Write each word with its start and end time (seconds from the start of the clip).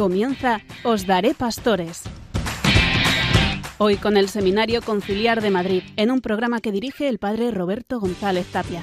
Comienza 0.00 0.62
Os 0.82 1.06
Daré 1.06 1.34
Pastores. 1.34 2.04
Hoy 3.76 3.96
con 3.96 4.16
el 4.16 4.30
Seminario 4.30 4.80
Conciliar 4.80 5.42
de 5.42 5.50
Madrid, 5.50 5.82
en 5.96 6.10
un 6.10 6.22
programa 6.22 6.62
que 6.62 6.72
dirige 6.72 7.06
el 7.06 7.18
padre 7.18 7.50
Roberto 7.50 8.00
González 8.00 8.46
Tapia. 8.46 8.80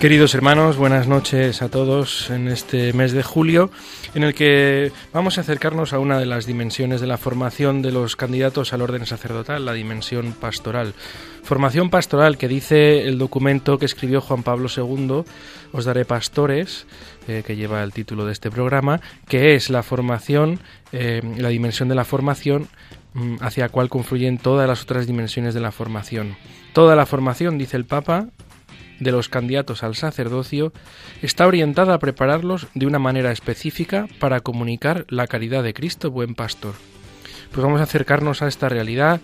Queridos 0.00 0.34
hermanos, 0.34 0.78
buenas 0.78 1.08
noches 1.08 1.60
a 1.60 1.68
todos 1.68 2.30
en 2.30 2.48
este 2.48 2.94
mes 2.94 3.12
de 3.12 3.22
julio, 3.22 3.70
en 4.14 4.22
el 4.22 4.32
que 4.32 4.92
vamos 5.12 5.36
a 5.36 5.42
acercarnos 5.42 5.92
a 5.92 5.98
una 5.98 6.18
de 6.18 6.24
las 6.24 6.46
dimensiones 6.46 7.02
de 7.02 7.06
la 7.06 7.18
formación 7.18 7.82
de 7.82 7.92
los 7.92 8.16
candidatos 8.16 8.72
al 8.72 8.80
orden 8.80 9.04
sacerdotal, 9.04 9.66
la 9.66 9.74
dimensión 9.74 10.32
pastoral. 10.32 10.94
Formación 11.42 11.90
pastoral 11.90 12.38
que 12.38 12.48
dice 12.48 13.06
el 13.06 13.18
documento 13.18 13.76
que 13.76 13.84
escribió 13.84 14.22
Juan 14.22 14.42
Pablo 14.42 14.70
II, 14.74 15.24
Os 15.72 15.84
daré 15.84 16.06
pastores, 16.06 16.86
eh, 17.28 17.42
que 17.46 17.56
lleva 17.56 17.82
el 17.82 17.92
título 17.92 18.24
de 18.24 18.32
este 18.32 18.50
programa, 18.50 19.02
que 19.28 19.54
es 19.54 19.68
la 19.68 19.82
formación, 19.82 20.60
eh, 20.92 21.20
la 21.36 21.50
dimensión 21.50 21.90
de 21.90 21.94
la 21.94 22.06
formación 22.06 22.68
mm, 23.12 23.36
hacia 23.42 23.64
la 23.64 23.68
cual 23.68 23.90
confluyen 23.90 24.38
todas 24.38 24.66
las 24.66 24.82
otras 24.82 25.06
dimensiones 25.06 25.52
de 25.52 25.60
la 25.60 25.72
formación. 25.72 26.36
Toda 26.72 26.96
la 26.96 27.04
formación, 27.04 27.58
dice 27.58 27.76
el 27.76 27.84
Papa, 27.84 28.28
de 29.00 29.10
los 29.10 29.28
candidatos 29.28 29.82
al 29.82 29.96
sacerdocio 29.96 30.72
está 31.22 31.46
orientada 31.46 31.94
a 31.94 31.98
prepararlos 31.98 32.68
de 32.74 32.86
una 32.86 32.98
manera 32.98 33.32
específica 33.32 34.06
para 34.20 34.40
comunicar 34.40 35.06
la 35.08 35.26
caridad 35.26 35.64
de 35.64 35.74
Cristo, 35.74 36.10
buen 36.10 36.34
pastor. 36.34 36.74
Pues 37.50 37.64
vamos 37.64 37.80
a 37.80 37.84
acercarnos 37.84 38.42
a 38.42 38.48
esta 38.48 38.68
realidad, 38.68 39.20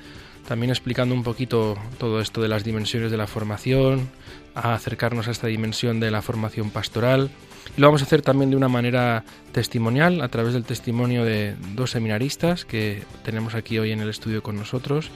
también 0.49 0.71
explicando 0.71 1.15
un 1.15 1.23
poquito 1.23 1.77
todo 1.99 2.21
esto 2.21 2.43
de 2.43 2.49
las 2.49 2.65
dimensiones 2.65 3.11
de 3.11 3.17
la 3.17 3.27
formación, 3.27 4.09
a 4.55 4.75
acercarnos 4.75 5.29
a 5.29 5.31
esta 5.31 5.47
dimensión 5.47 6.01
de 6.01 6.11
la 6.11 6.23
formación 6.23 6.71
pastoral. 6.71 7.31
Lo 7.77 7.89
vamos 7.89 8.01
a 8.01 8.05
hacer 8.07 8.23
también 8.23 8.51
de 8.51 8.57
una 8.57 8.69
manera 8.69 9.25
testimonial, 9.53 10.23
a 10.23 10.29
través 10.29 10.55
del 10.55 10.65
testimonio 10.65 11.25
de 11.25 11.57
dos 11.75 11.91
seminaristas 11.91 12.65
que 12.65 13.03
tenemos 13.25 13.55
aquí 13.55 13.79
hoy 13.79 13.93
en 13.93 14.01
el 14.01 14.09
estudio 14.09 14.43
con 14.43 14.57
nosotros. 14.57 15.11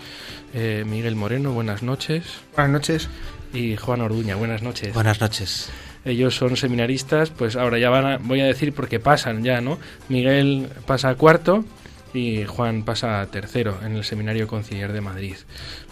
Eh, 0.52 0.84
Miguel 0.86 1.16
Moreno, 1.16 1.52
buenas 1.52 1.82
noches. 1.82 2.24
Buenas 2.54 2.72
noches 2.72 3.08
y 3.52 3.76
Juan 3.76 4.00
Orduña. 4.00 4.36
Buenas 4.36 4.62
noches. 4.62 4.94
Buenas 4.94 5.20
noches. 5.20 5.70
Ellos 6.04 6.34
son 6.34 6.56
seminaristas, 6.56 7.30
pues 7.30 7.56
ahora 7.56 7.78
ya 7.78 7.90
van 7.90 8.06
a, 8.06 8.18
voy 8.18 8.40
a 8.40 8.46
decir 8.46 8.72
porque 8.72 9.00
pasan 9.00 9.44
ya, 9.44 9.60
¿no? 9.60 9.78
Miguel 10.08 10.68
pasa 10.86 11.10
a 11.10 11.14
cuarto 11.14 11.64
y 12.14 12.44
Juan 12.44 12.84
pasa 12.84 13.20
a 13.20 13.26
tercero 13.26 13.78
en 13.84 13.96
el 13.96 14.04
Seminario 14.04 14.48
Conciliar 14.48 14.92
de 14.92 15.00
Madrid. 15.00 15.36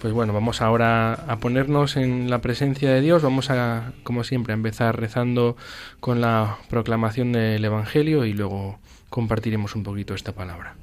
Pues 0.01 0.13
bueno, 0.13 0.33
vamos 0.33 0.63
ahora 0.63 1.13
a 1.13 1.37
ponernos 1.37 1.97
en 1.97 2.31
la 2.31 2.41
presencia 2.41 2.91
de 2.91 3.01
Dios, 3.01 3.23
vamos 3.23 3.51
a, 3.51 3.93
como 4.03 4.25
siempre, 4.25 4.53
a 4.53 4.57
empezar 4.57 4.99
rezando 4.99 5.57
con 6.01 6.21
la 6.21 6.59
proclamación 6.71 7.33
del 7.33 7.65
Evangelio 7.65 8.25
y 8.25 8.33
luego 8.33 8.79
compartiremos 9.11 9.75
un 9.75 9.83
poquito 9.83 10.15
esta 10.15 10.33
palabra. 10.33 10.75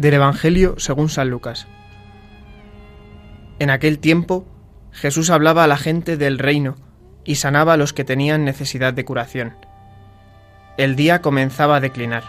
Del 0.00 0.14
Evangelio 0.14 0.76
según 0.78 1.10
San 1.10 1.28
Lucas. 1.28 1.66
En 3.58 3.68
aquel 3.68 3.98
tiempo, 3.98 4.48
Jesús 4.92 5.28
hablaba 5.28 5.64
a 5.64 5.66
la 5.66 5.76
gente 5.76 6.16
del 6.16 6.38
reino 6.38 6.76
y 7.22 7.34
sanaba 7.34 7.74
a 7.74 7.76
los 7.76 7.92
que 7.92 8.02
tenían 8.02 8.46
necesidad 8.46 8.94
de 8.94 9.04
curación. 9.04 9.56
El 10.78 10.96
día 10.96 11.20
comenzaba 11.20 11.76
a 11.76 11.80
declinar. 11.80 12.24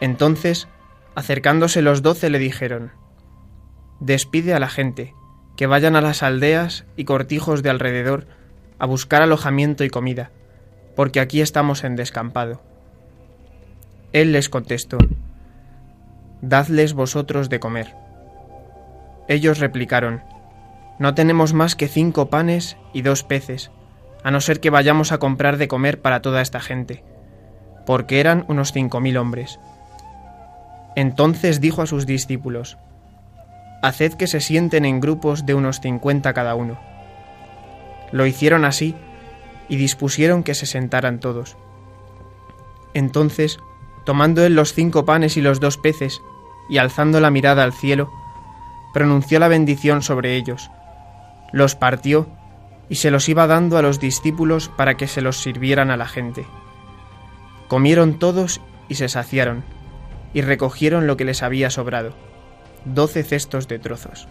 Entonces, 0.00 0.66
acercándose 1.14 1.80
los 1.80 2.02
doce, 2.02 2.28
le 2.28 2.40
dijeron, 2.40 2.90
Despide 4.00 4.52
a 4.52 4.58
la 4.58 4.68
gente, 4.68 5.14
que 5.56 5.68
vayan 5.68 5.94
a 5.94 6.00
las 6.00 6.24
aldeas 6.24 6.86
y 6.96 7.04
cortijos 7.04 7.62
de 7.62 7.70
alrededor 7.70 8.26
a 8.80 8.86
buscar 8.86 9.22
alojamiento 9.22 9.84
y 9.84 9.90
comida, 9.90 10.32
porque 10.96 11.20
aquí 11.20 11.40
estamos 11.40 11.84
en 11.84 11.94
descampado. 11.94 12.60
Él 14.12 14.32
les 14.32 14.48
contestó, 14.48 14.98
Dadles 16.42 16.94
vosotros 16.94 17.48
de 17.50 17.60
comer. 17.60 17.94
Ellos 19.28 19.58
replicaron, 19.58 20.22
No 20.98 21.14
tenemos 21.14 21.52
más 21.52 21.76
que 21.76 21.86
cinco 21.86 22.30
panes 22.30 22.76
y 22.92 23.02
dos 23.02 23.24
peces, 23.24 23.70
a 24.24 24.30
no 24.30 24.40
ser 24.40 24.60
que 24.60 24.70
vayamos 24.70 25.12
a 25.12 25.18
comprar 25.18 25.56
de 25.56 25.68
comer 25.68 26.00
para 26.00 26.22
toda 26.22 26.40
esta 26.40 26.60
gente, 26.60 27.04
porque 27.86 28.20
eran 28.20 28.44
unos 28.48 28.72
cinco 28.72 29.00
mil 29.00 29.16
hombres. 29.16 29.60
Entonces 30.96 31.60
dijo 31.60 31.82
a 31.82 31.86
sus 31.86 32.06
discípulos, 32.06 32.78
Haced 33.82 34.14
que 34.14 34.26
se 34.26 34.40
sienten 34.40 34.84
en 34.84 35.00
grupos 35.00 35.46
de 35.46 35.54
unos 35.54 35.80
cincuenta 35.80 36.32
cada 36.34 36.54
uno. 36.54 36.78
Lo 38.12 38.26
hicieron 38.26 38.64
así 38.64 38.94
y 39.68 39.76
dispusieron 39.76 40.42
que 40.42 40.54
se 40.54 40.66
sentaran 40.66 41.20
todos. 41.20 41.56
Entonces, 42.92 43.58
tomando 44.04 44.44
él 44.44 44.54
los 44.54 44.74
cinco 44.74 45.04
panes 45.04 45.36
y 45.36 45.40
los 45.40 45.60
dos 45.60 45.78
peces, 45.78 46.20
y 46.70 46.78
alzando 46.78 47.20
la 47.20 47.30
mirada 47.30 47.64
al 47.64 47.72
cielo, 47.72 48.10
pronunció 48.94 49.38
la 49.38 49.48
bendición 49.48 50.02
sobre 50.02 50.36
ellos, 50.36 50.70
los 51.52 51.74
partió 51.74 52.28
y 52.88 52.96
se 52.96 53.10
los 53.10 53.28
iba 53.28 53.46
dando 53.46 53.76
a 53.76 53.82
los 53.82 54.00
discípulos 54.00 54.70
para 54.76 54.96
que 54.96 55.06
se 55.06 55.20
los 55.20 55.36
sirvieran 55.36 55.90
a 55.90 55.96
la 55.96 56.06
gente. 56.06 56.46
Comieron 57.68 58.18
todos 58.18 58.60
y 58.88 58.94
se 58.94 59.08
saciaron, 59.08 59.64
y 60.32 60.42
recogieron 60.42 61.06
lo 61.06 61.16
que 61.16 61.24
les 61.24 61.42
había 61.42 61.70
sobrado, 61.70 62.14
doce 62.84 63.22
cestos 63.22 63.68
de 63.68 63.78
trozos. 63.78 64.28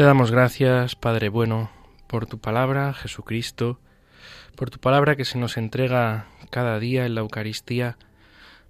Te 0.00 0.06
damos 0.06 0.30
gracias, 0.30 0.96
Padre 0.96 1.28
bueno, 1.28 1.70
por 2.06 2.24
tu 2.24 2.38
palabra, 2.38 2.94
Jesucristo, 2.94 3.78
por 4.56 4.70
tu 4.70 4.78
palabra 4.78 5.14
que 5.14 5.26
se 5.26 5.36
nos 5.36 5.58
entrega 5.58 6.24
cada 6.48 6.78
día 6.78 7.04
en 7.04 7.14
la 7.14 7.20
Eucaristía, 7.20 7.98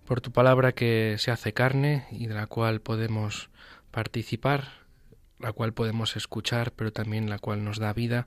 por 0.06 0.20
tu 0.20 0.32
palabra 0.32 0.72
que 0.72 1.14
se 1.20 1.30
hace 1.30 1.52
carne 1.52 2.04
y 2.10 2.26
de 2.26 2.34
la 2.34 2.48
cual 2.48 2.80
podemos 2.80 3.48
participar, 3.92 4.72
la 5.38 5.52
cual 5.52 5.72
podemos 5.72 6.16
escuchar, 6.16 6.72
pero 6.72 6.92
también 6.92 7.30
la 7.30 7.38
cual 7.38 7.62
nos 7.62 7.78
da 7.78 7.92
vida. 7.92 8.26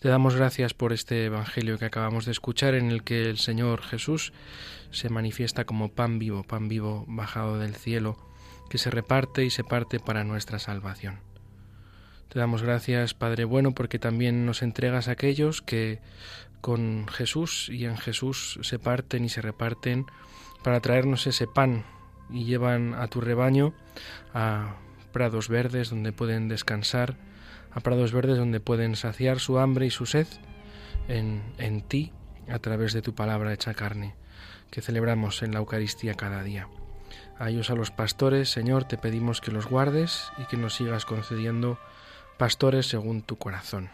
Te 0.00 0.08
damos 0.08 0.34
gracias 0.34 0.72
por 0.72 0.94
este 0.94 1.26
Evangelio 1.26 1.78
que 1.78 1.84
acabamos 1.84 2.24
de 2.24 2.32
escuchar 2.32 2.72
en 2.72 2.90
el 2.90 3.04
que 3.04 3.28
el 3.28 3.36
Señor 3.36 3.82
Jesús 3.82 4.32
se 4.92 5.10
manifiesta 5.10 5.66
como 5.66 5.90
pan 5.90 6.18
vivo, 6.18 6.42
pan 6.42 6.68
vivo 6.68 7.04
bajado 7.06 7.58
del 7.58 7.74
cielo, 7.76 8.16
que 8.70 8.78
se 8.78 8.90
reparte 8.90 9.44
y 9.44 9.50
se 9.50 9.62
parte 9.62 10.00
para 10.00 10.24
nuestra 10.24 10.58
salvación. 10.58 11.23
Te 12.28 12.38
damos 12.38 12.62
gracias, 12.62 13.14
Padre 13.14 13.44
bueno, 13.44 13.72
porque 13.72 13.98
también 13.98 14.46
nos 14.46 14.62
entregas 14.62 15.08
a 15.08 15.12
aquellos 15.12 15.62
que 15.62 16.00
con 16.60 17.06
Jesús 17.08 17.68
y 17.68 17.84
en 17.84 17.96
Jesús 17.96 18.58
se 18.62 18.78
parten 18.78 19.24
y 19.24 19.28
se 19.28 19.42
reparten 19.42 20.06
para 20.62 20.80
traernos 20.80 21.26
ese 21.26 21.46
pan 21.46 21.84
y 22.30 22.44
llevan 22.44 22.94
a 22.94 23.06
tu 23.08 23.20
rebaño 23.20 23.74
a 24.32 24.76
prados 25.12 25.48
verdes 25.48 25.90
donde 25.90 26.12
pueden 26.12 26.48
descansar, 26.48 27.16
a 27.70 27.80
prados 27.80 28.12
verdes 28.12 28.38
donde 28.38 28.60
pueden 28.60 28.96
saciar 28.96 29.40
su 29.40 29.58
hambre 29.58 29.86
y 29.86 29.90
su 29.90 30.06
sed 30.06 30.26
en, 31.06 31.42
en 31.58 31.82
ti 31.82 32.12
a 32.48 32.58
través 32.58 32.92
de 32.92 33.02
tu 33.02 33.14
palabra 33.14 33.52
hecha 33.52 33.74
carne, 33.74 34.14
que 34.70 34.80
celebramos 34.80 35.42
en 35.42 35.52
la 35.52 35.58
Eucaristía 35.58 36.14
cada 36.14 36.42
día. 36.42 36.68
A 37.38 37.50
ellos, 37.50 37.70
a 37.70 37.74
los 37.74 37.90
pastores, 37.90 38.48
Señor, 38.48 38.84
te 38.84 38.96
pedimos 38.96 39.40
que 39.40 39.50
los 39.50 39.66
guardes 39.66 40.30
y 40.38 40.46
que 40.46 40.56
nos 40.56 40.74
sigas 40.74 41.04
concediendo 41.04 41.78
pastores 42.36 42.86
según 42.86 43.22
tu 43.22 43.36
corazón. 43.36 43.90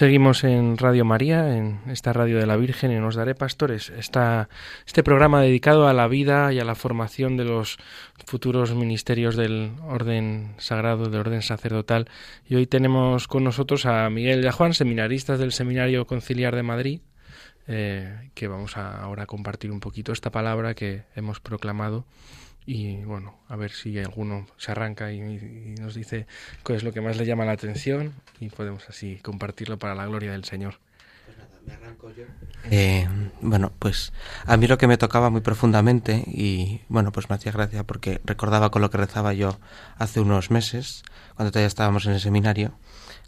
Seguimos 0.00 0.44
en 0.44 0.78
Radio 0.78 1.04
María, 1.04 1.58
en 1.58 1.78
esta 1.88 2.14
radio 2.14 2.38
de 2.38 2.46
la 2.46 2.56
Virgen, 2.56 2.90
y 2.90 2.96
Os 2.96 3.16
Daré 3.16 3.34
Pastores, 3.34 3.92
este 3.98 5.02
programa 5.02 5.42
dedicado 5.42 5.88
a 5.88 5.92
la 5.92 6.08
vida 6.08 6.54
y 6.54 6.58
a 6.58 6.64
la 6.64 6.74
formación 6.74 7.36
de 7.36 7.44
los 7.44 7.76
futuros 8.24 8.74
ministerios 8.74 9.36
del 9.36 9.72
orden 9.82 10.54
sagrado, 10.56 11.10
del 11.10 11.20
orden 11.20 11.42
sacerdotal. 11.42 12.08
Y 12.48 12.54
hoy 12.54 12.66
tenemos 12.66 13.28
con 13.28 13.44
nosotros 13.44 13.84
a 13.84 14.08
Miguel 14.08 14.42
y 14.42 14.46
a 14.46 14.52
Juan, 14.52 14.72
seminaristas 14.72 15.38
del 15.38 15.52
Seminario 15.52 16.06
Conciliar 16.06 16.56
de 16.56 16.62
Madrid, 16.62 17.00
eh, 17.68 18.30
que 18.32 18.48
vamos 18.48 18.78
a 18.78 19.02
ahora 19.02 19.26
compartir 19.26 19.70
un 19.70 19.80
poquito 19.80 20.12
esta 20.12 20.30
palabra 20.30 20.72
que 20.72 21.02
hemos 21.14 21.40
proclamado 21.40 22.06
y 22.72 23.02
bueno, 23.02 23.34
a 23.48 23.56
ver 23.56 23.72
si 23.72 23.98
alguno 23.98 24.46
se 24.56 24.70
arranca 24.70 25.10
y, 25.10 25.18
nos 25.80 25.96
dice 25.96 26.28
qué 26.64 26.76
es 26.76 26.84
lo 26.84 26.92
que 26.92 27.00
más 27.00 27.16
le 27.16 27.26
llama 27.26 27.44
la 27.44 27.50
atención 27.50 28.14
y 28.38 28.48
podemos 28.48 28.88
así 28.88 29.16
compartirlo 29.24 29.76
para 29.76 29.96
la 29.96 30.06
gloria 30.06 30.30
del 30.30 30.44
Señor. 30.44 30.78
Pues 31.26 31.36
nada, 31.36 31.50
me 31.66 31.72
arranco 31.72 32.12
yo. 32.12 32.26
Eh, 32.70 33.08
bueno, 33.40 33.72
pues 33.76 34.12
a 34.46 34.56
mí 34.56 34.68
lo 34.68 34.78
que 34.78 34.86
me 34.86 34.98
tocaba 34.98 35.30
muy 35.30 35.40
profundamente 35.40 36.22
y 36.28 36.82
bueno, 36.88 37.10
pues 37.10 37.28
me 37.28 37.34
hacía 37.34 37.50
gracia 37.50 37.82
porque 37.82 38.20
recordaba 38.24 38.70
con 38.70 38.82
lo 38.82 38.90
que 38.90 38.98
rezaba 38.98 39.32
yo 39.32 39.58
hace 39.98 40.20
unos 40.20 40.52
meses, 40.52 41.02
cuando 41.34 41.50
todavía 41.50 41.66
estábamos 41.66 42.06
en 42.06 42.12
el 42.12 42.20
seminario, 42.20 42.74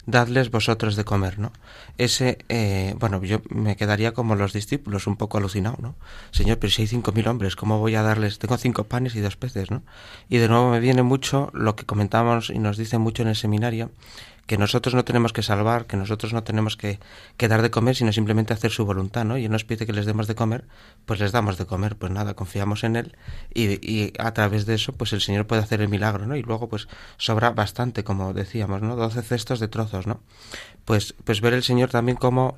dadles 0.05 0.51
vosotros 0.51 0.95
de 0.95 1.05
comer, 1.05 1.39
¿no? 1.39 1.51
Ese, 1.97 2.39
eh, 2.49 2.95
bueno, 2.99 3.23
yo 3.23 3.41
me 3.49 3.75
quedaría 3.75 4.13
como 4.13 4.35
los 4.35 4.53
discípulos, 4.53 5.07
un 5.07 5.15
poco 5.15 5.37
alucinado, 5.37 5.77
¿no? 5.79 5.95
Señor, 6.31 6.59
pero 6.59 6.71
si 6.71 6.81
hay 6.81 6.87
cinco 6.87 7.11
mil 7.11 7.27
hombres, 7.27 7.55
¿cómo 7.55 7.79
voy 7.79 7.95
a 7.95 8.01
darles? 8.01 8.39
Tengo 8.39 8.57
cinco 8.57 8.83
panes 8.85 9.15
y 9.15 9.21
dos 9.21 9.37
peces, 9.37 9.71
¿no? 9.71 9.83
Y 10.29 10.37
de 10.37 10.47
nuevo 10.47 10.71
me 10.71 10.79
viene 10.79 11.03
mucho 11.03 11.49
lo 11.53 11.75
que 11.75 11.85
comentábamos 11.85 12.49
y 12.49 12.59
nos 12.59 12.77
dice 12.77 12.97
mucho 12.97 13.23
en 13.23 13.29
el 13.29 13.35
seminario, 13.35 13.91
que 14.45 14.57
nosotros 14.57 14.93
no 14.93 15.05
tenemos 15.05 15.31
que 15.31 15.41
salvar, 15.41 15.85
que 15.85 15.95
nosotros 15.95 16.33
no 16.33 16.43
tenemos 16.43 16.75
que, 16.75 16.99
dar 17.37 17.61
de 17.61 17.71
comer, 17.71 17.95
sino 17.95 18.11
simplemente 18.11 18.53
hacer 18.53 18.71
su 18.71 18.85
voluntad, 18.85 19.23
¿no? 19.23 19.37
Y 19.37 19.45
Él 19.45 19.51
nos 19.51 19.63
pide 19.63 19.85
que 19.85 19.93
les 19.93 20.05
demos 20.05 20.27
de 20.27 20.35
comer, 20.35 20.65
pues 21.05 21.19
les 21.19 21.31
damos 21.31 21.57
de 21.57 21.65
comer, 21.65 21.95
pues 21.95 22.11
nada, 22.11 22.33
confiamos 22.33 22.83
en 22.83 22.95
Él 22.95 23.17
y, 23.53 23.73
y 23.89 24.13
a 24.19 24.33
través 24.33 24.65
de 24.65 24.75
eso, 24.75 24.93
pues 24.93 25.13
el 25.13 25.21
Señor 25.21 25.47
puede 25.47 25.61
hacer 25.61 25.81
el 25.81 25.89
milagro, 25.89 26.25
¿no? 26.25 26.35
Y 26.35 26.41
luego, 26.41 26.67
pues 26.67 26.87
sobra 27.17 27.51
bastante, 27.51 28.03
como 28.03 28.33
decíamos, 28.33 28.81
¿no? 28.81 28.95
Doce 28.95 29.21
cestos 29.21 29.59
de 29.59 29.67
trozos, 29.67 30.07
¿no? 30.07 30.19
Pues, 30.85 31.15
pues 31.23 31.39
ver 31.39 31.53
el 31.53 31.63
Señor 31.63 31.89
también 31.89 32.17
como 32.17 32.57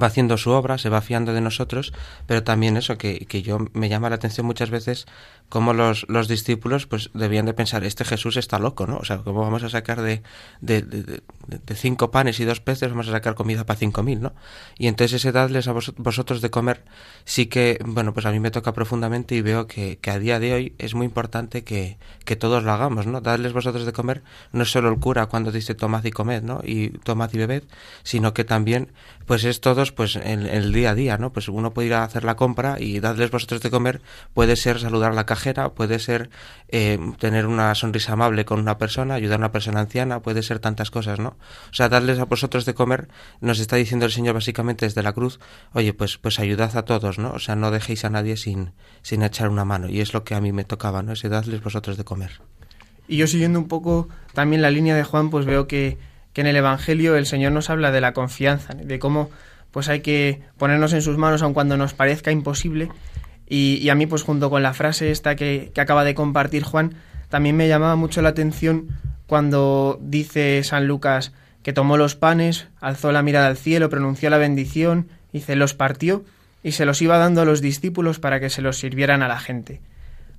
va 0.00 0.06
haciendo 0.06 0.36
su 0.36 0.50
obra, 0.50 0.78
se 0.78 0.88
va 0.88 1.00
fiando 1.00 1.32
de 1.32 1.40
nosotros, 1.40 1.92
pero 2.26 2.42
también 2.42 2.76
eso 2.76 2.96
que, 2.98 3.26
que 3.26 3.42
yo 3.42 3.58
me 3.72 3.88
llama 3.88 4.08
la 4.08 4.16
atención 4.16 4.46
muchas 4.46 4.70
veces 4.70 5.06
como 5.50 5.74
los, 5.74 6.06
los 6.08 6.28
discípulos 6.28 6.86
pues 6.86 7.10
debían 7.12 7.44
de 7.44 7.54
pensar, 7.54 7.82
este 7.82 8.04
Jesús 8.04 8.36
está 8.36 8.60
loco, 8.60 8.86
¿no? 8.86 8.98
O 8.98 9.04
sea, 9.04 9.18
¿cómo 9.18 9.40
vamos 9.40 9.64
a 9.64 9.68
sacar 9.68 10.00
de, 10.00 10.22
de, 10.60 10.82
de, 10.82 11.22
de 11.48 11.74
cinco 11.74 12.12
panes 12.12 12.38
y 12.38 12.44
dos 12.44 12.60
peces, 12.60 12.88
vamos 12.90 13.08
a 13.08 13.12
sacar 13.12 13.34
comida 13.34 13.66
para 13.66 13.78
cinco 13.78 14.04
mil, 14.04 14.20
¿no? 14.20 14.32
Y 14.78 14.86
entonces 14.86 15.16
ese 15.16 15.32
dadles 15.32 15.66
a 15.66 15.72
vosotros 15.72 16.40
de 16.40 16.50
comer 16.50 16.84
sí 17.24 17.46
que, 17.46 17.78
bueno, 17.84 18.14
pues 18.14 18.26
a 18.26 18.30
mí 18.30 18.38
me 18.38 18.52
toca 18.52 18.72
profundamente 18.72 19.34
y 19.34 19.42
veo 19.42 19.66
que, 19.66 19.98
que 19.98 20.10
a 20.12 20.20
día 20.20 20.38
de 20.38 20.54
hoy 20.54 20.74
es 20.78 20.94
muy 20.94 21.06
importante 21.06 21.64
que, 21.64 21.98
que, 22.24 22.36
todos 22.36 22.62
lo 22.62 22.70
hagamos, 22.70 23.06
¿no? 23.06 23.20
Dadles 23.20 23.52
vosotros 23.52 23.84
de 23.84 23.92
comer 23.92 24.22
no 24.52 24.64
solo 24.64 24.88
el 24.88 25.00
cura 25.00 25.26
cuando 25.26 25.50
dice 25.50 25.74
tomad 25.74 26.04
y 26.04 26.12
comed, 26.12 26.42
¿no? 26.44 26.60
Y 26.64 26.90
tomad 26.90 27.28
y 27.32 27.38
bebed, 27.38 27.64
sino 28.04 28.32
que 28.34 28.44
también 28.44 28.92
pues 29.26 29.44
es 29.44 29.60
todos 29.60 29.92
pues 29.92 30.16
en, 30.16 30.46
el 30.46 30.72
día 30.72 30.90
a 30.90 30.94
día, 30.94 31.18
¿no? 31.18 31.32
Pues 31.32 31.48
uno 31.48 31.72
puede 31.72 31.88
ir 31.88 31.94
a 31.94 32.04
hacer 32.04 32.24
la 32.24 32.36
compra 32.36 32.76
y 32.80 33.00
dadles 33.00 33.30
vosotros 33.30 33.60
de 33.60 33.70
comer, 33.70 34.00
puede 34.34 34.56
ser 34.56 34.80
saludar 34.80 35.12
a 35.12 35.14
la 35.14 35.26
caja 35.26 35.40
puede 35.74 35.98
ser 35.98 36.30
eh, 36.68 36.98
tener 37.18 37.46
una 37.46 37.74
sonrisa 37.74 38.12
amable 38.12 38.44
con 38.44 38.60
una 38.60 38.78
persona, 38.78 39.14
ayudar 39.14 39.36
a 39.36 39.38
una 39.38 39.52
persona 39.52 39.80
anciana, 39.80 40.20
puede 40.20 40.42
ser 40.42 40.58
tantas 40.58 40.90
cosas, 40.90 41.18
¿no? 41.18 41.36
O 41.70 41.74
sea, 41.74 41.88
darles 41.88 42.18
a 42.18 42.24
vosotros 42.24 42.64
de 42.64 42.74
comer, 42.74 43.08
nos 43.40 43.58
está 43.58 43.76
diciendo 43.76 44.06
el 44.06 44.12
Señor 44.12 44.34
básicamente 44.34 44.86
desde 44.86 45.02
la 45.02 45.12
cruz, 45.12 45.40
oye, 45.72 45.92
pues, 45.94 46.18
pues 46.18 46.38
ayudad 46.38 46.76
a 46.76 46.84
todos, 46.84 47.18
¿no? 47.18 47.32
O 47.32 47.38
sea, 47.38 47.56
no 47.56 47.70
dejéis 47.70 48.04
a 48.04 48.10
nadie 48.10 48.36
sin, 48.36 48.72
sin 49.02 49.22
echar 49.22 49.48
una 49.48 49.64
mano. 49.64 49.88
Y 49.88 50.00
es 50.00 50.12
lo 50.12 50.24
que 50.24 50.34
a 50.34 50.40
mí 50.40 50.52
me 50.52 50.64
tocaba, 50.64 51.02
¿no? 51.02 51.12
Ese 51.12 51.28
dadles 51.28 51.62
vosotros 51.62 51.96
de 51.96 52.04
comer. 52.04 52.40
Y 53.08 53.16
yo 53.16 53.26
siguiendo 53.26 53.58
un 53.58 53.68
poco 53.68 54.08
también 54.34 54.62
la 54.62 54.70
línea 54.70 54.94
de 54.94 55.02
Juan, 55.02 55.30
pues 55.30 55.46
veo 55.46 55.66
que, 55.66 55.98
en 56.40 56.46
el 56.46 56.56
Evangelio 56.56 57.16
el 57.16 57.26
Señor 57.26 57.52
nos 57.52 57.70
habla 57.70 57.90
de 57.90 58.00
la 58.00 58.12
confianza, 58.12 58.74
de 58.74 58.98
cómo 58.98 59.30
pues 59.70 59.88
hay 59.88 60.00
que 60.00 60.42
ponernos 60.58 60.92
en 60.92 61.02
sus 61.02 61.16
manos 61.16 61.42
aun 61.42 61.54
cuando 61.54 61.76
nos 61.76 61.94
parezca 61.94 62.32
imposible 62.32 62.88
y, 63.46 63.88
a 63.88 63.96
mí, 63.96 64.06
pues 64.06 64.22
junto 64.22 64.48
con 64.48 64.62
la 64.62 64.74
frase 64.74 65.10
esta 65.10 65.34
que, 65.34 65.72
que 65.74 65.80
acaba 65.80 66.04
de 66.04 66.14
compartir 66.14 66.62
Juan, 66.62 66.94
también 67.28 67.56
me 67.56 67.66
llamaba 67.66 67.96
mucho 67.96 68.22
la 68.22 68.28
atención 68.28 68.88
cuando 69.26 69.98
dice 70.00 70.62
San 70.62 70.86
Lucas 70.86 71.32
que 71.64 71.72
tomó 71.72 71.96
los 71.96 72.14
panes, 72.14 72.68
alzó 72.80 73.10
la 73.12 73.22
mirada 73.22 73.48
al 73.48 73.56
cielo, 73.56 73.90
pronunció 73.90 74.30
la 74.30 74.38
bendición, 74.38 75.08
y 75.32 75.40
se 75.40 75.56
los 75.56 75.74
partió 75.74 76.24
y 76.62 76.72
se 76.72 76.84
los 76.84 77.00
iba 77.02 77.18
dando 77.18 77.42
a 77.42 77.44
los 77.44 77.60
discípulos 77.60 78.18
para 78.18 78.40
que 78.40 78.50
se 78.50 78.62
los 78.62 78.78
sirvieran 78.78 79.22
a 79.22 79.28
la 79.28 79.38
gente. 79.38 79.80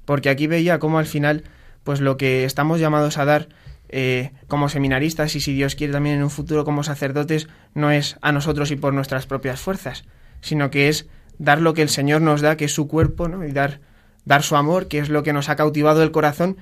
Porque 0.05 0.29
aquí 0.29 0.47
veía 0.47 0.79
cómo 0.79 0.99
al 0.99 1.05
final, 1.05 1.43
pues 1.83 1.99
lo 1.99 2.17
que 2.17 2.45
estamos 2.45 2.79
llamados 2.79 3.17
a 3.17 3.25
dar 3.25 3.47
eh, 3.91 4.31
como 4.47 4.69
seminaristas 4.69 5.35
y 5.35 5.41
si 5.41 5.53
Dios 5.53 5.75
quiere 5.75 5.91
también 5.91 6.15
en 6.15 6.23
un 6.23 6.29
futuro 6.29 6.63
como 6.63 6.83
sacerdotes, 6.83 7.49
no 7.73 7.91
es 7.91 8.17
a 8.21 8.31
nosotros 8.31 8.71
y 8.71 8.77
por 8.77 8.93
nuestras 8.93 9.27
propias 9.27 9.59
fuerzas, 9.59 10.05
sino 10.39 10.71
que 10.71 10.87
es 10.87 11.07
dar 11.39 11.61
lo 11.61 11.73
que 11.73 11.81
el 11.81 11.89
Señor 11.89 12.21
nos 12.21 12.39
da, 12.39 12.55
que 12.55 12.65
es 12.65 12.73
su 12.73 12.87
cuerpo, 12.87 13.27
¿no? 13.27 13.45
y 13.45 13.51
dar, 13.51 13.81
dar 14.23 14.43
su 14.43 14.55
amor, 14.55 14.87
que 14.87 14.99
es 14.99 15.09
lo 15.09 15.23
que 15.23 15.33
nos 15.33 15.49
ha 15.49 15.57
cautivado 15.57 16.03
el 16.03 16.11
corazón, 16.11 16.55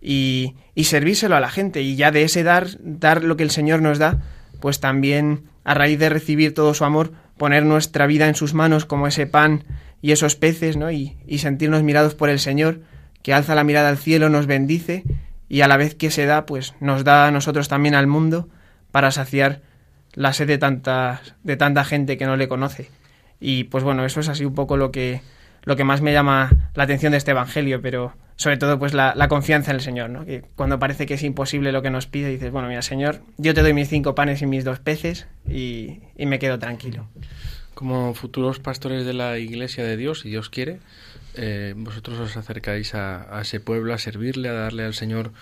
y, 0.00 0.54
y 0.74 0.84
servírselo 0.84 1.36
a 1.36 1.40
la 1.40 1.50
gente. 1.50 1.82
Y 1.82 1.96
ya 1.96 2.10
de 2.10 2.22
ese 2.22 2.42
dar, 2.42 2.68
dar 2.80 3.22
lo 3.22 3.36
que 3.36 3.42
el 3.42 3.50
Señor 3.50 3.82
nos 3.82 3.98
da, 3.98 4.22
pues 4.60 4.80
también 4.80 5.44
a 5.64 5.74
raíz 5.74 5.98
de 5.98 6.08
recibir 6.08 6.54
todo 6.54 6.72
su 6.72 6.84
amor, 6.84 7.12
poner 7.36 7.64
nuestra 7.64 8.06
vida 8.06 8.28
en 8.28 8.34
sus 8.34 8.54
manos 8.54 8.86
como 8.86 9.06
ese 9.06 9.26
pan 9.26 9.64
y 10.00 10.12
esos 10.12 10.36
peces, 10.36 10.76
¿no? 10.76 10.90
Y, 10.90 11.18
y, 11.26 11.38
sentirnos 11.38 11.82
mirados 11.82 12.14
por 12.14 12.30
el 12.30 12.40
Señor, 12.40 12.80
que 13.22 13.34
alza 13.34 13.54
la 13.54 13.62
mirada 13.62 13.88
al 13.88 13.98
cielo, 13.98 14.28
nos 14.28 14.46
bendice 14.46 15.04
y 15.52 15.60
a 15.60 15.68
la 15.68 15.76
vez 15.76 15.94
que 15.94 16.10
se 16.10 16.24
da, 16.24 16.46
pues 16.46 16.74
nos 16.80 17.04
da 17.04 17.26
a 17.26 17.30
nosotros 17.30 17.68
también 17.68 17.94
al 17.94 18.06
mundo 18.06 18.48
para 18.90 19.10
saciar 19.10 19.60
la 20.14 20.32
sed 20.32 20.46
de 20.46 20.56
tanta, 20.56 21.20
de 21.42 21.58
tanta 21.58 21.84
gente 21.84 22.16
que 22.16 22.24
no 22.24 22.38
le 22.38 22.48
conoce. 22.48 22.88
Y 23.38 23.64
pues 23.64 23.84
bueno, 23.84 24.06
eso 24.06 24.20
es 24.20 24.30
así 24.30 24.46
un 24.46 24.54
poco 24.54 24.78
lo 24.78 24.90
que, 24.90 25.20
lo 25.64 25.76
que 25.76 25.84
más 25.84 26.00
me 26.00 26.14
llama 26.14 26.70
la 26.74 26.84
atención 26.84 27.12
de 27.12 27.18
este 27.18 27.32
Evangelio, 27.32 27.82
pero 27.82 28.14
sobre 28.36 28.56
todo 28.56 28.78
pues 28.78 28.94
la, 28.94 29.28
confianza 29.28 29.72
en 29.72 29.74
el 29.74 29.82
Señor, 29.82 30.08
¿no? 30.08 30.24
Que 30.24 30.40
cuando 30.56 30.78
parece 30.78 31.04
que 31.04 31.14
es 31.14 31.22
imposible 31.22 31.70
lo 31.70 31.82
que 31.82 31.90
nos 31.90 32.06
pide, 32.06 32.30
dices, 32.30 32.50
bueno, 32.50 32.68
mira, 32.68 32.80
Señor, 32.80 33.20
yo 33.36 33.52
te 33.52 33.60
doy 33.60 33.74
mis 33.74 33.90
cinco 33.90 34.14
panes 34.14 34.40
y 34.40 34.46
mis 34.46 34.64
dos 34.64 34.78
peces 34.78 35.26
y, 35.46 35.98
me 36.16 36.38
quedo 36.38 36.58
tranquilo. 36.58 37.08
Como 37.74 38.14
futuros 38.14 38.58
pastores 38.58 39.04
de 39.04 39.12
la 39.12 39.36
Iglesia 39.36 39.84
de 39.84 39.98
Dios, 39.98 40.20
si 40.20 40.30
Dios 40.30 40.48
quiere, 40.48 40.78
eh, 41.34 41.74
vosotros 41.76 42.18
os 42.18 42.36
acercáis 42.36 42.94
a, 42.94 43.40
ese 43.40 43.60
pueblo 43.60 43.94
a 43.94 43.98
servirle, 43.98 44.48
a 44.48 44.52
darle 44.52 44.84
al 44.84 44.94
Señor 44.94 45.32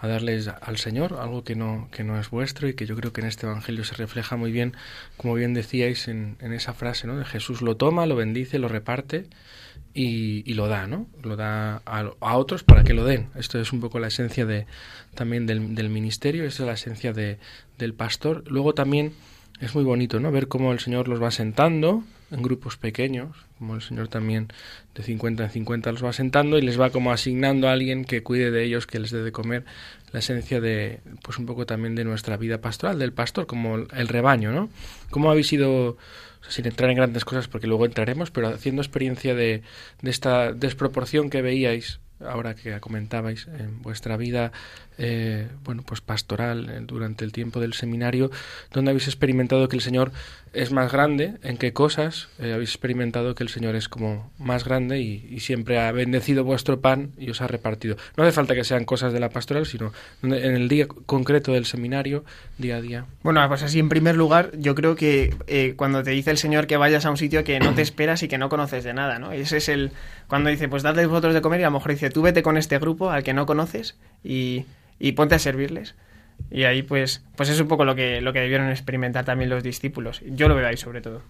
a 0.00 0.06
darles 0.06 0.46
al 0.46 0.76
Señor 0.76 1.14
algo 1.14 1.42
que 1.42 1.56
no, 1.56 1.88
que 1.90 2.04
no 2.04 2.20
es 2.20 2.30
vuestro 2.30 2.68
y 2.68 2.74
que 2.74 2.86
yo 2.86 2.94
creo 2.94 3.12
que 3.12 3.20
en 3.20 3.26
este 3.26 3.46
Evangelio 3.46 3.82
se 3.82 3.96
refleja 3.96 4.36
muy 4.36 4.52
bien, 4.52 4.76
como 5.16 5.34
bien 5.34 5.54
decíais 5.54 6.06
en, 6.06 6.36
esa 6.40 6.72
frase, 6.72 7.08
¿no? 7.08 7.16
De 7.16 7.24
Jesús 7.24 7.62
lo 7.62 7.76
toma, 7.76 8.06
lo 8.06 8.14
bendice, 8.14 8.60
lo 8.60 8.68
reparte 8.68 9.26
y, 9.94 10.54
lo 10.54 10.68
da, 10.68 10.86
¿no? 10.86 11.08
Lo 11.24 11.34
da 11.34 11.82
a, 11.84 12.12
a, 12.20 12.36
otros 12.36 12.62
para 12.62 12.84
que 12.84 12.94
lo 12.94 13.04
den. 13.04 13.26
Esto 13.34 13.58
es 13.58 13.72
un 13.72 13.80
poco 13.80 13.98
la 13.98 14.06
esencia 14.06 14.46
de, 14.46 14.66
también 15.16 15.46
del, 15.46 15.88
ministerio, 15.88 16.44
es 16.44 16.60
la 16.60 16.74
esencia 16.74 17.12
de, 17.12 17.38
del 17.76 17.92
pastor. 17.92 18.44
Luego 18.46 18.74
también 18.74 19.14
es 19.60 19.74
muy 19.74 19.82
bonito, 19.82 20.20
¿no? 20.20 20.30
Ver 20.30 20.46
cómo 20.46 20.72
el 20.72 20.78
Señor 20.78 21.08
los 21.08 21.20
va 21.20 21.32
sentando 21.32 22.04
en 22.30 22.42
grupos 22.42 22.76
pequeños, 22.76 23.36
como 23.58 23.74
el 23.74 23.82
Señor 23.82 24.08
también 24.08 24.48
de 24.94 25.02
50 25.02 25.44
en 25.44 25.50
50 25.50 25.92
los 25.92 26.04
va 26.04 26.12
sentando 26.12 26.58
y 26.58 26.62
les 26.62 26.80
va 26.80 26.90
como 26.90 27.12
asignando 27.12 27.68
a 27.68 27.72
alguien 27.72 28.04
que 28.04 28.22
cuide 28.22 28.50
de 28.50 28.64
ellos, 28.64 28.86
que 28.86 28.98
les 28.98 29.10
dé 29.10 29.22
de 29.22 29.32
comer, 29.32 29.64
la 30.12 30.20
esencia 30.20 30.60
de, 30.60 31.00
pues 31.22 31.38
un 31.38 31.46
poco 31.46 31.66
también 31.66 31.94
de 31.94 32.04
nuestra 32.04 32.36
vida 32.36 32.60
pastoral, 32.60 32.98
del 32.98 33.12
pastor, 33.12 33.46
como 33.46 33.76
el 33.76 34.08
rebaño, 34.08 34.52
¿no? 34.52 34.70
¿Cómo 35.10 35.30
habéis 35.30 35.52
ido, 35.52 35.96
sin 36.48 36.66
entrar 36.66 36.90
en 36.90 36.96
grandes 36.96 37.24
cosas 37.24 37.48
porque 37.48 37.66
luego 37.66 37.84
entraremos, 37.84 38.30
pero 38.30 38.48
haciendo 38.48 38.82
experiencia 38.82 39.34
de, 39.34 39.62
de 40.02 40.10
esta 40.10 40.52
desproporción 40.52 41.30
que 41.30 41.42
veíais 41.42 42.00
ahora 42.20 42.54
que 42.54 42.78
comentabais 42.80 43.46
en 43.46 43.82
vuestra 43.82 44.16
vida 44.16 44.52
eh, 45.00 45.46
bueno 45.62 45.84
pues 45.86 46.00
pastoral 46.00 46.68
eh, 46.68 46.80
durante 46.82 47.24
el 47.24 47.30
tiempo 47.30 47.60
del 47.60 47.72
seminario 47.72 48.32
donde 48.72 48.90
habéis 48.90 49.06
experimentado 49.06 49.68
que 49.68 49.76
el 49.76 49.82
Señor 49.82 50.10
es 50.52 50.72
más 50.72 50.90
grande 50.90 51.34
en 51.44 51.56
qué 51.56 51.72
cosas 51.72 52.28
eh, 52.40 52.52
habéis 52.52 52.70
experimentado 52.70 53.36
que 53.36 53.44
el 53.44 53.48
Señor 53.48 53.76
es 53.76 53.88
como 53.88 54.32
más 54.38 54.64
grande 54.64 55.00
y, 55.00 55.38
siempre 55.38 55.78
ha 55.78 55.92
bendecido 55.92 56.42
vuestro 56.42 56.80
pan 56.80 57.12
y 57.16 57.30
os 57.30 57.40
ha 57.40 57.46
repartido. 57.46 57.96
No 58.16 58.24
hace 58.24 58.32
falta 58.32 58.56
que 58.56 58.64
sean 58.64 58.84
cosas 58.84 59.12
de 59.12 59.20
la 59.20 59.28
pastoral 59.28 59.66
sino 59.66 59.92
en 60.22 60.32
el 60.32 60.68
día 60.68 60.88
concreto 60.88 61.52
del 61.52 61.64
seminario 61.64 62.24
día 62.58 62.76
a 62.76 62.80
día. 62.80 63.06
Bueno 63.22 63.46
pues 63.46 63.62
así 63.62 63.78
en 63.78 63.88
primer 63.88 64.16
lugar 64.16 64.50
yo 64.58 64.74
creo 64.74 64.96
que 64.96 65.74
cuando 65.76 66.02
te 66.02 66.10
dice 66.10 66.32
el 66.32 66.38
Señor 66.38 66.66
que 66.66 66.76
vayas 66.76 67.06
a 67.06 67.10
un 67.10 67.16
sitio 67.16 67.44
que 67.44 67.60
no 67.60 67.72
te 67.72 67.82
esperas 67.82 68.24
y 68.24 68.28
que 68.28 68.36
no 68.36 68.48
conoces 68.48 68.82
de 68.82 68.94
nada 68.94 69.20
no 69.20 69.30
ese 69.30 69.58
es 69.58 69.68
el 69.68 69.92
cuando 70.26 70.50
dice 70.50 70.68
pues 70.68 70.82
dadle 70.82 71.06
vosotros 71.06 71.34
de 71.34 71.40
comer 71.40 71.60
y 71.60 71.62
a 71.62 71.68
lo 71.68 71.74
mejor 71.74 71.92
dice 71.92 72.10
tú 72.10 72.22
vete 72.22 72.42
con 72.42 72.56
este 72.56 72.80
grupo 72.80 73.10
al 73.10 73.22
que 73.22 73.32
no 73.32 73.46
conoces 73.46 73.96
y 74.24 74.64
y 74.98 75.12
ponte 75.12 75.34
a 75.34 75.38
servirles. 75.38 75.94
Y 76.50 76.64
ahí 76.64 76.82
pues, 76.82 77.24
pues 77.36 77.48
es 77.48 77.60
un 77.60 77.68
poco 77.68 77.84
lo 77.84 77.94
que, 77.94 78.20
lo 78.20 78.32
que 78.32 78.40
debieron 78.40 78.70
experimentar 78.70 79.24
también 79.24 79.50
los 79.50 79.62
discípulos. 79.62 80.22
Yo 80.24 80.48
lo 80.48 80.54
veo 80.54 80.66
ahí 80.66 80.76
sobre 80.76 81.00
todo. 81.00 81.22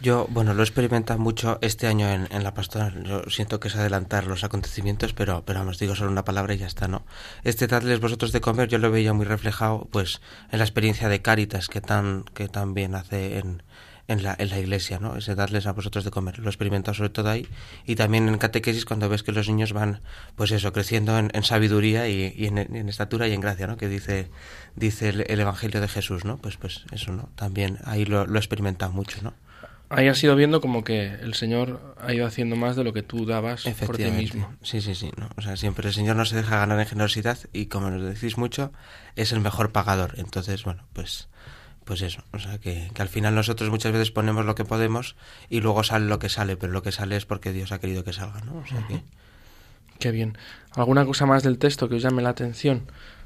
Yo, 0.00 0.26
bueno, 0.30 0.54
lo 0.54 0.62
he 0.62 0.64
experimentado 0.64 1.18
mucho 1.18 1.58
este 1.62 1.86
año 1.86 2.08
en, 2.08 2.44
la 2.44 2.54
pastoral. 2.54 3.02
Yo 3.04 3.22
siento 3.28 3.60
que 3.60 3.68
es 3.68 3.76
adelantar 3.76 4.26
los 4.26 4.44
acontecimientos, 4.44 5.12
pero, 5.12 5.42
pero 5.44 5.60
vamos, 5.60 5.78
digo 5.78 5.94
solo 5.94 6.10
una 6.10 6.24
palabra 6.24 6.54
y 6.54 6.58
ya 6.58 6.66
está, 6.66 6.86
¿no? 6.88 7.04
Este 7.44 7.66
dadles 7.66 8.00
vosotros 8.00 8.32
de 8.32 8.40
comer 8.40 8.68
yo 8.68 8.78
lo 8.78 8.90
veía 8.90 9.12
muy 9.12 9.26
reflejado, 9.26 9.88
pues, 9.90 10.20
en 10.50 10.58
la 10.58 10.64
experiencia 10.64 11.08
de 11.08 11.22
Cáritas 11.22 11.68
que 11.68 11.80
tan, 11.80 12.24
que 12.34 12.48
tan 12.48 12.74
bien 12.74 12.94
hace 12.94 13.38
en, 13.38 13.62
en 14.08 14.22
la, 14.22 14.34
en 14.38 14.48
la 14.48 14.58
iglesia, 14.58 14.98
¿no? 14.98 15.16
Ese 15.16 15.34
darles 15.34 15.66
a 15.66 15.72
vosotros 15.72 16.02
de 16.04 16.10
comer. 16.10 16.38
Lo 16.38 16.46
he 16.46 16.48
experimentado 16.48 16.94
sobre 16.94 17.10
todo 17.10 17.30
ahí. 17.30 17.46
Y 17.86 17.94
también 17.94 18.26
en 18.26 18.38
catequesis 18.38 18.86
cuando 18.86 19.08
ves 19.08 19.22
que 19.22 19.32
los 19.32 19.46
niños 19.48 19.72
van, 19.74 20.00
pues 20.34 20.50
eso, 20.50 20.72
creciendo 20.72 21.18
en, 21.18 21.30
en 21.34 21.42
sabiduría 21.44 22.08
y, 22.08 22.34
y 22.36 22.46
en, 22.46 22.58
en, 22.58 22.88
estatura 22.88 23.28
y 23.28 23.34
en 23.34 23.40
gracia, 23.40 23.66
¿no? 23.66 23.76
Que 23.76 23.88
dice, 23.88 24.30
dice 24.74 25.10
el, 25.10 25.24
el, 25.28 25.40
Evangelio 25.40 25.80
de 25.80 25.88
Jesús, 25.88 26.24
¿no? 26.24 26.38
Pues, 26.38 26.56
pues 26.56 26.84
eso, 26.90 27.12
¿no? 27.12 27.28
También 27.36 27.78
ahí 27.84 28.06
lo, 28.06 28.26
lo 28.26 28.36
he 28.36 28.38
experimentado 28.38 28.92
mucho, 28.92 29.18
¿no? 29.22 29.34
Ahí 29.90 30.06
has 30.08 30.22
ido 30.22 30.36
viendo 30.36 30.60
como 30.60 30.84
que 30.84 31.06
el 31.06 31.32
Señor 31.32 31.94
ha 31.98 32.12
ido 32.12 32.26
haciendo 32.26 32.56
más 32.56 32.76
de 32.76 32.84
lo 32.84 32.92
que 32.92 33.02
tú 33.02 33.24
dabas 33.24 33.64
por 33.86 33.96
ti 33.96 34.04
mismo. 34.10 34.52
Sí, 34.62 34.82
sí, 34.82 34.94
sí. 34.94 35.10
¿no? 35.16 35.30
O 35.36 35.40
sea, 35.40 35.56
siempre 35.56 35.88
el 35.88 35.94
Señor 35.94 36.14
no 36.14 36.26
se 36.26 36.36
deja 36.36 36.58
ganar 36.58 36.78
en 36.78 36.86
generosidad 36.86 37.38
y 37.54 37.66
como 37.66 37.90
nos 37.90 38.02
decís 38.02 38.36
mucho, 38.36 38.70
es 39.16 39.32
el 39.32 39.40
mejor 39.40 39.72
pagador. 39.72 40.12
Entonces, 40.18 40.62
bueno, 40.62 40.84
pues 40.92 41.28
pues 41.88 42.02
eso, 42.02 42.22
o 42.32 42.38
sea, 42.38 42.58
que, 42.58 42.90
que, 42.92 43.00
al 43.00 43.08
final 43.08 43.34
nosotros 43.34 43.70
muchas 43.70 43.92
veces 43.92 44.10
ponemos 44.10 44.44
lo 44.44 44.54
que 44.54 44.66
podemos 44.66 45.16
y 45.48 45.62
luego 45.62 45.82
sale 45.84 46.04
lo 46.04 46.18
que 46.18 46.28
sale, 46.28 46.58
pero 46.58 46.70
lo 46.70 46.82
que 46.82 46.92
sale 46.92 47.16
es 47.16 47.24
porque 47.24 47.50
Dios 47.50 47.72
ha 47.72 47.80
querido 47.80 48.04
que 48.04 48.12
salga, 48.12 48.42
¿no? 48.42 48.58
O 48.58 48.66
sea, 48.66 48.86
que... 48.86 49.00
Qué 49.98 50.10
bien. 50.10 50.36
¿Alguna 50.72 51.06
cosa 51.06 51.24
más 51.24 51.42
del 51.42 51.56
texto 51.56 51.88
que 51.88 51.94
os 51.94 52.02
llame 52.02 52.20
la 52.20 52.28
atención? 52.28 52.82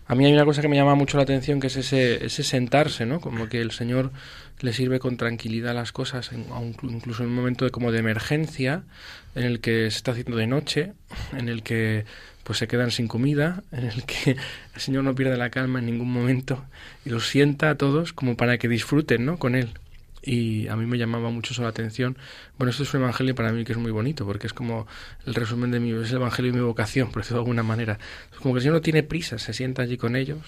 A 0.06 0.14
mí 0.14 0.26
hay 0.26 0.32
una 0.32 0.44
cosa 0.44 0.62
que 0.62 0.68
me 0.68 0.76
llama 0.76 0.94
mucho 0.94 1.16
la 1.16 1.24
atención 1.24 1.58
que 1.58 1.66
es 1.66 1.76
ese, 1.76 2.24
ese 2.24 2.44
sentarse, 2.44 3.04
¿no? 3.04 3.20
Como 3.20 3.48
que 3.48 3.60
el 3.60 3.72
Señor 3.72 4.12
le 4.60 4.72
sirve 4.72 5.00
con 5.00 5.16
tranquilidad 5.16 5.74
las 5.74 5.90
cosas, 5.90 6.30
incluso 6.82 7.24
en 7.24 7.30
un 7.30 7.34
momento 7.34 7.64
de, 7.64 7.72
como 7.72 7.90
de 7.90 7.98
emergencia, 7.98 8.84
en 9.34 9.42
el 9.42 9.60
que 9.60 9.90
se 9.90 9.96
está 9.96 10.12
haciendo 10.12 10.36
de 10.36 10.46
noche, 10.46 10.92
en 11.36 11.48
el 11.48 11.64
que 11.64 12.04
pues 12.44 12.58
se 12.58 12.68
quedan 12.68 12.90
sin 12.90 13.08
comida, 13.08 13.62
en 13.72 13.84
el 13.84 14.04
que 14.04 14.36
el 14.74 14.80
Señor 14.80 15.04
no 15.04 15.14
pierde 15.14 15.36
la 15.36 15.50
calma 15.50 15.78
en 15.78 15.86
ningún 15.86 16.12
momento 16.12 16.64
y 17.04 17.10
los 17.10 17.28
sienta 17.28 17.70
a 17.70 17.74
todos 17.76 18.12
como 18.12 18.36
para 18.36 18.58
que 18.58 18.68
disfruten 18.68 19.24
¿no? 19.24 19.38
con 19.38 19.54
Él. 19.54 19.70
Y 20.24 20.68
a 20.68 20.76
mí 20.76 20.86
me 20.86 20.98
llamaba 20.98 21.30
mucho 21.30 21.60
la 21.62 21.68
atención. 21.68 22.16
Bueno, 22.56 22.70
esto 22.70 22.84
es 22.84 22.94
un 22.94 23.00
evangelio 23.00 23.34
para 23.34 23.52
mí 23.52 23.64
que 23.64 23.72
es 23.72 23.78
muy 23.78 23.90
bonito, 23.90 24.24
porque 24.24 24.46
es 24.46 24.52
como 24.52 24.86
el 25.26 25.34
resumen 25.34 25.72
de 25.72 25.80
mi, 25.80 25.90
es 25.90 26.10
el 26.10 26.16
evangelio 26.16 26.52
de 26.52 26.58
mi 26.58 26.64
vocación, 26.64 27.10
por 27.10 27.22
decirlo 27.22 27.38
de 27.38 27.42
alguna 27.42 27.64
manera. 27.64 27.98
Como 28.38 28.54
que 28.54 28.58
el 28.58 28.62
Señor 28.62 28.74
no 28.76 28.82
tiene 28.82 29.02
prisa, 29.02 29.38
se 29.38 29.52
sienta 29.52 29.82
allí 29.82 29.96
con 29.96 30.14
ellos, 30.14 30.38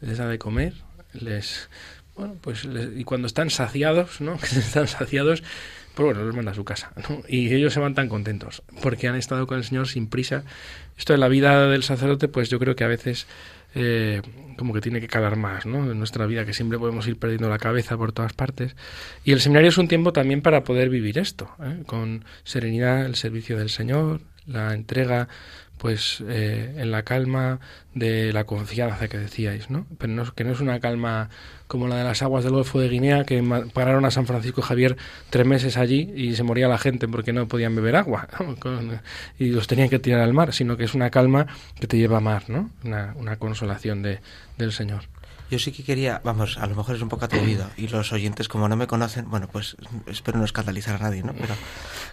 les 0.00 0.16
da 0.16 0.26
de 0.26 0.38
comer, 0.38 0.72
les, 1.12 1.68
bueno, 2.16 2.36
pues 2.40 2.66
y 2.96 3.04
cuando 3.04 3.26
están 3.26 3.50
saciados, 3.50 4.22
¿no? 4.22 4.38
Que 4.40 4.58
están 4.58 4.88
saciados, 4.88 5.42
pues 6.00 6.14
bueno, 6.14 6.26
los 6.26 6.34
manda 6.34 6.52
a 6.52 6.54
su 6.54 6.64
casa, 6.64 6.92
¿no? 6.96 7.20
Y 7.28 7.52
ellos 7.52 7.74
se 7.74 7.80
van 7.80 7.94
tan 7.94 8.08
contentos, 8.08 8.62
porque 8.80 9.06
han 9.06 9.16
estado 9.16 9.46
con 9.46 9.58
el 9.58 9.64
Señor 9.64 9.86
sin 9.86 10.06
prisa. 10.06 10.44
Esto 10.96 11.12
de 11.12 11.18
la 11.18 11.28
vida 11.28 11.68
del 11.68 11.82
sacerdote, 11.82 12.26
pues 12.26 12.48
yo 12.48 12.58
creo 12.58 12.74
que 12.74 12.84
a 12.84 12.86
veces 12.86 13.26
eh, 13.74 14.22
como 14.56 14.72
que 14.72 14.80
tiene 14.80 15.02
que 15.02 15.08
calar 15.08 15.36
más, 15.36 15.66
¿no? 15.66 15.90
En 15.90 15.98
nuestra 15.98 16.24
vida, 16.24 16.46
que 16.46 16.54
siempre 16.54 16.78
podemos 16.78 17.06
ir 17.06 17.18
perdiendo 17.18 17.50
la 17.50 17.58
cabeza 17.58 17.98
por 17.98 18.12
todas 18.12 18.32
partes. 18.32 18.76
Y 19.24 19.32
el 19.32 19.42
seminario 19.42 19.68
es 19.68 19.76
un 19.76 19.88
tiempo 19.88 20.14
también 20.14 20.40
para 20.40 20.64
poder 20.64 20.88
vivir 20.88 21.18
esto, 21.18 21.50
¿eh? 21.62 21.82
con 21.84 22.24
serenidad, 22.44 23.04
el 23.04 23.16
servicio 23.16 23.58
del 23.58 23.68
Señor, 23.68 24.22
la 24.46 24.72
entrega 24.72 25.28
pues 25.80 26.22
eh, 26.28 26.74
en 26.76 26.90
la 26.90 27.04
calma 27.04 27.58
de 27.94 28.34
la 28.34 28.44
confianza 28.44 29.08
que 29.08 29.16
decíais, 29.16 29.70
¿no? 29.70 29.86
Pero 29.96 30.12
no, 30.12 30.34
que 30.34 30.44
no 30.44 30.52
es 30.52 30.60
una 30.60 30.78
calma 30.78 31.30
como 31.68 31.88
la 31.88 31.96
de 31.96 32.04
las 32.04 32.20
aguas 32.20 32.44
del 32.44 32.52
Golfo 32.52 32.80
de 32.80 32.90
Guinea, 32.90 33.24
que 33.24 33.42
pararon 33.72 34.04
a 34.04 34.10
San 34.10 34.26
Francisco 34.26 34.60
Javier 34.60 34.98
tres 35.30 35.46
meses 35.46 35.78
allí 35.78 36.12
y 36.14 36.36
se 36.36 36.42
moría 36.42 36.68
la 36.68 36.76
gente 36.76 37.08
porque 37.08 37.32
no 37.32 37.48
podían 37.48 37.74
beber 37.74 37.96
agua 37.96 38.28
y 39.38 39.48
los 39.48 39.66
tenían 39.68 39.88
que 39.88 39.98
tirar 39.98 40.20
al 40.20 40.34
mar, 40.34 40.52
sino 40.52 40.76
que 40.76 40.84
es 40.84 40.92
una 40.92 41.08
calma 41.08 41.46
que 41.80 41.86
te 41.86 41.96
lleva 41.96 42.18
a 42.18 42.20
mar, 42.20 42.44
¿no? 42.48 42.70
Una, 42.84 43.14
una 43.16 43.36
consolación 43.36 44.02
de, 44.02 44.20
del 44.58 44.72
Señor. 44.72 45.04
Yo 45.50 45.58
sí 45.58 45.72
que 45.72 45.82
quería, 45.82 46.20
vamos, 46.24 46.58
a 46.58 46.66
lo 46.66 46.76
mejor 46.76 46.94
es 46.94 47.02
un 47.02 47.08
poco 47.08 47.24
atrevido 47.24 47.68
y 47.76 47.88
los 47.88 48.12
oyentes 48.12 48.48
como 48.48 48.68
no 48.68 48.76
me 48.76 48.86
conocen, 48.86 49.28
bueno, 49.28 49.48
pues 49.50 49.76
espero 50.06 50.38
no 50.38 50.44
escandalizar 50.44 50.94
a 50.96 50.98
nadie, 50.98 51.22
¿no? 51.24 51.32
Pero 51.34 51.54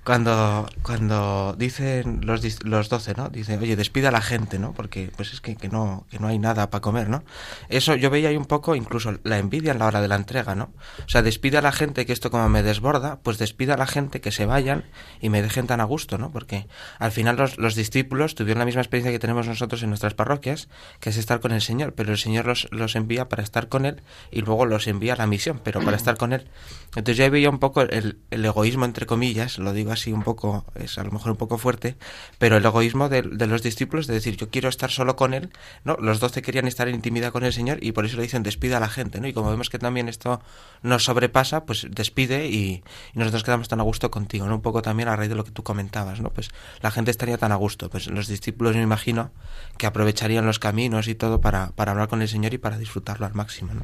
cuando 0.03 0.67
cuando 0.81 1.55
dicen 1.57 2.21
los 2.23 2.63
los 2.63 2.89
doce, 2.89 3.13
¿no? 3.15 3.29
Dicen, 3.29 3.61
"Oye, 3.61 3.75
despida 3.75 4.09
a 4.09 4.11
la 4.11 4.21
gente", 4.21 4.57
¿no? 4.57 4.73
Porque 4.73 5.11
pues 5.15 5.33
es 5.33 5.41
que, 5.41 5.55
que 5.55 5.69
no 5.69 6.07
que 6.09 6.17
no 6.19 6.27
hay 6.27 6.39
nada 6.39 6.69
para 6.71 6.81
comer, 6.81 7.09
¿no? 7.09 7.23
Eso 7.69 7.95
yo 7.95 8.09
veía 8.09 8.29
ahí 8.29 8.37
un 8.37 8.45
poco 8.45 8.75
incluso 8.75 9.13
la 9.23 9.37
envidia 9.37 9.71
en 9.71 9.79
la 9.79 9.85
hora 9.85 10.01
de 10.01 10.07
la 10.07 10.15
entrega, 10.15 10.55
¿no? 10.55 10.71
O 11.05 11.09
sea, 11.09 11.21
despida 11.21 11.59
a 11.59 11.61
la 11.61 11.71
gente 11.71 12.05
que 12.05 12.13
esto 12.13 12.31
como 12.31 12.49
me 12.49 12.63
desborda, 12.63 13.19
pues 13.21 13.37
despida 13.37 13.75
a 13.75 13.77
la 13.77 13.87
gente 13.87 14.19
que 14.21 14.31
se 14.31 14.45
vayan 14.45 14.85
y 15.21 15.29
me 15.29 15.41
dejen 15.41 15.67
tan 15.67 15.79
a 15.81 15.83
gusto, 15.83 16.17
¿no? 16.17 16.31
Porque 16.31 16.67
al 16.97 17.11
final 17.11 17.35
los, 17.35 17.57
los 17.57 17.75
discípulos 17.75 18.33
tuvieron 18.35 18.59
la 18.59 18.65
misma 18.65 18.81
experiencia 18.81 19.11
que 19.11 19.19
tenemos 19.19 19.47
nosotros 19.47 19.83
en 19.83 19.89
nuestras 19.89 20.13
parroquias, 20.13 20.69
que 20.99 21.09
es 21.09 21.17
estar 21.17 21.39
con 21.39 21.51
el 21.51 21.61
Señor, 21.61 21.93
pero 21.93 22.11
el 22.11 22.17
Señor 22.17 22.45
los, 22.45 22.67
los 22.71 22.95
envía 22.95 23.26
para 23.27 23.43
estar 23.43 23.69
con 23.69 23.85
él 23.85 24.01
y 24.31 24.41
luego 24.41 24.65
los 24.65 24.87
envía 24.87 25.13
a 25.13 25.17
la 25.17 25.27
misión, 25.27 25.61
pero 25.63 25.81
para 25.81 25.97
estar 25.97 26.17
con 26.17 26.33
él. 26.33 26.47
Entonces 26.95 27.17
yo 27.17 27.29
veía 27.29 27.49
un 27.49 27.59
poco 27.59 27.81
el, 27.81 28.17
el, 28.31 28.45
egoísmo, 28.45 28.85
entre 28.85 29.05
comillas, 29.05 29.59
lo 29.59 29.73
digo 29.73 29.91
así 29.91 30.11
un 30.11 30.23
poco, 30.23 30.65
es 30.75 30.97
a 30.97 31.03
lo 31.03 31.11
mejor 31.11 31.31
un 31.31 31.37
poco 31.37 31.57
fuerte, 31.57 31.97
pero 32.39 32.57
el 32.57 32.65
egoísmo 32.65 33.09
de, 33.09 33.21
de 33.21 33.47
los 33.47 33.61
discípulos 33.61 34.07
de 34.07 34.13
decir 34.13 34.37
yo 34.37 34.49
quiero 34.49 34.69
estar 34.69 34.89
solo 34.89 35.15
con 35.15 35.33
él, 35.33 35.51
¿no? 35.83 35.97
Los 35.99 36.19
doce 36.19 36.41
querían 36.41 36.67
estar 36.67 36.87
en 36.87 36.95
intimidad 36.95 37.31
con 37.31 37.43
el 37.43 37.53
Señor 37.53 37.83
y 37.83 37.91
por 37.91 38.05
eso 38.05 38.17
le 38.17 38.23
dicen 38.23 38.43
despida 38.43 38.77
a 38.77 38.79
la 38.79 38.89
gente, 38.89 39.19
¿no? 39.19 39.27
Y 39.27 39.33
como 39.33 39.49
vemos 39.49 39.69
que 39.69 39.79
también 39.79 40.09
esto 40.09 40.41
nos 40.81 41.03
sobrepasa, 41.03 41.65
pues 41.65 41.87
despide 41.89 42.47
y, 42.47 42.83
nosotros 43.13 43.43
quedamos 43.43 43.67
tan 43.67 43.79
a 43.79 43.83
gusto 43.83 44.11
contigo, 44.11 44.47
¿no? 44.47 44.55
Un 44.55 44.61
poco 44.61 44.81
también 44.81 45.09
a 45.09 45.15
raíz 45.15 45.29
de 45.29 45.35
lo 45.35 45.43
que 45.43 45.51
tú 45.51 45.63
comentabas, 45.63 46.21
¿no? 46.21 46.29
Pues 46.29 46.49
la 46.81 46.91
gente 46.91 47.11
estaría 47.11 47.37
tan 47.37 47.51
a 47.51 47.55
gusto, 47.55 47.89
pues 47.89 48.07
los 48.07 48.27
discípulos 48.27 48.75
me 48.75 48.81
imagino 48.81 49.31
que 49.77 49.87
aprovecharían 49.87 50.45
los 50.45 50.59
caminos 50.59 51.07
y 51.07 51.15
todo 51.15 51.41
para, 51.41 51.73
hablar 51.75 52.07
con 52.07 52.21
el 52.21 52.27
Señor 52.27 52.53
y 52.53 52.57
para 52.57 52.77
al 53.25 53.33
máximo. 53.33 53.73
¿no? 53.73 53.81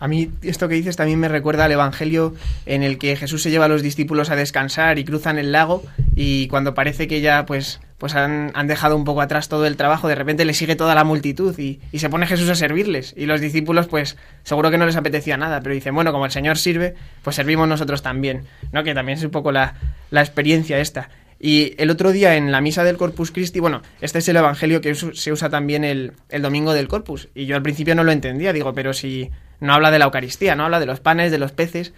A 0.00 0.08
mí 0.08 0.30
esto 0.42 0.68
que 0.68 0.74
dices 0.74 0.96
también 0.96 1.18
me 1.18 1.28
recuerda 1.28 1.64
al 1.64 1.72
Evangelio 1.72 2.34
en 2.66 2.82
el 2.82 2.98
que 2.98 3.16
Jesús 3.16 3.42
se 3.42 3.50
lleva 3.50 3.66
a 3.66 3.68
los 3.68 3.82
discípulos 3.82 4.30
a 4.30 4.36
descansar 4.36 4.98
y 4.98 5.04
cruzan 5.04 5.38
el 5.38 5.52
lago 5.52 5.82
y 6.14 6.48
cuando 6.48 6.74
parece 6.74 7.08
que 7.08 7.20
ya 7.20 7.46
pues, 7.46 7.80
pues 7.96 8.14
han, 8.14 8.50
han 8.54 8.66
dejado 8.66 8.96
un 8.96 9.04
poco 9.04 9.22
atrás 9.22 9.48
todo 9.48 9.66
el 9.66 9.76
trabajo, 9.76 10.08
de 10.08 10.14
repente 10.14 10.44
le 10.44 10.52
sigue 10.52 10.76
toda 10.76 10.94
la 10.94 11.04
multitud 11.04 11.58
y, 11.58 11.80
y, 11.90 12.00
se 12.00 12.10
pone 12.10 12.26
Jesús 12.26 12.50
a 12.50 12.54
servirles 12.54 13.14
y 13.16 13.26
los 13.26 13.40
discípulos 13.40 13.86
pues 13.86 14.16
seguro 14.42 14.70
que 14.70 14.78
no 14.78 14.84
les 14.84 14.96
apetecía 14.96 15.36
nada, 15.36 15.60
pero 15.62 15.74
dicen, 15.74 15.94
bueno, 15.94 16.12
como 16.12 16.26
el 16.26 16.32
Señor 16.32 16.58
sirve, 16.58 16.94
pues 17.22 17.36
servimos 17.36 17.66
nosotros 17.68 18.02
también, 18.02 18.44
¿no? 18.72 18.84
Que 18.84 18.94
también 18.94 19.16
es 19.16 19.24
un 19.24 19.30
poco 19.30 19.52
la, 19.52 19.74
la 20.10 20.20
experiencia 20.20 20.78
esta. 20.80 21.08
Y 21.40 21.74
el 21.78 21.90
otro 21.90 22.12
día 22.12 22.36
en 22.36 22.52
la 22.52 22.60
misa 22.60 22.84
del 22.84 22.96
Corpus 22.96 23.30
Christi, 23.30 23.60
bueno, 23.60 23.82
este 24.00 24.18
es 24.18 24.28
el 24.28 24.36
evangelio 24.36 24.80
que 24.80 24.94
se 24.94 25.32
usa 25.32 25.50
también 25.50 25.84
el, 25.84 26.12
el, 26.30 26.42
domingo 26.42 26.72
del 26.72 26.88
Corpus. 26.88 27.28
Y 27.34 27.46
yo 27.46 27.56
al 27.56 27.62
principio 27.62 27.94
no 27.94 28.04
lo 28.04 28.12
entendía, 28.12 28.52
digo, 28.52 28.72
pero 28.74 28.94
si 28.94 29.30
no 29.60 29.74
habla 29.74 29.90
de 29.90 29.98
la 29.98 30.06
Eucaristía, 30.06 30.54
no 30.54 30.64
habla 30.64 30.80
de 30.80 30.86
los 30.86 31.00
panes, 31.00 31.30
de 31.30 31.38
los 31.38 31.52
peces. 31.52 31.92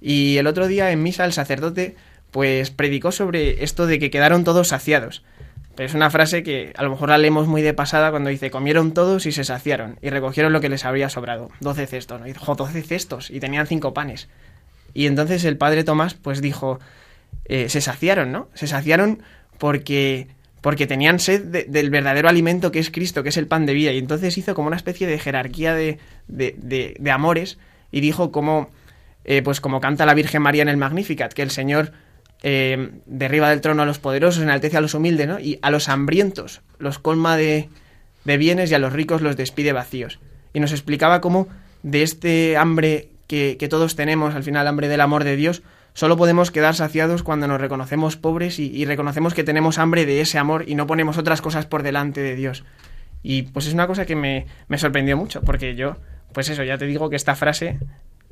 Y 0.00 0.36
el 0.38 0.46
otro 0.46 0.66
día 0.66 0.90
en 0.90 1.02
misa 1.02 1.24
el 1.24 1.32
sacerdote 1.32 1.96
pues 2.30 2.70
predicó 2.70 3.12
sobre 3.12 3.64
esto 3.64 3.86
de 3.86 3.98
que 3.98 4.10
quedaron 4.10 4.44
todos 4.44 4.68
saciados. 4.68 5.22
Pero 5.74 5.86
es 5.86 5.94
una 5.94 6.10
frase 6.10 6.42
que 6.42 6.72
a 6.76 6.82
lo 6.82 6.90
mejor 6.90 7.08
la 7.08 7.18
leemos 7.18 7.46
muy 7.46 7.62
de 7.62 7.72
pasada 7.72 8.10
cuando 8.10 8.30
dice 8.30 8.50
comieron 8.50 8.92
todos 8.92 9.26
y 9.26 9.32
se 9.32 9.44
saciaron 9.44 9.96
y 10.02 10.10
recogieron 10.10 10.52
lo 10.52 10.60
que 10.60 10.68
les 10.68 10.84
habría 10.84 11.08
sobrado. 11.08 11.50
Doce 11.60 11.86
cestos, 11.86 12.20
¿no? 12.20 12.26
Dijo, 12.26 12.54
doce 12.56 12.82
cestos 12.82 13.30
y 13.30 13.38
tenían 13.38 13.66
cinco 13.66 13.94
panes. 13.94 14.28
Y 14.92 15.06
entonces 15.06 15.44
el 15.44 15.56
padre 15.56 15.84
Tomás 15.84 16.14
pues 16.14 16.42
dijo, 16.42 16.80
eh, 17.48 17.68
se 17.68 17.80
saciaron, 17.80 18.30
¿no? 18.30 18.48
Se 18.54 18.66
saciaron 18.66 19.22
porque, 19.58 20.28
porque 20.60 20.86
tenían 20.86 21.18
sed 21.18 21.44
de, 21.44 21.64
del 21.64 21.90
verdadero 21.90 22.28
alimento 22.28 22.70
que 22.70 22.78
es 22.78 22.90
Cristo, 22.90 23.22
que 23.22 23.30
es 23.30 23.36
el 23.36 23.46
pan 23.46 23.66
de 23.66 23.74
vida. 23.74 23.92
Y 23.92 23.98
entonces 23.98 24.36
hizo 24.38 24.54
como 24.54 24.68
una 24.68 24.76
especie 24.76 25.06
de 25.06 25.18
jerarquía 25.18 25.74
de, 25.74 25.98
de, 26.28 26.54
de, 26.58 26.94
de 26.98 27.10
amores 27.10 27.58
y 27.90 28.00
dijo 28.00 28.30
como, 28.30 28.70
eh, 29.24 29.42
pues 29.42 29.60
como 29.60 29.80
canta 29.80 30.06
la 30.06 30.14
Virgen 30.14 30.42
María 30.42 30.62
en 30.62 30.68
el 30.68 30.76
Magnificat, 30.76 31.32
que 31.32 31.42
el 31.42 31.50
Señor 31.50 31.92
eh, 32.42 32.90
derriba 33.06 33.50
del 33.50 33.60
trono 33.60 33.82
a 33.82 33.86
los 33.86 33.98
poderosos, 33.98 34.42
enaltece 34.42 34.76
a 34.76 34.80
los 34.80 34.94
humildes, 34.94 35.26
¿no? 35.26 35.40
Y 35.40 35.58
a 35.62 35.70
los 35.70 35.88
hambrientos 35.88 36.60
los 36.78 36.98
colma 36.98 37.36
de, 37.36 37.68
de 38.24 38.36
bienes 38.36 38.70
y 38.70 38.74
a 38.74 38.78
los 38.78 38.92
ricos 38.92 39.22
los 39.22 39.36
despide 39.36 39.72
vacíos. 39.72 40.20
Y 40.52 40.60
nos 40.60 40.72
explicaba 40.72 41.20
cómo 41.20 41.48
de 41.82 42.02
este 42.02 42.56
hambre 42.56 43.08
que, 43.26 43.56
que 43.58 43.68
todos 43.68 43.96
tenemos, 43.96 44.34
al 44.34 44.44
final 44.44 44.66
hambre 44.66 44.88
del 44.88 45.00
amor 45.00 45.24
de 45.24 45.36
Dios, 45.36 45.62
Solo 45.98 46.16
podemos 46.16 46.52
quedar 46.52 46.76
saciados 46.76 47.24
cuando 47.24 47.48
nos 47.48 47.60
reconocemos 47.60 48.16
pobres 48.16 48.60
y, 48.60 48.84
reconocemos 48.84 49.34
que 49.34 49.42
tenemos 49.42 49.78
hambre 49.78 50.06
de 50.06 50.20
ese 50.20 50.38
amor 50.38 50.62
y 50.68 50.76
no 50.76 50.86
ponemos 50.86 51.18
otras 51.18 51.42
cosas 51.42 51.66
por 51.66 51.82
delante 51.82 52.20
de 52.20 52.36
Dios. 52.36 52.62
Y 53.24 53.42
pues 53.42 53.66
es 53.66 53.74
una 53.74 53.88
cosa 53.88 54.06
que 54.06 54.14
me, 54.14 54.46
me, 54.68 54.78
sorprendió 54.78 55.16
mucho, 55.16 55.42
porque 55.42 55.74
yo, 55.74 55.96
pues 56.32 56.50
eso, 56.50 56.62
ya 56.62 56.78
te 56.78 56.86
digo 56.86 57.10
que 57.10 57.16
esta 57.16 57.34
frase 57.34 57.80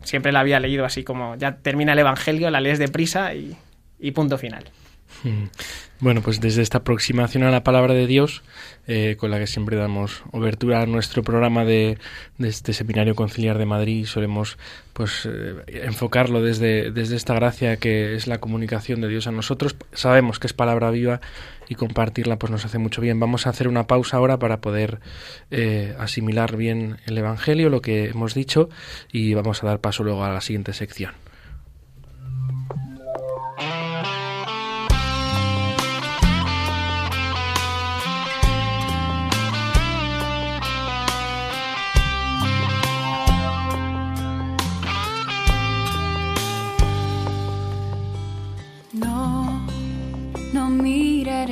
siempre 0.04 0.30
la 0.30 0.38
había 0.38 0.60
leído 0.60 0.84
así 0.84 1.02
como 1.02 1.34
ya 1.34 1.56
termina 1.56 1.94
el 1.94 1.98
Evangelio, 1.98 2.52
la 2.52 2.60
lees 2.60 2.78
deprisa 2.78 3.34
y, 3.34 3.56
y 3.98 4.12
punto 4.12 4.38
final. 4.38 4.66
Hmm. 5.22 5.44
Bueno, 5.98 6.20
pues 6.20 6.40
desde 6.40 6.60
esta 6.60 6.78
aproximación 6.78 7.42
a 7.44 7.50
la 7.50 7.64
palabra 7.64 7.94
de 7.94 8.06
Dios, 8.06 8.42
eh, 8.86 9.16
con 9.18 9.30
la 9.30 9.38
que 9.38 9.46
siempre 9.46 9.76
damos 9.76 10.22
obertura 10.30 10.82
a 10.82 10.86
nuestro 10.86 11.22
programa 11.22 11.64
de, 11.64 11.98
este 12.38 12.74
Seminario 12.74 13.14
Conciliar 13.14 13.56
de 13.56 13.64
Madrid, 13.64 14.04
solemos 14.04 14.58
pues 14.92 15.26
eh, 15.26 15.54
enfocarlo 15.66 16.42
desde, 16.42 16.90
desde 16.90 17.16
esta 17.16 17.34
gracia 17.34 17.78
que 17.78 18.14
es 18.14 18.26
la 18.26 18.38
comunicación 18.38 19.00
de 19.00 19.08
Dios 19.08 19.26
a 19.26 19.32
nosotros. 19.32 19.74
Sabemos 19.94 20.38
que 20.38 20.48
es 20.48 20.52
palabra 20.52 20.90
viva 20.90 21.22
y 21.66 21.76
compartirla 21.76 22.38
pues 22.38 22.50
nos 22.50 22.66
hace 22.66 22.78
mucho 22.78 23.00
bien. 23.00 23.18
Vamos 23.18 23.46
a 23.46 23.50
hacer 23.50 23.66
una 23.66 23.86
pausa 23.86 24.18
ahora 24.18 24.38
para 24.38 24.60
poder 24.60 25.00
eh, 25.50 25.96
asimilar 25.98 26.56
bien 26.56 26.98
el 27.06 27.16
Evangelio, 27.16 27.70
lo 27.70 27.80
que 27.80 28.10
hemos 28.10 28.34
dicho, 28.34 28.68
y 29.10 29.32
vamos 29.32 29.62
a 29.62 29.66
dar 29.66 29.80
paso 29.80 30.04
luego 30.04 30.24
a 30.24 30.32
la 30.32 30.42
siguiente 30.42 30.74
sección. 30.74 31.25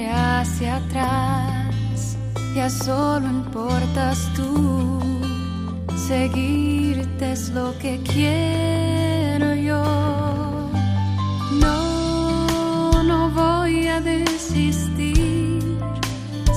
Hacia 0.02 0.76
atrás, 0.76 2.16
ya 2.54 2.68
solo 2.68 3.26
importas 3.26 4.28
tú. 4.34 5.00
Seguirte 6.08 7.32
es 7.32 7.50
lo 7.50 7.76
que 7.78 8.00
quiero 8.02 9.54
yo. 9.54 9.84
No, 11.60 13.02
no 13.04 13.30
voy 13.30 13.86
a 13.86 14.00
desistir 14.00 15.78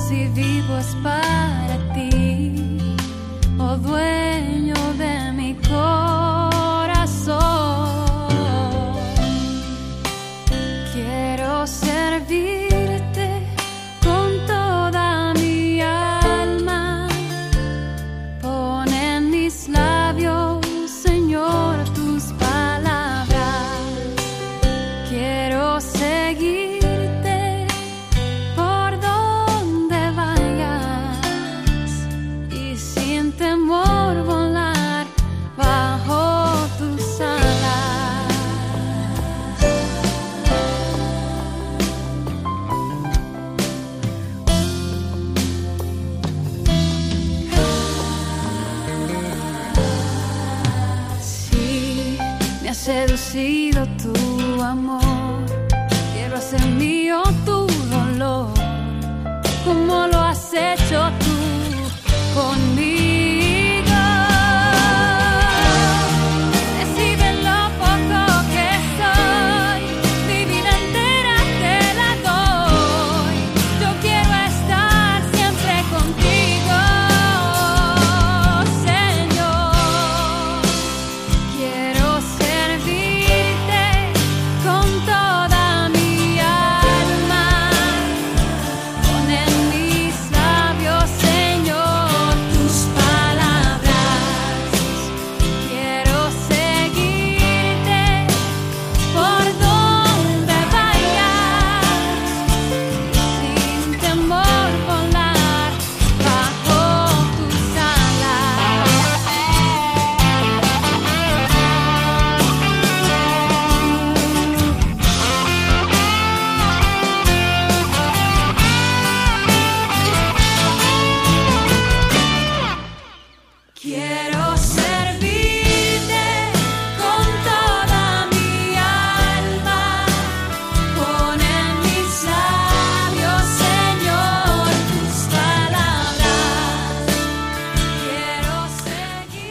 si 0.08 0.26
vivo 0.28 0.76
es 0.76 0.96
para 1.02 1.78
ti, 1.94 2.78
oh 3.58 3.76
dueño 3.76 4.74
de 4.98 5.32
mi 5.32 5.54
corazón. 5.54 6.58
Quiero 10.92 11.66
servir. 11.66 12.67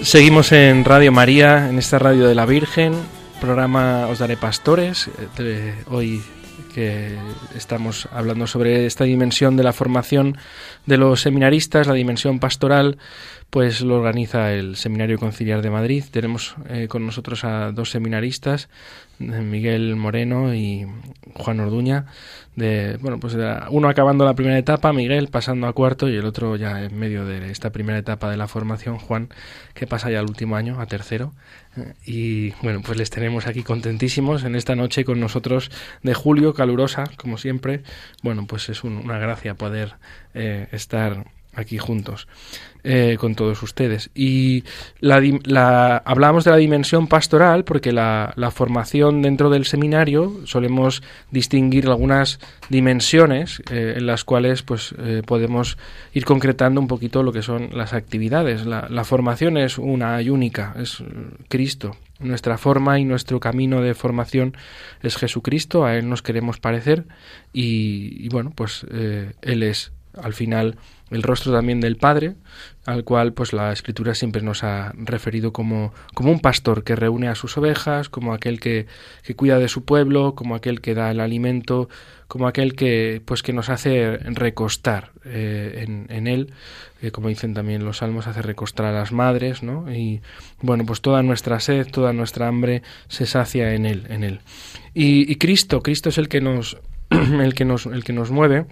Seguimos 0.08 0.54
en 0.54 0.86
Radio 0.86 1.12
María, 1.12 1.68
en 1.68 1.78
esta 1.78 2.00
radio 2.00 2.30
de 2.30 2.34
la 2.34 2.46
Virgen, 2.46 2.94
programa 3.42 4.08
Os 4.08 4.20
Daré 4.20 4.38
Pastores. 4.38 5.10
Eh, 5.38 5.76
hoy 5.88 6.24
que 6.74 7.18
estamos 7.56 8.08
hablando 8.12 8.48
sobre 8.48 8.86
esta 8.86 9.04
dimensión 9.04 9.58
de 9.58 9.64
la 9.64 9.74
formación 9.74 10.38
de 10.86 10.98
los 10.98 11.22
seminaristas, 11.22 11.88
la 11.88 11.94
dimensión 11.94 12.40
pastoral, 12.40 12.98
pues 13.50 13.82
lo 13.82 13.96
organiza 13.96 14.54
el 14.54 14.76
Seminario 14.76 15.20
Conciliar 15.20 15.62
de 15.62 15.70
Madrid. 15.70 16.04
Tenemos 16.12 16.56
eh, 16.70 16.88
con 16.88 17.06
nosotros 17.06 17.44
a 17.44 17.72
dos 17.72 17.90
seminaristas, 17.92 18.70
Miguel 19.20 19.96
Moreno 19.96 20.54
y 20.54 20.86
Juan 21.34 21.60
Orduña, 21.60 22.06
de, 22.56 22.98
bueno, 23.02 23.20
pues 23.20 23.36
uno 23.70 23.90
acabando 23.90 24.26
la 24.26 24.36
primera 24.36 24.58
etapa, 24.58 24.94
Miguel 24.94 25.30
pasando 25.30 25.68
a 25.68 25.74
cuarto 25.74 26.10
y 26.10 26.16
el 26.16 26.26
otro 26.26 26.56
ya 26.56 26.84
en 26.84 26.98
medio 26.98 27.26
de 27.26 27.50
esta 27.52 27.72
primera 27.72 27.98
etapa 27.98 28.30
de 28.30 28.38
la 28.38 28.48
formación, 28.48 28.98
Juan, 28.98 29.30
que 29.74 29.88
pasa 29.88 30.12
ya 30.12 30.20
al 30.20 30.28
último 30.28 30.56
año, 30.56 30.80
a 30.80 30.86
tercero. 30.86 31.34
Y 32.06 32.52
bueno, 32.62 32.82
pues 32.84 32.98
les 32.98 33.10
tenemos 33.10 33.48
aquí 33.48 33.64
contentísimos 33.64 34.44
en 34.44 34.56
esta 34.56 34.76
noche 34.76 35.06
con 35.06 35.20
nosotros 35.20 35.72
de 36.04 36.14
julio, 36.14 36.54
calurosa, 36.54 37.06
como 37.18 37.38
siempre. 37.38 37.84
Bueno, 38.24 38.46
pues 38.48 38.70
es 38.70 38.84
una 38.84 39.18
gracia 39.18 39.56
poder 39.56 39.96
eh, 40.34 40.68
estar 40.72 41.26
aquí 41.58 41.78
juntos. 41.78 42.28
Eh, 42.90 43.18
con 43.20 43.36
todos 43.36 43.62
ustedes. 43.64 44.12
Y 44.16 44.64
la, 45.02 45.22
la, 45.44 45.98
hablábamos 45.98 46.46
de 46.46 46.52
la 46.52 46.58
dimensión 46.58 47.08
pastoral 47.08 47.66
porque 47.66 47.92
la, 47.92 48.34
formación 48.54 49.22
dentro 49.22 49.50
del 49.50 49.66
seminario 49.66 50.46
solemos 50.46 51.04
distinguir 51.30 51.88
algunas 51.88 52.40
dimensiones 52.70 53.62
eh, 53.72 53.96
en 53.98 54.08
las 54.08 54.24
cuales 54.24 54.62
pues 54.62 54.96
eh, 55.00 55.22
podemos 55.26 55.78
ir 56.14 56.24
concretando 56.24 56.80
un 56.80 56.88
poquito 56.88 57.24
lo 57.24 57.34
que 57.34 57.42
son 57.42 57.72
las 57.74 57.92
actividades. 57.92 58.66
La, 58.66 58.88
la 58.90 59.04
formación 59.04 59.58
es 59.58 59.80
una 59.80 60.22
y 60.22 60.30
única, 60.30 60.74
es 60.80 61.04
Cristo. 61.50 61.98
Nuestra 62.20 62.58
forma 62.58 63.00
y 63.00 63.04
nuestro 63.04 63.42
camino 63.42 63.82
de 63.82 63.96
formación 63.96 64.56
es 65.04 65.18
Jesucristo, 65.18 65.84
a 65.84 65.98
Él 65.98 66.08
nos 66.08 66.22
queremos 66.22 66.58
parecer 66.60 67.04
y, 67.52 68.26
y 68.26 68.30
bueno, 68.30 68.54
pues 68.56 68.86
Él 69.42 69.64
es 69.64 69.92
al 70.22 70.34
final 70.34 70.78
el 71.10 71.24
rostro 71.24 71.54
también 71.54 71.80
del 71.80 71.96
Padre, 71.96 72.36
al 72.86 73.04
cual 73.04 73.32
pues 73.34 73.54
la 73.54 73.72
escritura 73.72 74.14
siempre 74.14 74.42
nos 74.42 74.64
ha 74.64 74.92
referido 74.96 75.54
como, 75.54 75.94
como 76.14 76.32
un 76.32 76.42
pastor 76.42 76.84
que 76.84 76.96
reúne 76.96 77.30
a 77.30 77.36
sus 77.36 77.58
ovejas, 77.58 78.10
como 78.10 78.34
aquel 78.34 78.60
que, 78.60 78.88
que, 79.24 79.36
cuida 79.36 79.58
de 79.58 79.70
su 79.70 79.86
pueblo, 79.86 80.36
como 80.36 80.56
aquel 80.56 80.82
que 80.82 80.94
da 80.94 81.10
el 81.10 81.22
alimento, 81.22 81.88
como 82.28 82.48
aquel 82.48 82.76
que 82.76 83.22
pues 83.24 83.42
que 83.42 83.54
nos 83.54 83.70
hace 83.70 84.18
recostar 84.18 85.12
eh, 85.24 85.86
en, 85.88 86.08
en, 86.10 86.28
él, 86.28 86.54
como 87.14 87.30
dicen 87.30 87.54
también 87.54 87.86
los 87.86 87.98
salmos, 87.98 88.28
hace 88.28 88.42
recostar 88.42 88.88
a 88.88 88.92
las 88.92 89.14
madres, 89.14 89.64
¿no? 89.64 89.90
Y 89.90 90.22
bueno, 90.62 90.86
pues 90.86 91.00
toda 91.00 91.24
nuestra 91.24 91.62
sed, 91.62 91.88
toda 91.90 92.12
nuestra 92.12 92.50
hambre 92.50 92.84
se 93.08 93.26
sacia 93.26 93.74
en 93.74 93.86
él, 93.86 94.06
en 94.10 94.26
él. 94.26 94.42
Y, 94.94 95.32
y 95.32 95.36
Cristo, 95.38 95.82
Cristo 95.82 96.10
es 96.10 96.18
el 96.18 96.28
que 96.28 96.42
nos 96.42 96.78
el 97.10 97.54
que 97.54 97.66
nos, 97.66 97.86
el 97.86 98.04
que 98.04 98.14
nos 98.14 98.32
mueve. 98.32 98.66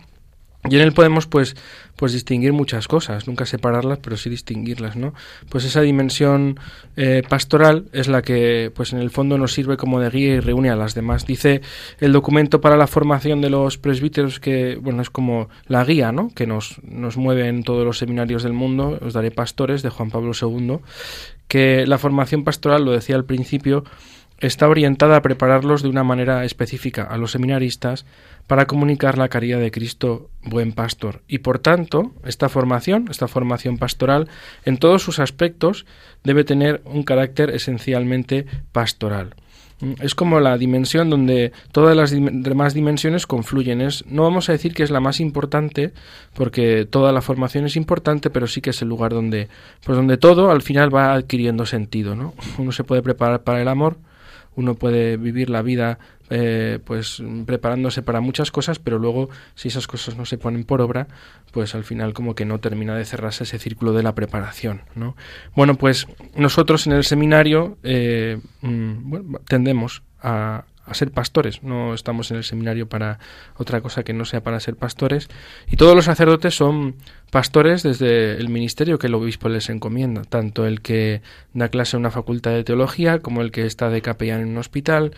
Y 0.69 0.75
en 0.75 0.81
él 0.81 0.93
podemos 0.93 1.27
pues, 1.27 1.55
pues 1.95 2.13
distinguir 2.13 2.53
muchas 2.53 2.87
cosas, 2.87 3.27
nunca 3.27 3.45
separarlas, 3.45 3.99
pero 3.99 4.17
sí 4.17 4.29
distinguirlas, 4.29 4.95
¿no? 4.95 5.13
Pues 5.49 5.65
esa 5.65 5.81
dimensión 5.81 6.59
eh, 6.97 7.21
pastoral 7.27 7.85
es 7.93 8.07
la 8.07 8.21
que, 8.21 8.71
pues 8.75 8.93
en 8.93 8.99
el 8.99 9.11
fondo 9.11 9.37
nos 9.37 9.53
sirve 9.53 9.77
como 9.77 9.99
de 9.99 10.09
guía 10.09 10.35
y 10.35 10.39
reúne 10.39 10.69
a 10.69 10.75
las 10.75 10.95
demás. 10.95 11.25
Dice 11.25 11.61
el 11.99 12.11
documento 12.13 12.61
para 12.61 12.77
la 12.77 12.87
formación 12.87 13.41
de 13.41 13.49
los 13.49 13.77
presbíteros 13.77 14.39
que, 14.39 14.77
bueno, 14.81 15.01
es 15.01 15.09
como 15.09 15.49
la 15.67 15.83
guía, 15.85 16.11
¿no? 16.11 16.29
Que 16.33 16.47
nos, 16.47 16.81
nos 16.83 17.17
mueve 17.17 17.47
en 17.47 17.63
todos 17.63 17.85
los 17.85 17.97
seminarios 17.97 18.43
del 18.43 18.53
mundo, 18.53 18.99
os 19.01 19.13
daré 19.13 19.31
pastores, 19.31 19.81
de 19.81 19.89
Juan 19.89 20.09
Pablo 20.09 20.31
II, 20.39 20.79
que 21.47 21.85
la 21.85 21.97
formación 21.97 22.43
pastoral, 22.43 22.85
lo 22.85 22.91
decía 22.91 23.15
al 23.15 23.25
principio, 23.25 23.83
está 24.39 24.67
orientada 24.67 25.17
a 25.17 25.21
prepararlos 25.21 25.81
de 25.81 25.89
una 25.89 26.03
manera 26.03 26.43
específica 26.43 27.03
a 27.03 27.17
los 27.17 27.31
seminaristas 27.31 28.05
para 28.47 28.67
comunicar 28.67 29.17
la 29.17 29.29
caridad 29.29 29.59
de 29.59 29.71
Cristo 29.71 30.29
buen 30.43 30.71
pastor. 30.73 31.21
Y 31.27 31.39
por 31.39 31.59
tanto, 31.59 32.13
esta 32.25 32.49
formación, 32.49 33.07
esta 33.09 33.27
formación 33.27 33.77
pastoral, 33.77 34.29
en 34.65 34.77
todos 34.77 35.01
sus 35.01 35.19
aspectos, 35.19 35.85
debe 36.23 36.43
tener 36.43 36.81
un 36.85 37.03
carácter 37.03 37.49
esencialmente 37.49 38.45
pastoral. 38.71 39.35
Es 39.99 40.15
como 40.15 40.39
la 40.39 40.57
dimensión 40.57 41.09
donde 41.09 41.51
todas 41.73 41.97
las 41.97 42.11
demás 42.11 42.73
dimensiones 42.73 43.27
confluyen. 43.27 43.81
Es, 43.81 44.05
no 44.05 44.23
vamos 44.23 44.47
a 44.47 44.53
decir 44.53 44.73
que 44.73 44.83
es 44.83 44.91
la 44.91 45.01
más 45.01 45.19
importante, 45.19 45.91
porque 46.33 46.85
toda 46.85 47.11
la 47.11 47.21
formación 47.21 47.65
es 47.65 47.75
importante, 47.75 48.29
pero 48.29 48.47
sí 48.47 48.61
que 48.61 48.69
es 48.69 48.81
el 48.81 48.87
lugar 48.87 49.11
donde, 49.11 49.49
pues 49.83 49.97
donde 49.97 50.17
todo 50.17 50.49
al 50.49 50.61
final 50.61 50.95
va 50.95 51.13
adquiriendo 51.13 51.65
sentido. 51.65 52.15
¿no? 52.15 52.33
Uno 52.57 52.71
se 52.71 52.85
puede 52.85 53.01
preparar 53.01 53.43
para 53.43 53.61
el 53.61 53.67
amor, 53.67 53.97
uno 54.55 54.75
puede 54.75 55.17
vivir 55.17 55.49
la 55.49 55.61
vida 55.61 55.99
eh, 56.29 56.79
pues 56.83 57.21
preparándose 57.45 58.01
para 58.01 58.19
muchas 58.19 58.51
cosas, 58.51 58.79
pero 58.79 58.97
luego 58.97 59.29
si 59.53 59.67
esas 59.67 59.85
cosas 59.85 60.17
no 60.17 60.25
se 60.25 60.37
ponen 60.37 60.63
por 60.63 60.81
obra, 60.81 61.07
pues 61.51 61.75
al 61.75 61.83
final 61.83 62.13
como 62.13 62.33
que 62.33 62.45
no 62.45 62.59
termina 62.59 62.95
de 62.95 63.05
cerrarse 63.05 63.43
ese 63.43 63.59
círculo 63.59 63.93
de 63.93 64.03
la 64.03 64.15
preparación, 64.15 64.81
¿no? 64.95 65.15
Bueno, 65.55 65.75
pues 65.75 66.07
nosotros 66.35 66.87
en 66.87 66.93
el 66.93 67.03
seminario 67.03 67.77
eh, 67.83 68.39
mm, 68.61 69.35
tendemos 69.47 70.01
a, 70.21 70.65
a 70.85 70.93
ser 70.93 71.11
pastores. 71.11 71.63
No 71.63 71.93
estamos 71.93 72.31
en 72.31 72.37
el 72.37 72.43
seminario 72.43 72.87
para 72.87 73.19
otra 73.57 73.81
cosa 73.81 74.03
que 74.03 74.13
no 74.13 74.25
sea 74.25 74.41
para 74.41 74.59
ser 74.59 74.75
pastores. 74.75 75.29
Y 75.67 75.77
todos 75.77 75.95
los 75.95 76.05
sacerdotes 76.05 76.55
son 76.55 76.95
pastores 77.31 77.83
desde 77.83 78.37
el 78.37 78.49
ministerio 78.49 78.99
que 78.99 79.07
el 79.07 79.15
obispo 79.15 79.49
les 79.49 79.69
encomienda, 79.69 80.23
tanto 80.23 80.65
el 80.65 80.81
que 80.81 81.21
da 81.53 81.69
clase 81.69 81.97
en 81.97 82.01
una 82.01 82.11
facultad 82.11 82.51
de 82.51 82.63
teología, 82.63 83.19
como 83.19 83.41
el 83.41 83.51
que 83.51 83.65
está 83.65 83.89
de 83.89 84.01
capellán 84.01 84.41
en 84.41 84.49
un 84.49 84.57
hospital, 84.57 85.11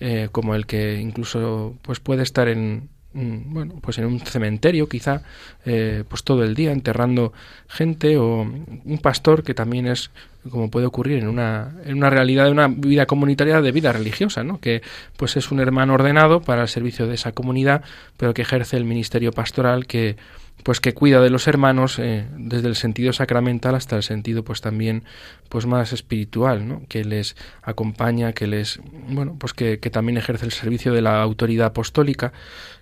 eh, 0.00 0.28
como 0.30 0.54
el 0.54 0.66
que 0.66 1.00
incluso 1.00 1.76
pues 1.82 2.00
puede 2.00 2.22
estar 2.22 2.48
en, 2.48 2.90
bueno, 3.14 3.74
pues 3.80 3.98
en 3.98 4.06
un 4.06 4.20
cementerio 4.20 4.88
quizá, 4.88 5.22
eh, 5.64 6.02
pues 6.08 6.24
todo 6.24 6.42
el 6.42 6.54
día 6.54 6.72
enterrando 6.72 7.32
gente 7.68 8.18
o 8.18 8.42
un 8.42 8.98
pastor 9.00 9.44
que 9.44 9.54
también 9.54 9.86
es 9.86 10.10
como 10.50 10.70
puede 10.70 10.86
ocurrir 10.86 11.18
en 11.18 11.28
una, 11.28 11.72
en 11.84 11.96
una 11.96 12.10
realidad 12.10 12.44
de 12.46 12.50
una 12.50 12.68
vida 12.68 13.06
comunitaria 13.06 13.60
de 13.62 13.72
vida 13.72 13.92
religiosa, 13.92 14.44
¿no? 14.44 14.60
que 14.60 14.82
pues 15.16 15.36
es 15.36 15.50
un 15.50 15.60
hermano 15.60 15.94
ordenado 15.94 16.42
para 16.42 16.62
el 16.62 16.68
servicio 16.68 17.06
de 17.06 17.14
esa 17.14 17.32
comunidad, 17.32 17.82
pero 18.16 18.34
que 18.34 18.42
ejerce 18.42 18.76
el 18.76 18.84
ministerio 18.84 19.32
pastoral 19.32 19.86
que 19.86 20.16
pues 20.62 20.80
que 20.80 20.94
cuida 20.94 21.20
de 21.20 21.30
los 21.30 21.46
hermanos 21.46 21.98
eh, 21.98 22.26
desde 22.38 22.68
el 22.68 22.76
sentido 22.76 23.12
sacramental 23.12 23.74
hasta 23.74 23.96
el 23.96 24.02
sentido 24.02 24.44
pues 24.44 24.60
también 24.60 25.04
pues 25.48 25.66
más 25.66 25.92
espiritual 25.92 26.66
¿no? 26.66 26.82
que 26.88 27.04
les 27.04 27.36
acompaña 27.62 28.32
que 28.32 28.46
les 28.46 28.80
bueno 29.08 29.36
pues 29.38 29.52
que, 29.52 29.78
que, 29.78 29.90
también 29.90 30.16
ejerce 30.16 30.46
el 30.46 30.52
servicio 30.52 30.92
de 30.92 31.02
la 31.02 31.22
autoridad 31.22 31.68
apostólica 31.68 32.32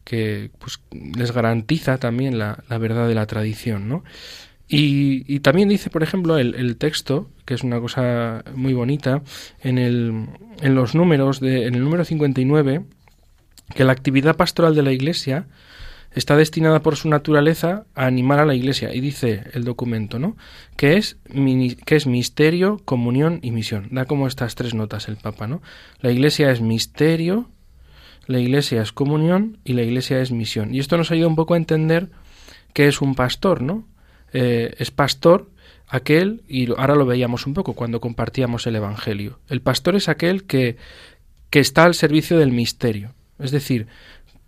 que 0.04 0.50
pues 0.58 0.80
les 0.92 1.32
garantiza 1.32 1.98
también 1.98 2.38
la, 2.38 2.62
la 2.68 2.78
verdad 2.78 3.08
de 3.08 3.14
la 3.14 3.26
tradición 3.26 3.88
¿no? 3.88 4.04
y, 4.68 5.24
y, 5.26 5.40
también 5.40 5.68
dice 5.68 5.90
por 5.90 6.02
ejemplo 6.02 6.38
el, 6.38 6.54
el, 6.54 6.76
texto 6.76 7.30
que 7.44 7.54
es 7.54 7.64
una 7.64 7.80
cosa 7.80 8.44
muy 8.54 8.74
bonita 8.74 9.22
en, 9.61 9.78
el, 9.78 10.28
en 10.61 10.74
los 10.74 10.94
números 10.94 11.40
de 11.40 11.66
en 11.66 11.74
el 11.74 11.82
número 11.82 12.04
59 12.04 12.85
que 13.74 13.85
la 13.85 13.92
actividad 13.92 14.37
pastoral 14.37 14.74
de 14.74 14.82
la 14.82 14.92
iglesia 14.92 15.46
está 16.14 16.37
destinada 16.37 16.83
por 16.83 16.96
su 16.96 17.09
naturaleza 17.09 17.85
a 17.94 18.07
animar 18.07 18.38
a 18.38 18.46
la 18.46 18.55
Iglesia. 18.55 18.94
Y 18.94 19.01
dice 19.01 19.44
el 19.53 19.64
documento, 19.64 20.18
¿no? 20.18 20.37
Que 20.77 20.96
es, 20.96 21.16
que 21.85 21.96
es 21.96 22.07
misterio, 22.07 22.81
comunión 22.85 23.38
y 23.42 23.51
misión. 23.51 23.88
Da 23.90 24.05
como 24.05 24.27
estas 24.27 24.55
tres 24.55 24.75
notas 24.75 25.09
el 25.09 25.16
Papa, 25.16 25.46
¿no? 25.46 25.62
La 26.01 26.11
Iglesia 26.11 26.51
es 26.51 26.61
misterio, 26.61 27.48
la 28.27 28.38
Iglesia 28.38 28.83
es 28.83 28.92
comunión 28.92 29.59
y 29.64 29.72
la 29.72 29.83
Iglesia 29.83 30.20
es 30.20 30.33
misión. 30.33 30.75
Y 30.75 30.81
esto 30.81 30.96
nos 30.96 31.11
ayuda 31.11 31.29
un 31.29 31.37
poco 31.37 31.55
a 31.55 31.59
entender 31.59 32.11
qué 32.72 32.88
es 32.88 33.01
un 33.01 33.14
pastor, 33.14 33.62
¿no? 33.62 33.87
Eh, 34.33 34.75
es 34.79 34.90
pastor 34.90 35.51
aquel, 35.88 36.42
y 36.48 36.70
ahora 36.70 36.94
lo 36.94 37.05
veíamos 37.05 37.46
un 37.46 37.53
poco 37.53 37.75
cuando 37.75 38.01
compartíamos 38.01 38.66
el 38.66 38.77
Evangelio. 38.77 39.40
El 39.48 39.61
pastor 39.61 39.94
es 39.94 40.09
aquel 40.09 40.44
que, 40.44 40.77
que 41.51 41.61
está 41.61 41.85
al 41.85 41.94
servicio 41.94 42.38
del 42.38 42.51
misterio. 42.51 43.14
Es 43.38 43.51
decir, 43.51 43.88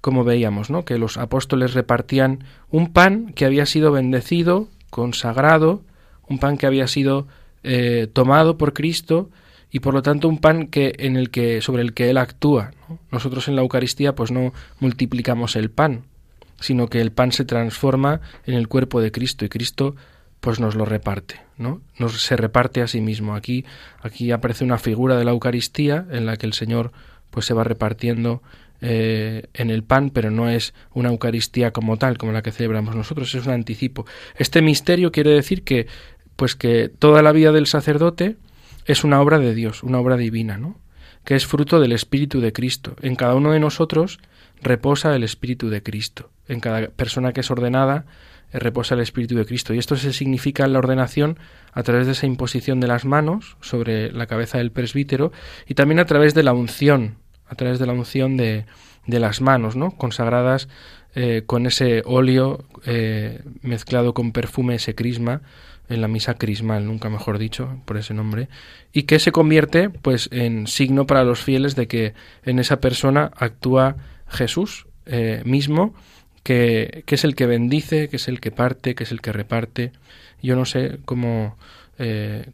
como 0.04 0.22
veíamos, 0.22 0.68
¿no? 0.68 0.84
que 0.84 0.98
los 0.98 1.16
apóstoles 1.16 1.72
repartían 1.72 2.44
un 2.68 2.92
pan 2.92 3.32
que 3.32 3.46
había 3.46 3.64
sido 3.64 3.90
bendecido, 3.90 4.68
consagrado, 4.90 5.80
un 6.28 6.38
pan 6.38 6.58
que 6.58 6.66
había 6.66 6.86
sido 6.88 7.26
eh, 7.62 8.06
tomado 8.12 8.58
por 8.58 8.74
Cristo 8.74 9.30
y 9.70 9.80
por 9.80 9.94
lo 9.94 10.02
tanto 10.02 10.28
un 10.28 10.40
pan 10.40 10.66
que 10.66 10.92
en 10.98 11.16
el 11.16 11.30
que 11.30 11.62
sobre 11.62 11.80
el 11.80 11.94
que 11.94 12.10
él 12.10 12.18
actúa. 12.18 12.72
Nosotros 13.10 13.48
en 13.48 13.56
la 13.56 13.62
Eucaristía 13.62 14.14
pues 14.14 14.30
no 14.30 14.52
multiplicamos 14.78 15.56
el 15.56 15.70
pan, 15.70 16.02
sino 16.60 16.88
que 16.88 17.00
el 17.00 17.10
pan 17.10 17.32
se 17.32 17.46
transforma 17.46 18.20
en 18.44 18.56
el 18.56 18.68
cuerpo 18.68 19.00
de 19.00 19.10
Cristo 19.10 19.46
y 19.46 19.48
Cristo 19.48 19.96
pues 20.40 20.60
nos 20.60 20.74
lo 20.74 20.84
reparte, 20.84 21.40
¿no? 21.56 21.80
Nos 21.98 22.20
se 22.20 22.36
reparte 22.36 22.82
a 22.82 22.88
sí 22.88 23.00
mismo. 23.00 23.36
Aquí 23.36 23.64
aquí 24.02 24.32
aparece 24.32 24.64
una 24.64 24.76
figura 24.76 25.16
de 25.16 25.24
la 25.24 25.30
Eucaristía 25.30 26.04
en 26.10 26.26
la 26.26 26.36
que 26.36 26.44
el 26.44 26.52
Señor 26.52 26.92
pues 27.30 27.46
se 27.46 27.54
va 27.54 27.64
repartiendo 27.64 28.42
eh, 28.86 29.44
en 29.54 29.70
el 29.70 29.82
pan, 29.82 30.10
pero 30.10 30.30
no 30.30 30.50
es 30.50 30.74
una 30.92 31.08
Eucaristía 31.08 31.70
como 31.70 31.96
tal, 31.96 32.18
como 32.18 32.32
la 32.32 32.42
que 32.42 32.52
celebramos 32.52 32.94
nosotros, 32.94 33.34
es 33.34 33.46
un 33.46 33.52
anticipo. 33.52 34.04
Este 34.36 34.60
misterio 34.60 35.10
quiere 35.10 35.30
decir 35.30 35.64
que, 35.64 35.86
pues 36.36 36.54
que 36.54 36.90
toda 36.90 37.22
la 37.22 37.32
vida 37.32 37.50
del 37.50 37.66
sacerdote 37.66 38.36
es 38.84 39.02
una 39.02 39.22
obra 39.22 39.38
de 39.38 39.54
Dios, 39.54 39.82
una 39.82 40.00
obra 40.00 40.18
divina, 40.18 40.58
¿no? 40.58 40.78
que 41.24 41.34
es 41.34 41.46
fruto 41.46 41.80
del 41.80 41.92
Espíritu 41.92 42.42
de 42.42 42.52
Cristo. 42.52 42.94
En 43.00 43.16
cada 43.16 43.34
uno 43.34 43.52
de 43.52 43.58
nosotros 43.58 44.18
reposa 44.60 45.16
el 45.16 45.24
Espíritu 45.24 45.70
de 45.70 45.82
Cristo. 45.82 46.28
En 46.46 46.60
cada 46.60 46.88
persona 46.88 47.32
que 47.32 47.40
es 47.40 47.50
ordenada 47.50 48.04
eh, 48.52 48.58
reposa 48.58 48.96
el 48.96 49.00
Espíritu 49.00 49.34
de 49.36 49.46
Cristo. 49.46 49.72
Y 49.72 49.78
esto 49.78 49.96
se 49.96 50.12
significa 50.12 50.66
en 50.66 50.74
la 50.74 50.80
ordenación 50.80 51.38
a 51.72 51.82
través 51.84 52.04
de 52.04 52.12
esa 52.12 52.26
imposición 52.26 52.80
de 52.80 52.88
las 52.88 53.06
manos 53.06 53.56
sobre 53.62 54.12
la 54.12 54.26
cabeza 54.26 54.58
del 54.58 54.72
presbítero 54.72 55.32
y 55.66 55.72
también 55.72 56.00
a 56.00 56.04
través 56.04 56.34
de 56.34 56.42
la 56.42 56.52
unción 56.52 57.23
a 57.46 57.54
través 57.54 57.78
de 57.78 57.87
la 57.87 57.92
unción 57.92 58.37
de, 58.37 58.64
de 59.07 59.20
las 59.20 59.40
manos, 59.40 59.76
¿no? 59.76 59.92
consagradas 59.92 60.68
eh, 61.14 61.42
con 61.46 61.66
ese 61.66 62.02
óleo 62.07 62.64
eh, 62.87 63.42
mezclado 63.62 64.14
con 64.14 64.33
perfume, 64.33 64.76
ese 64.76 64.94
crisma, 64.94 65.42
en 65.88 66.00
la 66.00 66.09
misa 66.09 66.35
crismal, 66.35 66.87
nunca 66.87 67.11
mejor 67.11 67.38
dicho, 67.38 67.78
por 67.85 67.98
ese 67.98 68.14
nombre, 68.14 68.48
y 68.92 69.02
que 69.02 69.18
se 69.18 69.33
convierte 69.33 69.90
pues 69.90 70.28
en 70.33 70.66
signo 70.66 71.07
para 71.07 71.24
los 71.24 71.40
fieles 71.40 71.76
de 71.76 71.87
que 71.87 72.14
en 72.44 72.59
esa 72.59 72.80
persona 72.80 73.30
actúa 73.37 73.96
Jesús 74.26 74.87
eh, 75.07 75.42
mismo, 75.44 75.94
que, 76.42 77.04
que, 77.07 77.14
es 77.14 77.24
el 77.24 77.35
que 77.37 77.46
bendice, 77.46 78.09
que 78.09 78.16
es 78.16 78.28
el 78.28 78.40
que 78.40 78.50
parte, 78.50 78.94
que 78.94 79.04
es 79.04 79.12
el 79.12 79.20
que 79.20 79.33
reparte. 79.33 79.92
Yo 80.42 80.57
no 80.57 80.64
sé 80.64 80.98
cómo 81.04 81.57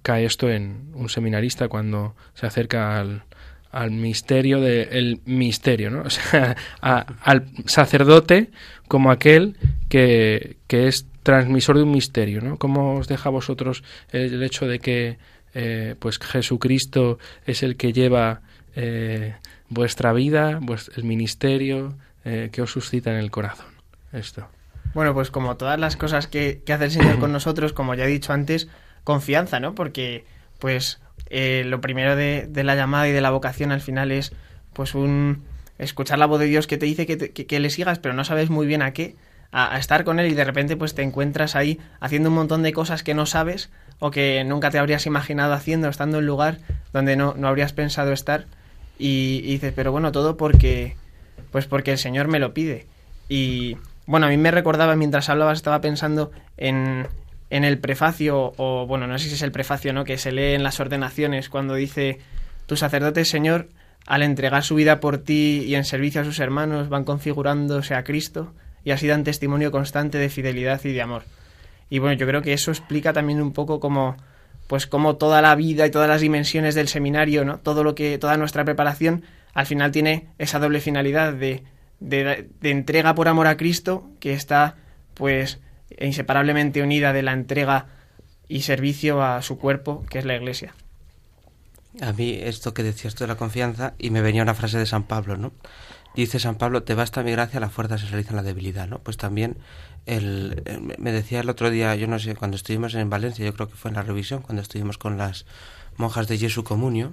cae 0.02 0.26
esto 0.26 0.50
en 0.50 0.90
un 0.92 1.08
seminarista 1.08 1.68
cuando 1.68 2.14
se 2.34 2.46
acerca 2.46 3.00
al, 3.00 3.22
al 3.70 3.90
misterio 3.90 4.60
del 4.60 5.20
misterio, 5.24 5.90
¿no? 5.90 6.02
O 6.06 6.10
sea, 6.10 6.56
al 6.80 7.46
sacerdote 7.66 8.50
como 8.88 9.10
aquel 9.10 9.56
que, 9.88 10.56
que, 10.66 10.88
es 10.88 11.06
transmisor 11.22 11.76
de 11.76 11.84
un 11.84 11.92
misterio, 11.92 12.40
¿no? 12.40 12.58
¿Cómo 12.58 12.96
os 12.96 13.08
deja 13.08 13.28
a 13.28 13.32
vosotros 13.32 13.84
el, 14.10 14.42
hecho 14.42 14.66
de 14.66 14.80
que 14.80 15.18
eh, 15.54 15.94
pues 15.98 16.18
Jesucristo 16.18 17.18
es 17.46 17.62
el 17.62 17.76
que 17.76 17.92
lleva 17.92 18.40
eh, 18.74 19.34
vuestra 19.68 20.12
vida, 20.12 20.60
el 20.96 21.04
ministerio 21.04 21.96
eh, 22.24 22.50
que 22.52 22.62
os 22.62 22.70
suscita 22.70 23.10
en 23.10 23.18
el 23.18 23.30
corazón? 23.30 23.66
Esto. 24.12 24.48
Bueno, 24.94 25.14
pues 25.14 25.30
como 25.30 25.56
todas 25.56 25.78
las 25.78 25.96
cosas 25.96 26.26
que, 26.26 26.62
que 26.64 26.72
hace 26.72 26.86
el 26.86 26.90
Señor 26.90 27.18
con 27.20 27.32
nosotros, 27.38 27.72
como 27.72 27.94
ya 27.94 28.04
he 28.04 28.08
dicho 28.08 28.32
antes, 28.32 28.68
confianza, 29.04 29.60
¿no? 29.60 29.74
Porque, 29.74 30.24
pues, 30.58 31.00
eh, 31.28 31.64
lo 31.66 31.80
primero 31.80 32.16
de, 32.16 32.48
la 32.54 32.74
llamada 32.74 33.08
y 33.08 33.12
de 33.12 33.20
la 33.20 33.30
vocación 33.30 33.72
al 33.72 33.80
final 33.80 34.12
es 34.12 34.32
pues 34.72 34.94
un 34.94 35.44
escuchar 35.78 36.18
la 36.18 36.26
voz 36.26 36.40
de 36.40 36.46
Dios 36.46 36.66
que 36.66 36.78
te 36.78 36.86
dice 36.86 37.06
que, 37.06 37.16
que, 37.32 37.60
le 37.60 37.70
sigas, 37.70 37.98
pero 37.98 38.14
no 38.14 38.24
sabes 38.24 38.50
muy 38.50 38.66
bien 38.66 38.82
a 38.82 38.92
qué, 38.92 39.16
a, 39.50 39.74
a, 39.74 39.78
estar 39.78 40.04
con 40.04 40.20
Él 40.20 40.30
y 40.30 40.34
de 40.34 40.44
repente 40.44 40.76
pues 40.76 40.94
te 40.94 41.02
encuentras 41.02 41.56
ahí 41.56 41.78
haciendo 42.00 42.28
un 42.28 42.34
montón 42.34 42.62
de 42.62 42.72
cosas 42.72 43.02
que 43.02 43.14
no 43.14 43.26
sabes 43.26 43.70
o 43.98 44.10
que 44.10 44.44
nunca 44.44 44.70
te 44.70 44.78
habrías 44.78 45.06
imaginado 45.06 45.54
haciendo, 45.54 45.88
estando 45.88 46.18
en 46.18 46.24
un 46.24 46.26
lugar 46.26 46.58
donde 46.92 47.16
no, 47.16 47.34
no 47.36 47.48
habrías 47.48 47.72
pensado 47.72 48.12
estar 48.12 48.46
y, 48.98 49.40
y 49.44 49.52
dices, 49.52 49.72
pero 49.74 49.92
bueno, 49.92 50.12
todo 50.12 50.36
porque 50.36 50.96
Pues 51.50 51.66
porque 51.66 51.92
el 51.92 51.98
Señor 51.98 52.28
me 52.28 52.38
lo 52.38 52.54
pide. 52.54 52.86
Y 53.28 53.76
bueno, 54.06 54.26
a 54.26 54.28
mí 54.28 54.36
me 54.36 54.50
recordaba 54.50 54.96
mientras 54.96 55.28
hablabas, 55.28 55.58
estaba 55.58 55.80
pensando 55.80 56.30
en, 56.56 57.06
en 57.50 57.64
el 57.64 57.78
prefacio, 57.78 58.52
o 58.56 58.86
bueno, 58.86 59.06
no 59.06 59.18
sé 59.18 59.28
si 59.28 59.34
es 59.34 59.42
el 59.42 59.52
prefacio, 59.52 59.92
¿no? 59.92 60.04
Que 60.04 60.18
se 60.18 60.32
lee 60.32 60.54
en 60.54 60.62
las 60.62 60.78
ordenaciones 60.80 61.48
cuando 61.48 61.74
dice, 61.74 62.18
tu 62.66 62.76
sacerdote, 62.76 63.24
Señor, 63.24 63.68
al 64.06 64.22
entregar 64.22 64.62
su 64.62 64.76
vida 64.76 65.00
por 65.00 65.18
ti 65.18 65.64
y 65.66 65.74
en 65.74 65.84
servicio 65.84 66.20
a 66.20 66.24
sus 66.24 66.38
hermanos, 66.38 66.88
van 66.88 67.04
configurándose 67.04 67.94
a 67.94 68.04
Cristo 68.04 68.54
y 68.84 68.92
así 68.92 69.08
dan 69.08 69.24
testimonio 69.24 69.72
constante 69.72 70.18
de 70.18 70.28
fidelidad 70.28 70.82
y 70.84 70.92
de 70.92 71.02
amor. 71.02 71.24
Y 71.90 71.98
bueno, 71.98 72.16
yo 72.16 72.26
creo 72.26 72.40
que 72.40 72.52
eso 72.52 72.70
explica 72.70 73.12
también 73.12 73.42
un 73.42 73.52
poco 73.52 73.80
cómo 73.80 74.16
pues 74.68 74.86
como 74.86 75.16
toda 75.16 75.42
la 75.42 75.56
vida 75.56 75.84
y 75.84 75.90
todas 75.90 76.08
las 76.08 76.20
dimensiones 76.20 76.76
del 76.76 76.86
seminario, 76.86 77.44
¿no? 77.44 77.58
Todo 77.58 77.82
lo 77.82 77.96
que 77.96 78.16
toda 78.18 78.36
nuestra 78.36 78.64
preparación 78.64 79.24
al 79.52 79.66
final 79.66 79.90
tiene 79.90 80.28
esa 80.38 80.60
doble 80.60 80.80
finalidad 80.80 81.32
de, 81.32 81.64
de, 81.98 82.48
de 82.60 82.70
entrega 82.70 83.16
por 83.16 83.26
amor 83.26 83.48
a 83.48 83.56
Cristo 83.56 84.08
que 84.20 84.32
está 84.32 84.76
pues 85.14 85.58
inseparablemente 85.98 86.82
unida 86.82 87.12
de 87.12 87.22
la 87.22 87.32
entrega 87.32 87.86
y 88.48 88.62
servicio 88.62 89.22
a 89.22 89.42
su 89.42 89.58
cuerpo, 89.58 90.04
que 90.10 90.18
es 90.18 90.24
la 90.24 90.36
Iglesia. 90.36 90.74
A 92.00 92.12
mí 92.12 92.38
esto 92.42 92.72
que 92.72 92.82
decías 92.82 93.14
tú 93.14 93.24
de 93.24 93.28
la 93.28 93.36
confianza 93.36 93.94
y 93.98 94.10
me 94.10 94.22
venía 94.22 94.42
una 94.42 94.54
frase 94.54 94.78
de 94.78 94.86
San 94.86 95.04
Pablo, 95.04 95.36
¿no? 95.36 95.52
Dice 96.14 96.40
San 96.40 96.56
Pablo, 96.56 96.82
te 96.82 96.94
basta 96.94 97.22
mi 97.22 97.30
gracia, 97.32 97.60
la 97.60 97.70
fuerza 97.70 97.96
se 97.96 98.06
realiza 98.06 98.30
en 98.30 98.36
la 98.36 98.42
debilidad, 98.42 98.88
¿no? 98.88 98.98
Pues 98.98 99.16
también 99.16 99.58
el, 100.06 100.62
me 100.98 101.12
decía 101.12 101.40
el 101.40 101.48
otro 101.48 101.70
día, 101.70 101.94
yo 101.94 102.06
no 102.08 102.18
sé, 102.18 102.34
cuando 102.34 102.56
estuvimos 102.56 102.94
en 102.94 103.10
Valencia, 103.10 103.44
yo 103.44 103.54
creo 103.54 103.68
que 103.68 103.76
fue 103.76 103.90
en 103.90 103.96
la 103.96 104.02
revisión, 104.02 104.42
cuando 104.42 104.62
estuvimos 104.62 104.98
con 104.98 105.18
las 105.18 105.46
monjas 105.96 106.26
de 106.26 106.38
Jesu 106.38 106.64
Comunio, 106.64 107.12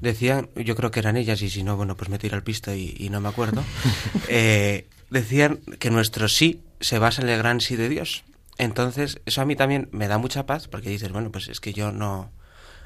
decían, 0.00 0.50
yo 0.56 0.76
creo 0.76 0.90
que 0.90 1.00
eran 1.00 1.16
ellas, 1.16 1.40
y 1.40 1.48
si 1.48 1.62
no, 1.62 1.76
bueno, 1.76 1.96
pues 1.96 2.10
me 2.10 2.18
tiro 2.18 2.36
al 2.36 2.42
pista 2.42 2.74
y, 2.76 3.08
no 3.10 3.20
me 3.20 3.28
acuerdo, 3.28 3.62
eh, 4.28 4.88
decían 5.10 5.60
que 5.78 5.90
nuestro 5.90 6.28
sí 6.28 6.60
se 6.84 6.98
basa 6.98 7.22
en 7.22 7.30
el 7.30 7.38
gran 7.38 7.60
sí 7.62 7.76
de 7.76 7.88
Dios. 7.88 8.24
Entonces, 8.58 9.18
eso 9.24 9.40
a 9.40 9.46
mí 9.46 9.56
también 9.56 9.88
me 9.90 10.06
da 10.06 10.18
mucha 10.18 10.44
paz, 10.44 10.68
porque 10.68 10.90
dices, 10.90 11.10
bueno, 11.10 11.32
pues 11.32 11.48
es 11.48 11.58
que 11.58 11.72
yo 11.72 11.92
no, 11.92 12.30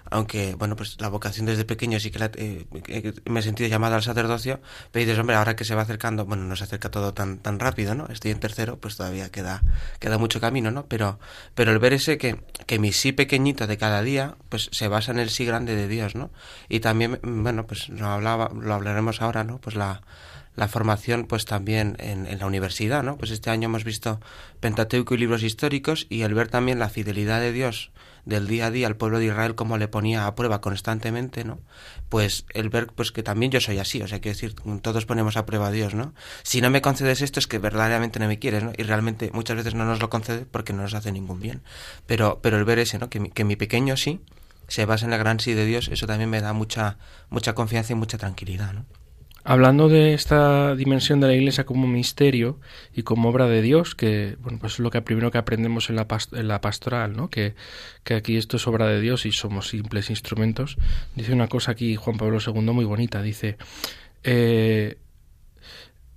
aunque, 0.09 0.55
bueno, 0.55 0.77
pues 0.77 1.01
la 1.01 1.09
vocación 1.09 1.47
desde 1.47 1.65
pequeño 1.65 1.99
sí 1.99 2.13
que 2.13 2.31
eh, 2.37 3.13
me 3.25 3.41
he 3.41 3.43
sentido 3.43 3.69
llamado 3.69 3.97
al 3.97 4.05
sacerdocio, 4.05 4.61
pero 4.93 5.05
dices, 5.05 5.19
hombre, 5.19 5.35
ahora 5.35 5.57
que 5.57 5.65
se 5.65 5.75
va 5.75 5.83
acercando, 5.83 6.25
bueno, 6.27 6.45
no 6.45 6.55
se 6.55 6.63
acerca 6.63 6.93
todo 6.93 7.13
tan, 7.13 7.39
tan 7.39 7.59
rápido, 7.59 7.97
¿no? 7.97 8.07
Estoy 8.07 8.31
en 8.31 8.39
tercero, 8.39 8.79
pues 8.79 8.97
todavía 8.97 9.31
queda, 9.31 9.63
queda 9.99 10.17
mucho 10.17 10.41
camino, 10.41 10.71
¿no? 10.71 10.87
Pero, 10.87 11.19
pero 11.57 11.73
el 11.73 11.81
ver 11.81 11.93
ese 11.93 12.19
que, 12.19 12.41
que 12.67 12.79
mi 12.79 12.93
sí 12.93 13.11
pequeñito 13.11 13.67
de 13.67 13.79
cada 13.79 14.01
día, 14.03 14.37
pues 14.49 14.71
se 14.71 14.87
basa 14.87 15.11
en 15.11 15.19
el 15.19 15.29
sí 15.29 15.45
grande 15.45 15.75
de 15.75 15.89
Dios, 15.89 16.15
¿no? 16.15 16.31
Y 16.69 16.79
también, 16.79 17.19
bueno, 17.25 17.67
pues 17.67 17.89
lo 17.89 18.07
hablaba, 18.07 18.53
lo 18.55 18.75
hablaremos 18.75 19.21
ahora, 19.21 19.43
¿no? 19.43 19.59
Pues 19.59 19.75
la, 19.75 20.03
la 20.57 20.69
formación 20.69 21.27
pues 21.27 21.45
también 21.45 21.97
en, 21.99 22.27
en, 22.27 22.39
la 22.39 22.47
universidad, 22.47 23.03
¿no? 23.03 23.17
Pues 23.17 23.31
este 23.31 23.51
año 23.51 23.67
hemos 23.67 23.85
visto 23.85 24.21
Pentateuco 24.61 25.15
y 25.15 25.19
libros 25.19 25.43
históricos 25.43 26.07
y 26.09 26.23
el 26.23 26.35
ver 26.35 26.49
también 26.49 26.79
la 26.79 26.89
fidelidad 26.89 27.41
de 27.41 27.53
Dios 27.53 27.91
del 28.29 28.47
día 28.47 28.67
a 28.67 28.71
día 28.71 28.87
al 28.87 28.97
pueblo 28.97 29.19
de 29.19 29.25
Israel 29.25 29.55
como 29.55 29.79
le 29.79 29.89
ponía 29.89 30.27
a 30.27 30.35
prueba 30.35 30.61
constantemente, 30.61 31.45
¿no? 31.45 31.61
Pues 32.11 32.45
el 32.53 32.69
ver 32.69 32.89
pues 32.89 33.11
que 33.11 33.23
también 33.23 33.51
yo 33.51 33.59
soy 33.59 33.79
así, 33.79 34.03
o 34.03 34.07
sea, 34.07 34.21
que 34.21 34.29
decir, 34.29 34.55
todos 34.83 35.07
ponemos 35.07 35.39
a 35.39 35.47
prueba 35.47 35.69
a 35.69 35.71
Dios, 35.71 35.95
¿no? 35.95 36.13
Si 36.43 36.61
no 36.61 36.69
me 36.69 36.83
concedes 36.83 37.23
esto 37.23 37.41
es 37.41 37.47
que 37.47 37.59
verdaderamente 37.59 38.19
no 38.19 38.29
me 38.29 38.39
quieres, 38.39 38.63
¿no? 38.63 38.73
Y 38.77 38.83
realmente 38.83 39.31
muchas 39.33 39.57
veces 39.57 39.75
no 39.75 39.87
nos 39.87 40.01
lo 40.01 40.11
concede 40.11 40.45
porque 40.45 40.75
no 40.75 40.83
nos 40.83 40.93
hace 40.93 41.11
ningún 41.11 41.41
bien. 41.41 41.63
Pero 42.07 42.41
pero 42.43 42.59
el 42.59 42.67
ver 42.67 42.79
ese, 42.79 42.99
¿no? 42.99 43.09
Que 43.09 43.19
mi, 43.19 43.31
que 43.31 43.45
mi 43.45 43.57
pequeño 43.57 43.97
sí 43.97 44.21
se 44.69 44.85
basa 44.85 45.07
en 45.07 45.11
la 45.11 45.17
gran 45.17 45.41
sí 45.41 45.55
de 45.55 45.65
Dios, 45.65 45.89
eso 45.89 46.07
también 46.07 46.29
me 46.29 46.43
da 46.43 46.53
mucha 46.53 46.99
mucha 47.31 47.55
confianza 47.55 47.95
y 47.95 47.97
mucha 47.97 48.19
tranquilidad, 48.19 48.75
¿no? 48.75 48.85
Hablando 49.45 49.89
de 49.89 50.13
esta 50.13 50.75
dimensión 50.77 51.21
de 51.21 51.29
la 51.29 51.35
Iglesia 51.35 51.65
como 51.65 51.87
misterio 51.87 52.61
y 52.95 53.03
como 53.03 53.31
obra 53.31 53.47
de 53.47 53.63
Dios, 53.63 53.95
que 53.95 54.37
bueno, 54.41 54.59
pues 54.59 54.75
es 54.75 54.79
lo 54.81 54.91
que 54.91 55.01
primero 55.01 55.31
que 55.31 55.39
aprendemos 55.39 55.89
en 55.89 55.97
la, 55.97 56.07
en 56.33 56.49
la 56.49 56.61
pastoral, 56.61 57.17
¿no? 57.17 57.31
Que, 57.31 57.55
que, 58.05 58.15
aquí 58.15 58.37
esto 58.37 58.59
es 58.59 58.67
obra 58.67 58.87
de 58.87 59.01
Dios 59.01 59.25
y 59.25 59.33
somos 59.33 59.69
simples 59.69 60.11
instrumentos. 60.11 60.77
Dice 61.15 61.33
una 61.33 61.49
cosa 61.49 61.73
aquí 61.73 61.97
Juan 61.97 62.19
Pablo 62.19 62.39
II 62.45 62.61
muy 62.73 62.85
bonita, 62.85 63.23
dice 63.23 63.57
eh, 64.23 64.99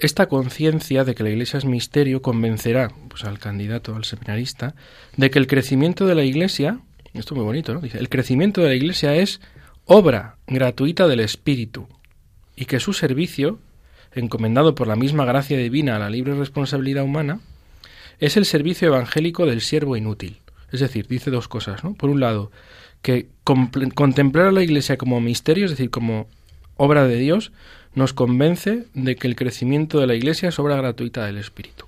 esta 0.02 0.28
conciencia 0.28 1.04
de 1.04 1.14
que 1.14 1.24
la 1.24 1.30
Iglesia 1.30 1.60
es 1.60 1.66
misterio 1.66 2.22
convencerá 2.22 2.92
pues, 3.08 3.24
al 3.24 3.38
candidato, 3.38 3.96
al 3.96 4.04
seminarista, 4.04 4.74
de 5.16 5.30
que 5.30 5.38
el 5.38 5.46
crecimiento 5.46 6.08
de 6.08 6.16
la 6.16 6.24
Iglesia, 6.24 6.80
esto 7.14 7.34
es 7.34 7.38
muy 7.38 7.46
bonito, 7.46 7.74
¿no? 7.74 7.82
Dice, 7.82 8.00
el 8.00 8.10
crecimiento 8.10 8.62
de 8.62 8.70
la 8.70 8.76
Iglesia 8.76 9.16
es 9.16 9.42
obra 9.86 10.38
gratuita 10.48 11.08
del 11.08 11.20
Espíritu, 11.20 11.88
y 12.62 12.66
que 12.66 12.80
su 12.80 12.94
servicio, 12.94 13.58
encomendado 14.14 14.76
por 14.76 14.88
la 14.88 14.96
misma 14.96 15.26
gracia 15.26 15.58
divina 15.58 15.96
a 15.96 16.00
la 16.00 16.12
libre 16.12 16.36
responsabilidad 16.36 17.04
humana, 17.04 17.40
es 18.20 18.38
el 18.38 18.46
servicio 18.46 18.88
evangélico 18.88 19.48
del 19.48 19.62
siervo 19.62 19.98
inútil. 19.98 20.38
Es 20.72 20.80
decir, 20.80 21.08
dice 21.08 21.32
dos 21.32 21.48
cosas, 21.48 21.84
¿no? 21.84 21.96
Por 21.96 22.12
un 22.12 22.20
lado, 22.20 22.52
que 23.02 23.30
contemplar 23.44 24.46
a 24.46 24.52
la 24.52 24.62
Iglesia 24.62 24.98
como 24.98 25.20
misterio, 25.20 25.66
es 25.66 25.72
decir, 25.72 25.90
como 25.90 26.28
obra 26.78 27.08
de 27.08 27.16
Dios, 27.16 27.52
nos 27.96 28.14
convence 28.14 28.86
de 28.94 29.16
que 29.16 29.26
el 29.26 29.36
crecimiento 29.36 30.00
de 30.00 30.06
la 30.06 30.14
Iglesia 30.14 30.50
es 30.50 30.60
obra 30.60 30.76
gratuita 30.76 31.26
del 31.26 31.40
Espíritu. 31.40 31.88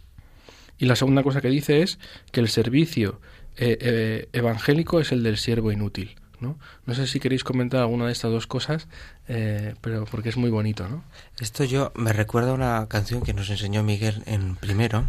Y 0.79 0.86
la 0.86 0.95
segunda 0.95 1.21
cosa 1.21 1.39
que 1.39 1.49
dice 1.49 1.83
es 1.83 1.99
que 2.31 2.39
el 2.39 2.49
servicio 2.49 3.21
eh, 3.57 3.77
eh, 3.79 4.27
evangélico 4.33 4.99
es 4.99 5.12
el 5.12 5.21
del 5.21 5.38
siervo 5.38 5.71
inútil. 5.71 6.15
¿No? 6.43 6.60
No 6.86 6.93
sé 6.93 7.08
si 7.08 7.19
queréis 7.19 7.43
comentar 7.43 7.82
alguna 7.82 8.06
de 8.06 8.12
estas 8.12 8.29
dos 8.29 8.45
cosas, 8.45 8.88
eh, 9.27 9.73
pero 9.82 10.06
porque 10.06 10.29
es 10.29 10.38
muy 10.38 10.51
bonito, 10.51 10.88
¿no? 10.88 11.03
Esto 11.39 11.63
yo 11.63 11.91
me 11.95 12.13
recuerda 12.13 12.51
a 12.51 12.53
una 12.53 12.88
canción 12.88 13.23
que 13.23 13.34
nos 13.34 13.49
enseñó 13.49 13.82
Miguel 13.82 14.21
en 14.27 14.56
primero. 14.56 15.06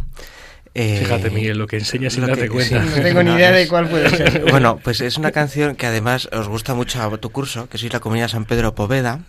Eh, 0.77 0.99
Fíjate, 0.99 1.31
Miguel, 1.31 1.57
lo 1.57 1.69
que 1.69 1.77
enseñas 1.77 2.15
sin 2.15 2.27
darte 2.27 2.49
cuenta. 2.49 2.83
no 2.83 3.01
tengo 3.01 3.23
ni 3.23 3.33
idea 3.33 3.53
de 3.53 3.69
cuál 3.69 3.89
puede 3.89 4.11
ser. 4.11 4.45
Bueno, 4.51 4.81
pues 4.83 5.01
es 5.01 5.17
una 5.17 5.31
canción 5.31 5.77
que 5.77 5.87
además 5.87 6.29
os 6.33 6.49
gusta 6.49 6.75
mucho 6.75 7.01
a 7.01 7.17
tu 7.19 7.31
curso, 7.31 7.69
que 7.69 7.79
sois 7.79 7.93
la 7.93 8.01
comunidad 8.01 8.27
San 8.27 8.45
Pedro 8.45 8.75
Poveda, 8.75 9.21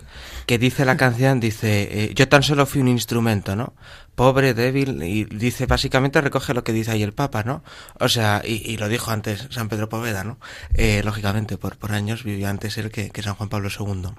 que 0.47 0.57
dice 0.57 0.85
la 0.85 0.97
canción, 0.97 1.39
dice, 1.39 1.87
eh, 1.91 2.11
yo 2.15 2.27
tan 2.27 2.41
solo 2.41 2.65
fui 2.65 2.81
un 2.81 2.87
instrumento, 2.87 3.55
¿no? 3.55 3.73
Pobre, 4.15 4.55
débil, 4.55 5.03
y 5.03 5.25
dice, 5.25 5.67
básicamente 5.67 6.19
recoge 6.19 6.55
lo 6.55 6.63
que 6.63 6.73
dice 6.73 6.91
ahí 6.91 7.03
el 7.03 7.13
Papa, 7.13 7.43
¿no? 7.43 7.63
O 7.99 8.09
sea, 8.09 8.41
y, 8.43 8.77
lo 8.77 8.89
dijo 8.89 9.11
antes 9.11 9.47
San 9.51 9.69
Pedro 9.69 9.87
Poveda, 9.87 10.23
¿no? 10.23 10.39
Eh, 10.73 11.01
lógicamente, 11.03 11.57
por, 11.57 11.77
por 11.77 11.91
años 11.91 12.23
vivió 12.23 12.49
antes 12.49 12.75
él 12.79 12.89
que, 12.89 13.11
que 13.11 13.21
San 13.21 13.35
Juan 13.35 13.49
Pablo 13.49 13.69
II. 13.69 14.09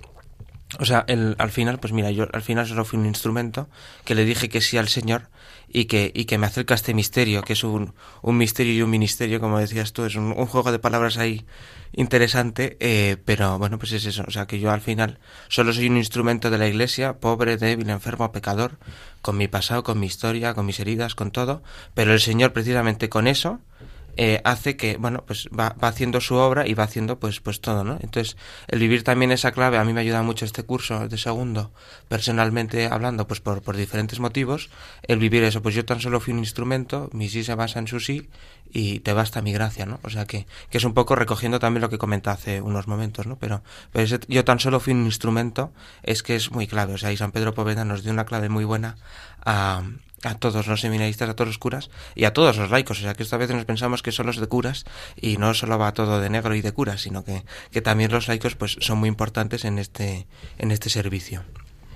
O 0.78 0.84
sea, 0.84 1.04
el, 1.08 1.34
al 1.38 1.50
final, 1.50 1.78
pues 1.78 1.92
mira, 1.92 2.10
yo 2.10 2.28
al 2.32 2.42
final 2.42 2.66
solo 2.66 2.84
fui 2.84 2.98
un 2.98 3.06
instrumento 3.06 3.68
que 4.04 4.14
le 4.14 4.24
dije 4.24 4.48
que 4.48 4.60
sí 4.60 4.76
al 4.78 4.88
Señor 4.88 5.28
y 5.68 5.86
que, 5.86 6.12
y 6.14 6.24
que 6.24 6.38
me 6.38 6.46
acerca 6.46 6.74
a 6.74 6.76
este 6.76 6.94
misterio, 6.94 7.42
que 7.42 7.54
es 7.54 7.64
un, 7.64 7.94
un 8.22 8.36
misterio 8.36 8.74
y 8.74 8.82
un 8.82 8.90
ministerio, 8.90 9.40
como 9.40 9.58
decías 9.58 9.92
tú, 9.92 10.04
es 10.04 10.16
un, 10.16 10.32
un 10.36 10.46
juego 10.46 10.72
de 10.72 10.78
palabras 10.78 11.18
ahí 11.18 11.44
interesante, 11.92 12.76
eh, 12.80 13.16
pero 13.24 13.58
bueno, 13.58 13.78
pues 13.78 13.92
es 13.92 14.04
eso, 14.04 14.24
o 14.26 14.30
sea, 14.30 14.46
que 14.46 14.60
yo 14.60 14.70
al 14.70 14.80
final 14.80 15.18
solo 15.48 15.72
soy 15.72 15.88
un 15.88 15.96
instrumento 15.96 16.50
de 16.50 16.58
la 16.58 16.68
Iglesia, 16.68 17.14
pobre, 17.14 17.56
débil, 17.56 17.88
enfermo, 17.90 18.32
pecador, 18.32 18.78
con 19.22 19.36
mi 19.36 19.48
pasado, 19.48 19.82
con 19.82 19.98
mi 19.98 20.06
historia, 20.06 20.54
con 20.54 20.66
mis 20.66 20.78
heridas, 20.78 21.14
con 21.14 21.30
todo, 21.30 21.62
pero 21.94 22.12
el 22.12 22.20
Señor 22.20 22.52
precisamente 22.52 23.08
con 23.08 23.26
eso 23.26 23.60
eh, 24.16 24.40
hace 24.44 24.76
que, 24.76 24.96
bueno, 24.96 25.24
pues 25.26 25.48
va, 25.48 25.76
va, 25.82 25.88
haciendo 25.88 26.20
su 26.20 26.34
obra 26.36 26.66
y 26.66 26.74
va 26.74 26.84
haciendo 26.84 27.18
pues, 27.18 27.40
pues 27.40 27.60
todo, 27.60 27.84
¿no? 27.84 27.98
Entonces, 28.00 28.36
el 28.68 28.78
vivir 28.78 29.04
también 29.04 29.32
esa 29.32 29.52
clave, 29.52 29.78
a 29.78 29.84
mí 29.84 29.92
me 29.92 30.00
ayuda 30.00 30.22
mucho 30.22 30.44
este 30.44 30.62
curso 30.62 31.08
de 31.08 31.18
segundo, 31.18 31.72
personalmente 32.08 32.86
hablando, 32.86 33.26
pues 33.26 33.40
por, 33.40 33.62
por 33.62 33.76
diferentes 33.76 34.20
motivos, 34.20 34.70
el 35.02 35.18
vivir 35.18 35.44
eso, 35.44 35.62
pues 35.62 35.74
yo 35.74 35.84
tan 35.84 36.00
solo 36.00 36.20
fui 36.20 36.32
un 36.32 36.40
instrumento, 36.40 37.10
mi 37.12 37.28
sí 37.28 37.44
se 37.44 37.54
basa 37.54 37.78
en 37.78 37.88
su 37.88 38.00
sí, 38.00 38.28
y 38.72 39.00
te 39.00 39.12
basta 39.12 39.42
mi 39.42 39.52
gracia, 39.52 39.86
¿no? 39.86 40.00
O 40.02 40.10
sea 40.10 40.26
que, 40.26 40.46
que 40.70 40.78
es 40.78 40.84
un 40.84 40.94
poco 40.94 41.14
recogiendo 41.14 41.58
también 41.58 41.82
lo 41.82 41.88
que 41.88 41.98
comenté 41.98 42.30
hace 42.30 42.60
unos 42.60 42.88
momentos, 42.88 43.26
¿no? 43.26 43.36
Pero, 43.36 43.62
pero 43.92 44.18
yo 44.28 44.44
tan 44.44 44.60
solo 44.60 44.80
fui 44.80 44.92
un 44.92 45.04
instrumento, 45.04 45.72
es 46.02 46.22
que 46.22 46.36
es 46.36 46.50
muy 46.50 46.66
clave, 46.66 46.94
o 46.94 46.98
sea, 46.98 47.12
y 47.12 47.16
San 47.16 47.32
Pedro 47.32 47.54
Poveda 47.54 47.84
nos 47.84 48.02
dio 48.02 48.12
una 48.12 48.24
clave 48.24 48.48
muy 48.48 48.64
buena 48.64 48.96
a, 49.44 49.82
a 50.26 50.34
todos 50.34 50.66
los 50.66 50.80
seminaristas, 50.80 51.28
a 51.28 51.34
todos 51.34 51.48
los 51.48 51.58
curas 51.58 51.90
y 52.14 52.24
a 52.24 52.32
todos 52.32 52.56
los 52.56 52.70
laicos. 52.70 52.98
O 52.98 53.02
sea, 53.02 53.14
que 53.14 53.22
esta 53.22 53.36
vez 53.36 53.50
nos 53.50 53.64
pensamos 53.64 54.02
que 54.02 54.12
son 54.12 54.26
los 54.26 54.40
de 54.40 54.46
curas 54.48 54.84
y 55.20 55.36
no 55.36 55.54
solo 55.54 55.78
va 55.78 55.92
todo 55.92 56.20
de 56.20 56.28
negro 56.30 56.54
y 56.54 56.62
de 56.62 56.72
curas, 56.72 57.00
sino 57.02 57.24
que, 57.24 57.44
que 57.70 57.80
también 57.80 58.10
los 58.10 58.26
laicos 58.26 58.56
pues 58.56 58.76
son 58.80 58.98
muy 58.98 59.08
importantes 59.08 59.64
en 59.64 59.78
este, 59.78 60.26
en 60.58 60.72
este 60.72 60.90
servicio. 60.90 61.44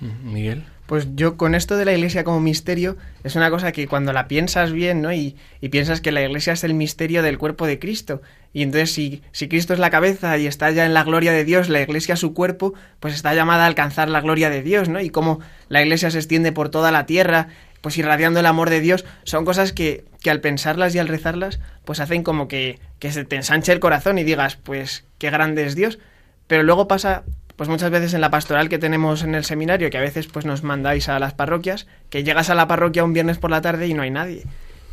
Miguel. 0.01 0.63
Pues 0.87 1.07
yo 1.15 1.37
con 1.37 1.55
esto 1.55 1.77
de 1.77 1.85
la 1.85 1.93
iglesia 1.93 2.23
como 2.23 2.41
misterio 2.41 2.97
es 3.23 3.35
una 3.35 3.49
cosa 3.49 3.71
que 3.71 3.87
cuando 3.87 4.13
la 4.13 4.27
piensas 4.27 4.71
bien, 4.71 5.01
¿no? 5.01 5.13
Y, 5.13 5.37
y 5.61 5.69
piensas 5.69 6.01
que 6.01 6.11
la 6.11 6.21
iglesia 6.21 6.53
es 6.53 6.63
el 6.63 6.73
misterio 6.73 7.21
del 7.21 7.37
cuerpo 7.37 7.67
de 7.67 7.79
Cristo. 7.79 8.21
Y 8.51 8.63
entonces 8.63 8.91
si, 8.91 9.21
si 9.31 9.47
Cristo 9.47 9.73
es 9.73 9.79
la 9.79 9.89
cabeza 9.89 10.37
y 10.37 10.47
está 10.47 10.71
ya 10.71 10.85
en 10.85 10.93
la 10.93 11.03
gloria 11.03 11.31
de 11.31 11.45
Dios, 11.45 11.69
la 11.69 11.81
iglesia 11.81 12.15
su 12.15 12.33
cuerpo, 12.33 12.73
pues 12.99 13.13
está 13.13 13.33
llamada 13.33 13.63
a 13.63 13.67
alcanzar 13.67 14.09
la 14.09 14.21
gloria 14.21 14.49
de 14.49 14.63
Dios, 14.63 14.89
¿no? 14.89 14.99
Y 14.99 15.11
cómo 15.11 15.39
la 15.69 15.81
iglesia 15.81 16.11
se 16.11 16.17
extiende 16.17 16.51
por 16.51 16.69
toda 16.69 16.91
la 16.91 17.05
tierra 17.05 17.49
pues 17.81 17.97
irradiando 17.97 18.39
el 18.39 18.45
amor 18.45 18.69
de 18.69 18.79
Dios, 18.79 19.05
son 19.23 19.43
cosas 19.43 19.73
que, 19.73 20.05
que 20.21 20.29
al 20.29 20.39
pensarlas 20.39 20.95
y 20.95 20.99
al 20.99 21.07
rezarlas, 21.07 21.59
pues 21.83 21.99
hacen 21.99 22.23
como 22.23 22.47
que, 22.47 22.79
que 22.99 23.11
se 23.11 23.25
te 23.25 23.35
ensanche 23.35 23.71
el 23.71 23.79
corazón 23.79 24.17
y 24.17 24.23
digas, 24.23 24.55
pues 24.55 25.05
qué 25.17 25.29
grande 25.29 25.65
es 25.65 25.75
Dios. 25.75 25.99
Pero 26.47 26.63
luego 26.63 26.87
pasa, 26.87 27.23
pues 27.55 27.69
muchas 27.69 27.89
veces 27.89 28.13
en 28.13 28.21
la 28.21 28.29
pastoral 28.29 28.69
que 28.69 28.77
tenemos 28.77 29.23
en 29.23 29.35
el 29.35 29.43
seminario, 29.43 29.89
que 29.89 29.97
a 29.97 30.01
veces 30.01 30.27
pues 30.27 30.45
nos 30.45 30.63
mandáis 30.63 31.09
a 31.09 31.19
las 31.19 31.33
parroquias, 31.33 31.87
que 32.09 32.23
llegas 32.23 32.49
a 32.49 32.55
la 32.55 32.67
parroquia 32.67 33.03
un 33.03 33.13
viernes 33.13 33.39
por 33.39 33.49
la 33.49 33.61
tarde 33.61 33.87
y 33.87 33.93
no 33.93 34.03
hay 34.03 34.11
nadie. 34.11 34.43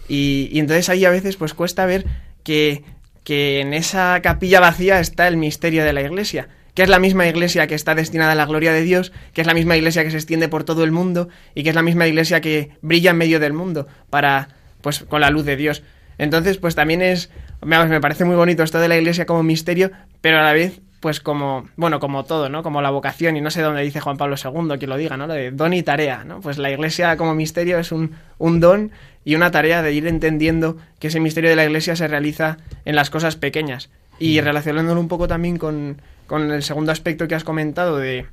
Y, 0.09 0.48
y 0.51 0.59
entonces 0.59 0.88
ahí 0.88 1.05
a 1.05 1.11
veces 1.11 1.37
pues 1.37 1.53
cuesta 1.53 1.85
ver 1.85 2.07
que, 2.42 2.83
que 3.24 3.61
en 3.61 3.74
esa 3.74 4.20
capilla 4.22 4.61
vacía 4.61 5.01
está 5.01 5.29
el 5.29 5.37
misterio 5.37 5.85
de 5.85 5.92
la 5.92 6.01
iglesia 6.01 6.48
que 6.78 6.84
es 6.84 6.88
la 6.88 7.00
misma 7.00 7.26
iglesia 7.26 7.66
que 7.66 7.74
está 7.74 7.96
destinada 7.96 8.30
a 8.30 8.34
la 8.36 8.46
gloria 8.46 8.72
de 8.72 8.82
Dios, 8.82 9.10
que 9.32 9.40
es 9.40 9.48
la 9.48 9.52
misma 9.52 9.76
iglesia 9.76 10.04
que 10.04 10.12
se 10.12 10.16
extiende 10.16 10.48
por 10.48 10.62
todo 10.62 10.84
el 10.84 10.92
mundo 10.92 11.28
y 11.52 11.64
que 11.64 11.70
es 11.70 11.74
la 11.74 11.82
misma 11.82 12.06
iglesia 12.06 12.40
que 12.40 12.70
brilla 12.82 13.10
en 13.10 13.16
medio 13.16 13.40
del 13.40 13.52
mundo 13.52 13.88
para 14.10 14.50
pues 14.80 15.00
con 15.00 15.20
la 15.20 15.30
luz 15.30 15.44
de 15.44 15.56
Dios. 15.56 15.82
Entonces, 16.18 16.56
pues 16.58 16.76
también 16.76 17.02
es 17.02 17.30
me 17.64 18.00
parece 18.00 18.24
muy 18.24 18.36
bonito 18.36 18.62
esto 18.62 18.78
de 18.78 18.86
la 18.86 18.96
iglesia 18.96 19.26
como 19.26 19.42
misterio, 19.42 19.90
pero 20.20 20.38
a 20.38 20.42
la 20.44 20.52
vez 20.52 20.80
pues 21.00 21.18
como, 21.18 21.68
bueno, 21.74 21.98
como 21.98 22.24
todo, 22.24 22.48
¿no? 22.48 22.62
Como 22.62 22.80
la 22.80 22.90
vocación, 22.90 23.36
y 23.36 23.40
no 23.40 23.50
sé 23.50 23.60
dónde 23.60 23.82
dice 23.82 23.98
Juan 23.98 24.16
Pablo 24.16 24.36
II, 24.36 24.78
que 24.78 24.86
lo 24.86 24.96
diga, 24.96 25.16
¿no? 25.16 25.26
Lo 25.26 25.34
de 25.34 25.50
don 25.50 25.72
y 25.72 25.82
tarea, 25.82 26.22
¿no? 26.22 26.38
Pues 26.38 26.58
la 26.58 26.70
iglesia 26.70 27.16
como 27.16 27.34
misterio 27.34 27.80
es 27.80 27.90
un, 27.90 28.14
un 28.38 28.60
don 28.60 28.92
y 29.24 29.34
una 29.34 29.50
tarea 29.50 29.82
de 29.82 29.92
ir 29.94 30.06
entendiendo 30.06 30.76
que 31.00 31.08
ese 31.08 31.18
misterio 31.18 31.50
de 31.50 31.56
la 31.56 31.64
iglesia 31.64 31.96
se 31.96 32.06
realiza 32.06 32.58
en 32.84 32.94
las 32.94 33.10
cosas 33.10 33.34
pequeñas. 33.34 33.90
Y 34.18 34.40
relacionándolo 34.40 35.00
un 35.00 35.09
poco 35.09 35.28
también 35.28 35.59
con, 35.59 36.02
con 36.26 36.50
el 36.50 36.62
segundo 36.62 36.92
aspecto 36.92 37.28
que 37.28 37.35
has 37.35 37.44
comentado 37.44 37.98
de, 37.98 38.26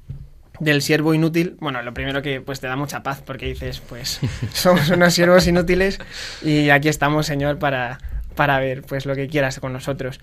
del 0.60 0.82
siervo 0.82 1.14
inútil, 1.14 1.58
bueno, 1.60 1.82
lo 1.82 1.94
primero 1.94 2.22
que 2.22 2.42
pues 2.42 2.60
te 2.60 2.68
da 2.68 2.76
mucha 2.76 3.04
paz 3.04 3.22
porque 3.26 3.48
dices, 3.48 3.82
pues 3.88 4.20
somos 4.54 4.90
unos 4.90 5.14
siervos 5.14 5.48
inútiles 5.48 6.00
y 6.42 6.70
aquí 6.70 6.90
estamos, 6.90 7.26
Señor, 7.26 7.60
para, 7.60 8.00
para 8.36 8.60
ver 8.60 8.84
pues 8.84 9.06
lo 9.06 9.16
que 9.16 9.28
quieras 9.28 9.60
con 9.60 9.74
nosotros. 9.74 10.20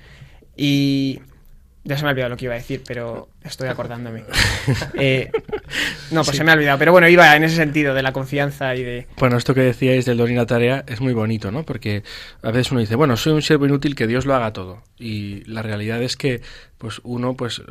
Y 0.57 1.21
ya 1.85 1.97
se 1.97 2.03
me 2.03 2.09
ha 2.09 2.13
olvidado 2.13 2.31
lo 2.31 2.37
que 2.37 2.45
iba 2.45 2.55
a 2.55 2.59
decir, 2.59 2.83
pero 2.87 3.29
estoy 3.43 3.69
acordándome. 3.69 4.25
Eh, 4.95 5.31
no, 6.13 6.23
pues 6.23 6.37
se 6.37 6.45
me 6.45 6.53
ha 6.53 6.55
olvidado. 6.55 6.79
Pero 6.79 6.93
bueno, 6.93 7.09
iba 7.09 7.35
en 7.35 7.43
ese 7.43 7.57
sentido, 7.57 7.95
de 7.95 8.03
la 8.03 8.13
confianza 8.13 8.75
y 8.77 8.83
de... 8.83 9.07
Bueno, 9.19 9.37
esto 9.37 9.55
que 9.55 9.63
decíais 9.63 10.05
del 10.05 10.19
don 10.19 10.31
y 10.31 10.35
la 10.35 10.47
tarea 10.47 10.85
es 10.87 11.01
muy 11.01 11.13
bonito, 11.13 11.51
¿no? 11.51 11.65
Porque 11.65 12.05
a 12.43 12.51
veces 12.51 12.71
uno 12.71 12.81
dice, 12.81 12.95
bueno, 12.95 13.17
soy 13.17 13.33
un 13.33 13.43
siervo 13.43 13.67
inútil, 13.67 13.97
que 13.97 14.07
Dios 14.07 14.27
lo 14.27 14.35
haga 14.35 14.53
todo. 14.53 14.83
Y 14.99 15.43
la 15.45 15.63
realidad 15.63 16.01
es 16.03 16.17
que, 16.17 16.43
pues 16.79 17.01
uno, 17.03 17.35
pues 17.35 17.63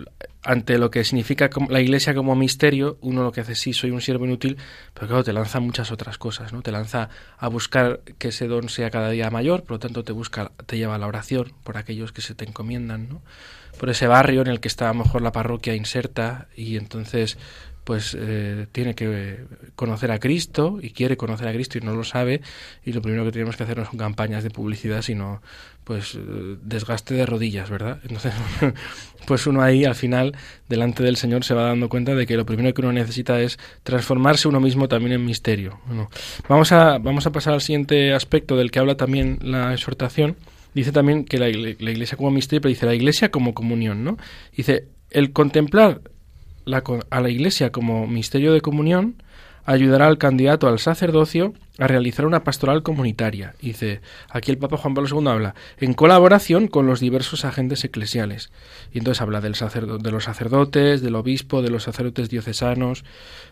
ante 0.44 0.78
lo 0.78 0.90
que 0.90 1.04
significa 1.04 1.50
la 1.70 1.82
iglesia 1.82 2.16
como 2.16 2.36
misterio, 2.36 2.98
uno 3.02 3.24
lo 3.24 3.32
que 3.32 3.42
hace, 3.42 3.56
sí, 3.56 3.74
soy 3.74 3.92
un 3.92 4.02
siervo 4.02 4.26
inútil, 4.26 4.58
pero 4.94 5.08
claro, 5.08 5.24
te 5.24 5.34
lanza 5.34 5.60
muchas 5.60 5.92
otras 5.92 6.18
cosas, 6.18 6.52
¿no? 6.54 6.62
Te 6.62 6.72
lanza 6.72 7.10
a 7.38 7.48
buscar 7.48 8.02
que 8.18 8.30
ese 8.30 8.48
don 8.48 8.70
sea 8.70 8.90
cada 8.90 9.10
día 9.10 9.30
mayor, 9.30 9.64
por 9.64 9.72
lo 9.72 9.80
tanto 9.80 10.04
te 10.04 10.12
busca, 10.12 10.52
te 10.66 10.78
lleva 10.78 10.96
a 10.96 10.98
la 10.98 11.08
oración 11.08 11.54
por 11.64 11.78
aquellos 11.78 12.12
que 12.12 12.22
se 12.22 12.34
te 12.34 12.46
encomiendan, 12.46 13.10
¿no? 13.10 13.22
por 13.78 13.90
ese 13.90 14.08
barrio 14.08 14.42
en 14.42 14.48
el 14.48 14.60
que 14.60 14.68
está 14.68 14.90
a 14.90 14.94
lo 14.94 15.04
mejor 15.04 15.22
la 15.22 15.32
parroquia 15.32 15.76
inserta 15.76 16.48
y 16.56 16.78
entonces 16.78 17.38
pues 17.84 18.16
eh, 18.20 18.68
tiene 18.72 18.94
que 18.96 19.46
conocer 19.76 20.12
a 20.12 20.20
Cristo 20.20 20.80
y 20.82 20.92
quiere 20.92 21.18
conocer 21.18 21.48
a 21.48 21.54
Cristo 21.54 21.78
y 21.78 21.82
no 21.82 21.96
lo 21.96 22.04
sabe 22.04 22.42
y 22.86 22.94
lo 22.94 23.02
primero 23.02 23.26
que 23.26 23.32
tenemos 23.32 23.58
que 23.58 23.64
hacer 23.64 23.78
no 23.78 23.86
son 23.86 23.98
campañas 23.98 24.44
de 24.44 24.50
publicidad 24.52 25.02
sino 25.02 25.42
pues 25.84 26.16
eh, 26.16 26.58
desgaste 26.62 27.16
de 27.16 27.26
rodillas 27.26 27.70
verdad 27.70 28.00
entonces 28.04 28.34
pues 29.26 29.48
uno 29.48 29.62
ahí 29.62 29.86
al 29.86 29.96
final 29.96 30.36
delante 30.70 31.04
del 31.04 31.18
Señor 31.18 31.44
se 31.44 31.54
va 31.54 31.64
dando 31.64 31.90
cuenta 31.90 32.14
de 32.14 32.28
que 32.28 32.38
lo 32.38 32.46
primero 32.46 32.74
que 32.74 32.82
uno 32.82 32.94
necesita 32.94 33.42
es 33.42 33.58
transformarse 33.84 34.48
uno 34.48 34.60
mismo 34.60 34.88
también 34.88 35.14
en 35.14 35.26
misterio 35.26 35.80
bueno, 35.88 36.10
vamos 36.48 36.72
a 36.72 37.00
vamos 37.00 37.26
a 37.26 37.32
pasar 37.32 37.54
al 37.54 37.62
siguiente 37.62 38.14
aspecto 38.14 38.56
del 38.58 38.72
que 38.72 38.80
habla 38.80 38.96
también 38.96 39.40
la 39.42 39.74
exhortación. 39.74 40.38
Dice 40.74 40.92
también 40.92 41.26
que 41.26 41.38
la, 41.38 41.50
iglesia 41.50 42.18
como 42.18 42.32
misterio, 42.32 42.62
pero 42.62 42.70
dice 42.70 42.86
la 42.86 42.96
iglesia 42.96 43.30
como 43.30 43.54
comunión, 43.54 44.04
¿no? 44.04 44.18
Dice, 44.56 44.88
el 45.10 45.34
contemplar 45.34 46.02
la, 46.66 46.84
a 47.10 47.22
la 47.22 47.30
iglesia 47.30 47.72
como 47.72 48.08
misterio 48.08 48.54
de 48.54 48.62
comunión 48.62 49.16
ayudará 49.66 50.08
al 50.08 50.18
candidato 50.18 50.68
al 50.68 50.80
sacerdocio 50.80 51.54
a 51.78 51.88
realizar 51.88 52.26
una 52.26 52.44
pastoral 52.44 52.84
comunitaria. 52.84 53.56
Dice, 53.62 54.02
aquí 54.30 54.52
el 54.52 54.58
Papa 54.58 54.78
Juan 54.78 54.94
Pablo 54.94 55.10
II 55.10 55.28
habla, 55.28 55.56
en 55.78 55.94
colaboración 55.94 56.68
con 56.68 56.86
los 56.86 57.00
diversos 57.00 57.46
agentes 57.46 57.84
eclesiales. 57.84 58.52
Y 58.92 59.00
entonces 59.00 59.22
habla 59.22 59.42
del 59.42 59.54
de 59.54 60.12
los 60.12 60.24
sacerdotes, 60.24 61.02
del 61.02 61.16
obispo, 61.16 61.62
de 61.62 61.70
los 61.70 61.84
sacerdotes 61.84 62.30
diocesanos, 62.30 63.04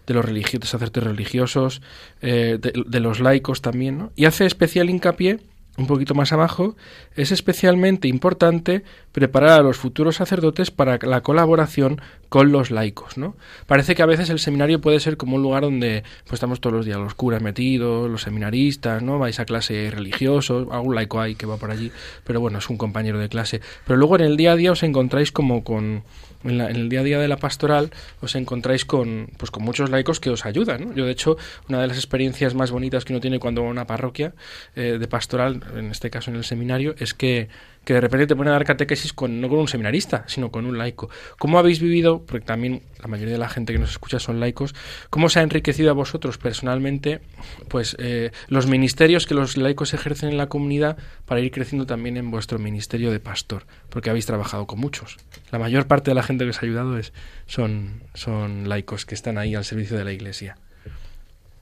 de 0.06 0.14
los 0.14 0.26
sacerdotes 0.26 1.04
religiosos, 1.04 1.82
eh, 2.22 2.60
de, 2.60 3.00
los 3.00 3.20
laicos 3.20 3.62
también. 3.62 4.10
Y 4.16 4.26
hace 4.26 4.46
especial 4.46 4.90
hincapié 4.90 5.40
un 5.78 5.88
poquito 5.88 6.14
más 6.14 6.34
abajo, 6.34 6.76
es 7.16 7.32
especialmente 7.32 8.10
importante 8.10 8.84
preparar 9.14 9.62
a 9.62 9.64
los 9.64 9.78
futuros 9.78 10.18
sacerdotes 10.18 10.72
para 10.72 11.00
la 11.02 11.22
colaboración 11.22 12.02
con 12.30 12.52
los 12.52 12.72
laicos, 12.72 13.18
¿no? 13.18 13.36
Parece 13.66 13.96
que 13.96 14.04
a 14.04 14.06
veces 14.06 14.30
el 14.30 14.40
seminario 14.40 14.80
puede 14.80 15.00
ser 15.00 15.18
como 15.18 15.36
un 15.36 15.42
lugar 15.42 15.64
donde 15.64 16.04
pues 16.26 16.34
estamos 16.34 16.62
todos 16.62 16.76
los 16.76 16.86
días 16.86 16.98
los 16.98 17.16
curas 17.16 17.42
metidos, 17.42 18.10
los 18.10 18.22
seminaristas, 18.22 19.02
¿no? 19.02 19.18
Vais 19.18 19.40
a 19.40 19.46
clase 19.46 19.92
religiosos, 19.92 20.68
algún 20.72 20.96
laico 20.96 21.20
hay 21.20 21.36
que 21.36 21.48
va 21.48 21.58
por 21.58 21.72
allí, 21.72 21.92
pero 22.24 22.40
bueno, 22.40 22.60
es 22.60 22.70
un 22.70 22.78
compañero 22.78 23.20
de 23.20 23.30
clase. 23.30 23.62
Pero 23.86 23.98
luego 23.98 24.16
en 24.16 24.22
el 24.22 24.38
día 24.38 24.54
a 24.54 24.56
día 24.56 24.72
os 24.72 24.84
encontráis 24.84 25.32
como 25.32 25.64
con 25.64 26.04
en, 26.44 26.62
el 26.62 26.90
día 26.90 27.02
a 27.02 27.04
día 27.04 27.20
de 27.20 27.28
la 27.28 27.38
pastoral 27.38 27.92
os 28.22 28.36
encontráis 28.36 28.86
con, 28.86 29.30
pues, 29.38 29.52
con 29.52 29.64
muchos 29.64 29.90
laicos 29.90 30.20
que 30.20 30.30
os 30.30 30.46
ayudan. 30.46 30.96
Yo, 30.96 31.06
de 31.06 31.12
hecho, 31.12 31.38
una 31.68 31.82
de 31.82 31.88
las 31.88 31.98
experiencias 31.98 32.54
más 32.56 32.72
bonitas 32.72 33.06
que 33.06 33.14
uno 33.14 33.20
tiene 33.20 33.40
cuando 33.40 33.64
va 33.64 33.68
a 33.68 33.72
una 33.72 33.88
parroquia 33.88 34.34
eh, 34.76 34.98
de 35.00 35.08
pastoral, 35.08 35.64
en 35.76 35.92
este 35.92 36.10
caso 36.10 36.32
en 36.32 36.38
el 36.38 36.44
seminario, 36.44 36.96
es 36.98 37.14
que 37.14 37.50
que 37.90 37.96
de 37.96 38.02
repente 38.02 38.28
te 38.28 38.36
pone 38.36 38.52
a 38.52 38.54
dar 38.54 38.66
catequesis 38.66 39.14
con, 39.14 39.42
no 39.42 39.50
con 39.50 39.58
un 39.58 39.68
seminarista, 39.68 40.24
sino 40.28 40.52
con 40.52 40.68
un 40.68 40.78
laico. 40.78 41.10
¿Cómo 41.40 41.58
habéis 41.58 41.80
vivido, 41.80 42.24
porque 42.24 42.46
también 42.46 42.84
la 43.02 43.08
mayoría 43.08 43.34
de 43.34 43.40
la 43.40 43.50
gente 43.50 43.74
que 43.74 43.80
nos 43.80 43.90
escucha 43.90 44.20
son 44.20 44.40
laicos, 44.40 44.76
cómo 45.10 45.28
se 45.28 45.40
ha 45.40 45.42
enriquecido 45.42 45.90
a 45.90 45.94
vosotros 45.94 46.38
personalmente 46.38 47.20
pues 47.68 47.96
eh, 47.98 48.30
los 48.48 48.68
ministerios 48.68 49.26
que 49.26 49.34
los 49.34 49.58
laicos 49.58 49.96
ejercen 49.96 50.30
en 50.30 50.38
la 50.38 50.50
comunidad 50.50 50.98
para 51.26 51.42
ir 51.42 51.50
creciendo 51.50 51.88
también 51.88 52.16
en 52.18 52.30
vuestro 52.30 52.60
ministerio 52.60 53.12
de 53.12 53.20
pastor? 53.20 53.66
Porque 53.90 54.12
habéis 54.12 54.28
trabajado 54.28 54.68
con 54.68 54.80
muchos. 54.80 55.18
La 55.52 55.58
mayor 55.58 55.88
parte 55.88 56.12
de 56.12 56.16
la 56.16 56.22
gente 56.22 56.44
que 56.44 56.52
os 56.52 56.62
ha 56.62 56.68
ayudado 56.68 56.96
es, 56.96 57.12
son, 57.48 58.04
son 58.14 58.70
laicos 58.70 59.08
que 59.08 59.16
están 59.16 59.40
ahí 59.40 59.56
al 59.56 59.66
servicio 59.66 59.98
de 59.98 60.04
la 60.04 60.12
iglesia. 60.12 60.58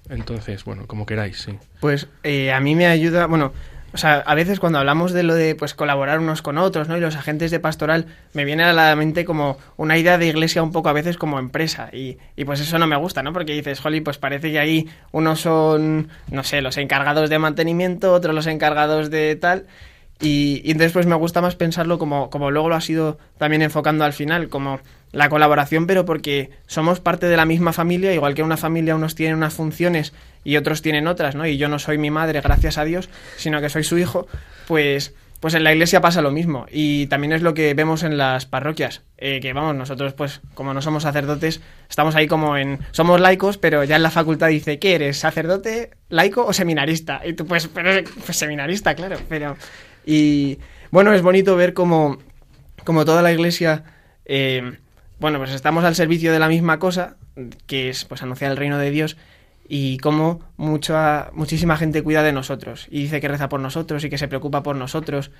Entonces, 0.09 0.65
bueno, 0.65 0.87
como 0.87 1.05
queráis, 1.05 1.37
sí. 1.37 1.57
Pues 1.79 2.09
eh, 2.23 2.51
a 2.51 2.59
mí 2.59 2.75
me 2.75 2.87
ayuda, 2.87 3.27
bueno, 3.27 3.53
o 3.93 3.97
sea, 3.97 4.17
a 4.25 4.35
veces 4.35 4.59
cuando 4.59 4.79
hablamos 4.79 5.13
de 5.13 5.23
lo 5.23 5.33
de 5.33 5.55
pues 5.55 5.73
colaborar 5.73 6.19
unos 6.19 6.41
con 6.41 6.57
otros, 6.57 6.87
¿no? 6.87 6.97
Y 6.97 6.99
los 6.99 7.15
agentes 7.15 7.51
de 7.51 7.59
pastoral, 7.59 8.05
me 8.33 8.45
viene 8.45 8.63
a 8.63 8.73
la 8.73 8.95
mente 8.95 9.25
como 9.25 9.57
una 9.77 9.97
idea 9.97 10.17
de 10.17 10.27
iglesia 10.27 10.61
un 10.61 10.71
poco 10.71 10.89
a 10.89 10.93
veces 10.93 11.17
como 11.17 11.39
empresa. 11.39 11.89
Y, 11.93 12.17
y 12.35 12.45
pues 12.45 12.59
eso 12.59 12.77
no 12.77 12.87
me 12.87 12.97
gusta, 12.97 13.23
¿no? 13.23 13.33
Porque 13.33 13.53
dices, 13.53 13.79
joli, 13.79 14.01
pues 14.01 14.17
parece 14.17 14.51
que 14.51 14.59
ahí 14.59 14.89
unos 15.11 15.41
son, 15.41 16.09
no 16.29 16.43
sé, 16.43 16.61
los 16.61 16.77
encargados 16.77 17.29
de 17.29 17.39
mantenimiento, 17.39 18.13
otros 18.13 18.35
los 18.35 18.47
encargados 18.47 19.09
de 19.09 19.35
tal. 19.35 19.65
Y, 20.19 20.61
y, 20.65 20.71
entonces 20.71 20.91
pues 20.93 21.05
me 21.05 21.15
gusta 21.15 21.41
más 21.41 21.55
pensarlo 21.55 21.99
como, 21.99 22.29
como 22.29 22.51
luego 22.51 22.69
lo 22.69 22.75
ha 22.75 22.81
sido 22.81 23.19
también 23.37 23.61
enfocando 23.61 24.03
al 24.03 24.13
final, 24.13 24.49
como 24.49 24.79
la 25.11 25.29
colaboración, 25.29 25.87
pero 25.87 26.05
porque 26.05 26.49
somos 26.65 26.99
parte 26.99 27.27
de 27.27 27.37
la 27.37 27.45
misma 27.45 27.71
familia, 27.71 28.13
igual 28.13 28.33
que 28.33 28.43
una 28.43 28.57
familia 28.57 28.95
unos 28.95 29.15
tienen 29.15 29.37
unas 29.37 29.53
funciones 29.53 30.13
y 30.47 30.57
otros 30.57 30.81
tienen 30.81 31.07
otras, 31.07 31.35
¿no? 31.35 31.45
Y 31.45 31.57
yo 31.57 31.69
no 31.69 31.79
soy 31.79 31.97
mi 31.97 32.11
madre, 32.11 32.41
gracias 32.41 32.77
a 32.77 32.85
Dios, 32.85 33.09
sino 33.35 33.61
que 33.61 33.69
soy 33.69 33.83
su 33.83 33.97
hijo, 33.97 34.27
pues 34.67 35.13
pues 35.39 35.53
en 35.53 35.63
la 35.63 35.71
iglesia 35.71 36.01
pasa 36.01 36.23
lo 36.23 36.31
mismo 36.31 36.65
y 36.71 37.05
también 37.07 37.31
es 37.31 37.43
lo 37.43 37.53
que 37.53 37.75
vemos 37.75 38.01
en 38.01 38.17
las 38.17 38.47
parroquias 38.47 39.03
eh, 39.19 39.39
que 39.39 39.53
vamos 39.53 39.75
nosotros 39.75 40.13
pues 40.13 40.41
como 40.55 40.73
no 40.73 40.81
somos 40.81 41.03
sacerdotes 41.03 41.61
estamos 41.87 42.15
ahí 42.15 42.25
como 42.25 42.57
en 42.57 42.79
somos 42.89 43.21
laicos 43.21 43.59
pero 43.59 43.83
ya 43.83 43.97
en 43.97 44.01
la 44.01 44.09
facultad 44.09 44.47
dice 44.47 44.79
¿qué 44.79 44.95
eres 44.95 45.19
sacerdote 45.19 45.91
laico 46.09 46.43
o 46.43 46.53
seminarista? 46.53 47.21
y 47.23 47.33
tú 47.33 47.45
pues 47.45 47.67
pero 47.67 48.03
pues 48.25 48.35
seminarista 48.35 48.95
claro 48.95 49.17
pero 49.29 49.57
y 50.07 50.57
bueno, 50.89 51.13
es 51.13 51.21
bonito 51.21 51.57
ver 51.57 51.73
como, 51.73 52.17
toda 52.85 53.21
la 53.21 53.33
iglesia, 53.33 53.83
eh, 54.23 54.77
bueno, 55.19 55.37
pues 55.37 55.51
estamos 55.51 55.83
al 55.83 55.95
servicio 55.95 56.31
de 56.31 56.39
la 56.39 56.47
misma 56.47 56.79
cosa, 56.79 57.17
que 57.65 57.89
es 57.89 58.05
pues 58.05 58.23
anunciar 58.23 58.51
el 58.51 58.57
reino 58.57 58.77
de 58.77 58.89
Dios, 58.89 59.17
y 59.67 59.97
como 59.97 60.39
mucha, 60.55 61.29
muchísima 61.33 61.77
gente 61.77 62.01
cuida 62.01 62.23
de 62.23 62.31
nosotros, 62.31 62.87
y 62.89 63.01
dice 63.03 63.19
que 63.19 63.27
reza 63.27 63.49
por 63.49 63.59
nosotros 63.59 64.03
y 64.03 64.09
que 64.09 64.17
se 64.17 64.27
preocupa 64.27 64.63
por 64.63 64.75
nosotros. 64.75 65.31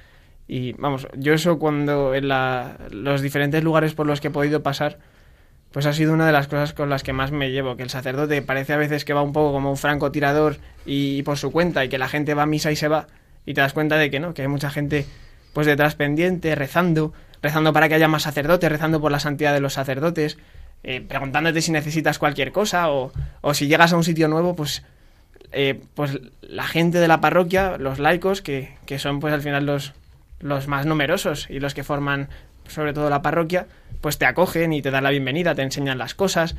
Y 0.47 0.73
vamos, 0.73 1.07
yo 1.15 1.33
eso 1.33 1.59
cuando 1.59 2.13
en 2.13 2.27
la, 2.27 2.77
los 2.91 3.21
diferentes 3.21 3.63
lugares 3.63 3.93
por 3.93 4.07
los 4.07 4.21
que 4.21 4.27
he 4.27 4.31
podido 4.31 4.63
pasar, 4.63 4.99
pues 5.71 5.85
ha 5.85 5.93
sido 5.93 6.13
una 6.13 6.25
de 6.25 6.31
las 6.31 6.47
cosas 6.47 6.73
con 6.73 6.89
las 6.89 7.03
que 7.03 7.13
más 7.13 7.31
me 7.31 7.51
llevo, 7.51 7.75
que 7.75 7.83
el 7.83 7.89
sacerdote 7.89 8.41
parece 8.41 8.73
a 8.73 8.77
veces 8.77 9.05
que 9.05 9.13
va 9.13 9.21
un 9.21 9.33
poco 9.33 9.51
como 9.51 9.69
un 9.69 9.77
francotirador 9.77 10.57
y, 10.85 11.17
y 11.17 11.23
por 11.23 11.37
su 11.37 11.51
cuenta, 11.51 11.83
y 11.83 11.89
que 11.89 11.97
la 11.97 12.07
gente 12.07 12.33
va 12.33 12.43
a 12.43 12.45
misa 12.47 12.71
y 12.71 12.75
se 12.75 12.87
va, 12.87 13.07
y 13.45 13.53
te 13.53 13.61
das 13.61 13.73
cuenta 13.73 13.97
de 13.97 14.09
que 14.09 14.19
no, 14.19 14.33
que 14.33 14.43
hay 14.43 14.47
mucha 14.47 14.69
gente 14.69 15.05
pues 15.53 15.67
detrás 15.67 15.95
pendiente, 15.95 16.53
rezando, 16.55 17.13
rezando 17.41 17.73
para 17.73 17.89
que 17.89 17.95
haya 17.95 18.07
más 18.07 18.23
sacerdotes, 18.23 18.71
rezando 18.71 19.01
por 19.01 19.11
la 19.11 19.19
santidad 19.19 19.53
de 19.53 19.59
los 19.59 19.73
sacerdotes, 19.73 20.37
eh, 20.83 21.01
preguntándote 21.01 21.61
si 21.61 21.71
necesitas 21.71 22.19
cualquier 22.19 22.51
cosa 22.51 22.89
o, 22.89 23.11
o, 23.41 23.53
si 23.53 23.67
llegas 23.67 23.93
a 23.93 23.97
un 23.97 24.03
sitio 24.03 24.27
nuevo, 24.27 24.55
pues, 24.55 24.83
eh, 25.51 25.81
pues 25.95 26.19
la 26.41 26.65
gente 26.67 26.99
de 26.99 27.07
la 27.07 27.21
parroquia, 27.21 27.77
los 27.77 27.99
laicos, 27.99 28.41
que, 28.41 28.75
que 28.85 28.99
son 28.99 29.19
pues 29.19 29.33
al 29.33 29.41
final 29.41 29.65
los, 29.65 29.93
los 30.39 30.67
más 30.67 30.85
numerosos 30.85 31.49
y 31.49 31.59
los 31.59 31.73
que 31.73 31.83
forman 31.83 32.29
sobre 32.67 32.93
todo 32.93 33.09
la 33.09 33.21
parroquia, 33.21 33.67
pues 34.01 34.17
te 34.17 34.25
acogen 34.25 34.73
y 34.73 34.81
te 34.81 34.91
dan 34.91 35.03
la 35.03 35.09
bienvenida, 35.09 35.55
te 35.55 35.61
enseñan 35.61 35.97
las 35.97 36.13
cosas 36.13 36.55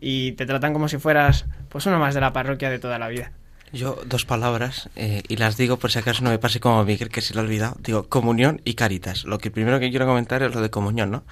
y 0.00 0.32
te 0.32 0.46
tratan 0.46 0.72
como 0.72 0.88
si 0.88 0.98
fueras 0.98 1.46
pues 1.68 1.86
uno 1.86 1.98
más 1.98 2.14
de 2.14 2.20
la 2.20 2.32
parroquia 2.32 2.70
de 2.70 2.78
toda 2.78 2.98
la 2.98 3.08
vida. 3.08 3.32
Yo 3.72 4.00
dos 4.06 4.24
palabras 4.24 4.88
eh, 4.96 5.22
y 5.28 5.36
las 5.36 5.56
digo 5.56 5.76
por 5.76 5.90
si 5.90 5.98
acaso 5.98 6.24
no 6.24 6.30
me 6.30 6.38
pase 6.38 6.58
como 6.60 6.82
Miguel 6.84 7.10
que 7.10 7.20
se 7.20 7.34
lo 7.34 7.40
ha 7.40 7.44
olvidado. 7.44 7.76
Digo 7.80 8.08
comunión 8.08 8.62
y 8.64 8.74
caritas. 8.74 9.24
Lo 9.24 9.38
que 9.38 9.50
primero 9.50 9.78
que 9.78 9.90
quiero 9.90 10.06
comentar 10.06 10.42
es 10.42 10.54
lo 10.54 10.62
de 10.62 10.70
comunión, 10.70 11.10
¿no? 11.10 11.24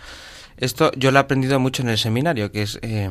Esto 0.57 0.91
yo 0.97 1.11
lo 1.11 1.19
he 1.19 1.21
aprendido 1.21 1.59
mucho 1.61 1.83
en 1.83 1.89
el 1.89 1.99
seminario, 1.99 2.51
que 2.53 2.63
es 2.63 2.79
eh, 2.83 3.11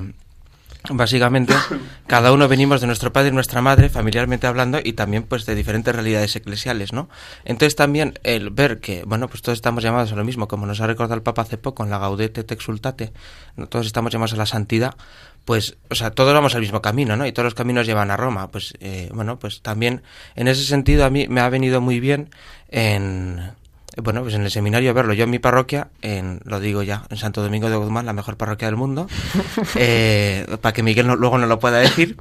Básicamente, 0.94 1.54
cada 2.08 2.32
uno 2.32 2.48
venimos 2.48 2.82
de 2.82 2.88
nuestro 2.88 3.12
padre 3.12 3.30
y 3.30 3.32
nuestra 3.32 3.62
madre, 3.62 3.90
familiarmente 3.90 4.48
hablando, 4.48 4.80
y 4.84 4.94
también 4.94 5.24
pues 5.24 5.46
de 5.46 5.56
diferentes 5.56 5.94
realidades 5.94 6.36
eclesiales, 6.36 6.94
¿no? 6.94 7.10
Entonces 7.44 7.76
también 7.76 8.20
el 8.24 8.50
ver 8.50 8.80
que, 8.80 9.04
bueno, 9.06 9.28
pues 9.28 9.42
todos 9.42 9.58
estamos 9.58 9.84
llamados 9.84 10.12
a 10.12 10.16
lo 10.16 10.24
mismo, 10.24 10.48
como 10.48 10.66
nos 10.66 10.82
ha 10.82 10.88
recordado 10.88 11.16
el 11.16 11.24
Papa 11.24 11.44
hace 11.44 11.58
poco 11.58 11.84
en 11.84 11.90
la 11.90 12.00
Gaudete 12.00 12.44
te 12.44 12.54
exultate, 12.54 13.14
¿no? 13.56 13.68
todos 13.68 13.88
estamos 13.88 14.12
llamados 14.12 14.34
a 14.34 14.38
la 14.38 14.46
santidad, 14.46 14.96
pues, 15.44 15.78
o 15.90 15.96
sea, 15.96 16.12
todos 16.12 16.34
vamos 16.34 16.56
al 16.56 16.62
mismo 16.62 16.82
camino, 16.82 17.16
¿no? 17.16 17.26
Y 17.26 17.32
todos 17.32 17.46
los 17.46 17.56
caminos 17.56 17.86
llevan 17.86 18.12
a 18.12 18.18
Roma, 18.18 18.50
pues, 18.52 18.74
eh, 18.80 19.10
bueno, 19.14 19.40
pues 19.40 19.62
también 19.62 20.04
en 20.36 20.48
ese 20.48 20.64
sentido 20.64 21.06
a 21.06 21.10
mí 21.10 21.28
me 21.28 21.42
ha 21.42 21.50
venido 21.50 21.82
muy 21.82 22.00
bien 22.00 22.30
en 22.70 23.54
bueno, 24.02 24.22
pues 24.22 24.34
en 24.34 24.44
el 24.44 24.52
seminario 24.52 24.94
verlo. 24.94 25.14
Yo 25.14 25.24
en 25.24 25.30
mi 25.30 25.40
parroquia, 25.40 25.90
en, 26.02 26.40
lo 26.44 26.60
digo 26.60 26.84
ya, 26.84 27.06
en 27.10 27.18
Santo 27.18 27.42
Domingo 27.42 27.70
de 27.70 27.76
Guzmán, 27.76 28.06
la 28.06 28.14
mejor 28.14 28.38
parroquia 28.38 28.68
del 28.68 28.76
mundo, 28.76 29.08
eh, 29.76 30.46
para 30.62 30.74
que 30.74 30.84
Miguel 30.84 31.08
luego 31.08 31.38
no 31.38 31.46
lo 31.46 31.60
pueda 31.60 31.78
decir, 31.78 32.18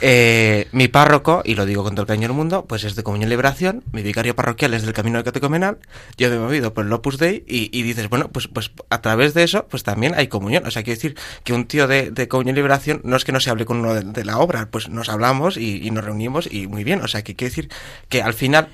eh, 0.00 0.68
mi 0.72 0.88
párroco, 0.88 1.42
y 1.44 1.54
lo 1.54 1.66
digo 1.66 1.82
con 1.82 1.94
todo 1.94 2.02
el 2.02 2.06
cariño 2.08 2.28
del 2.28 2.36
mundo, 2.36 2.64
pues 2.66 2.84
es 2.84 2.96
de 2.96 3.02
Comunión 3.02 3.28
y 3.28 3.30
Liberación, 3.30 3.82
mi 3.92 4.02
vicario 4.02 4.34
parroquial 4.34 4.74
es 4.74 4.82
del 4.82 4.92
Camino 4.92 5.18
del 5.18 5.24
Catecomenal, 5.24 5.78
yo 6.16 6.28
me 6.28 6.36
he 6.36 6.38
movido 6.38 6.74
por 6.74 6.86
el 6.86 6.92
Opus 6.92 7.18
Dei, 7.18 7.44
y, 7.46 7.82
dices, 7.82 8.08
bueno, 8.08 8.28
pues, 8.28 8.48
pues 8.48 8.70
a 8.88 9.00
través 9.00 9.34
de 9.34 9.42
eso, 9.42 9.66
pues 9.68 9.82
también 9.82 10.14
hay 10.14 10.28
comunión. 10.28 10.66
O 10.66 10.70
sea, 10.70 10.82
quiero 10.82 10.96
decir 10.96 11.16
que 11.44 11.52
un 11.52 11.66
tío 11.66 11.86
de, 11.86 12.10
de 12.10 12.28
Comunión 12.28 12.54
y 12.54 12.58
Liberación 12.58 13.00
no 13.04 13.16
es 13.16 13.24
que 13.24 13.32
no 13.32 13.40
se 13.40 13.50
hable 13.50 13.64
con 13.64 13.78
uno 13.78 13.94
de, 13.94 14.24
la 14.24 14.38
obra, 14.38 14.68
pues 14.70 14.88
nos 14.88 15.08
hablamos 15.08 15.56
y, 15.56 15.86
y 15.86 15.90
nos 15.90 16.04
reunimos 16.04 16.48
y 16.50 16.66
muy 16.66 16.84
bien. 16.84 17.00
O 17.02 17.08
sea, 17.08 17.22
que 17.22 17.34
quiero 17.34 17.50
decir 17.50 17.70
que 18.08 18.22
al 18.22 18.34
final 18.34 18.68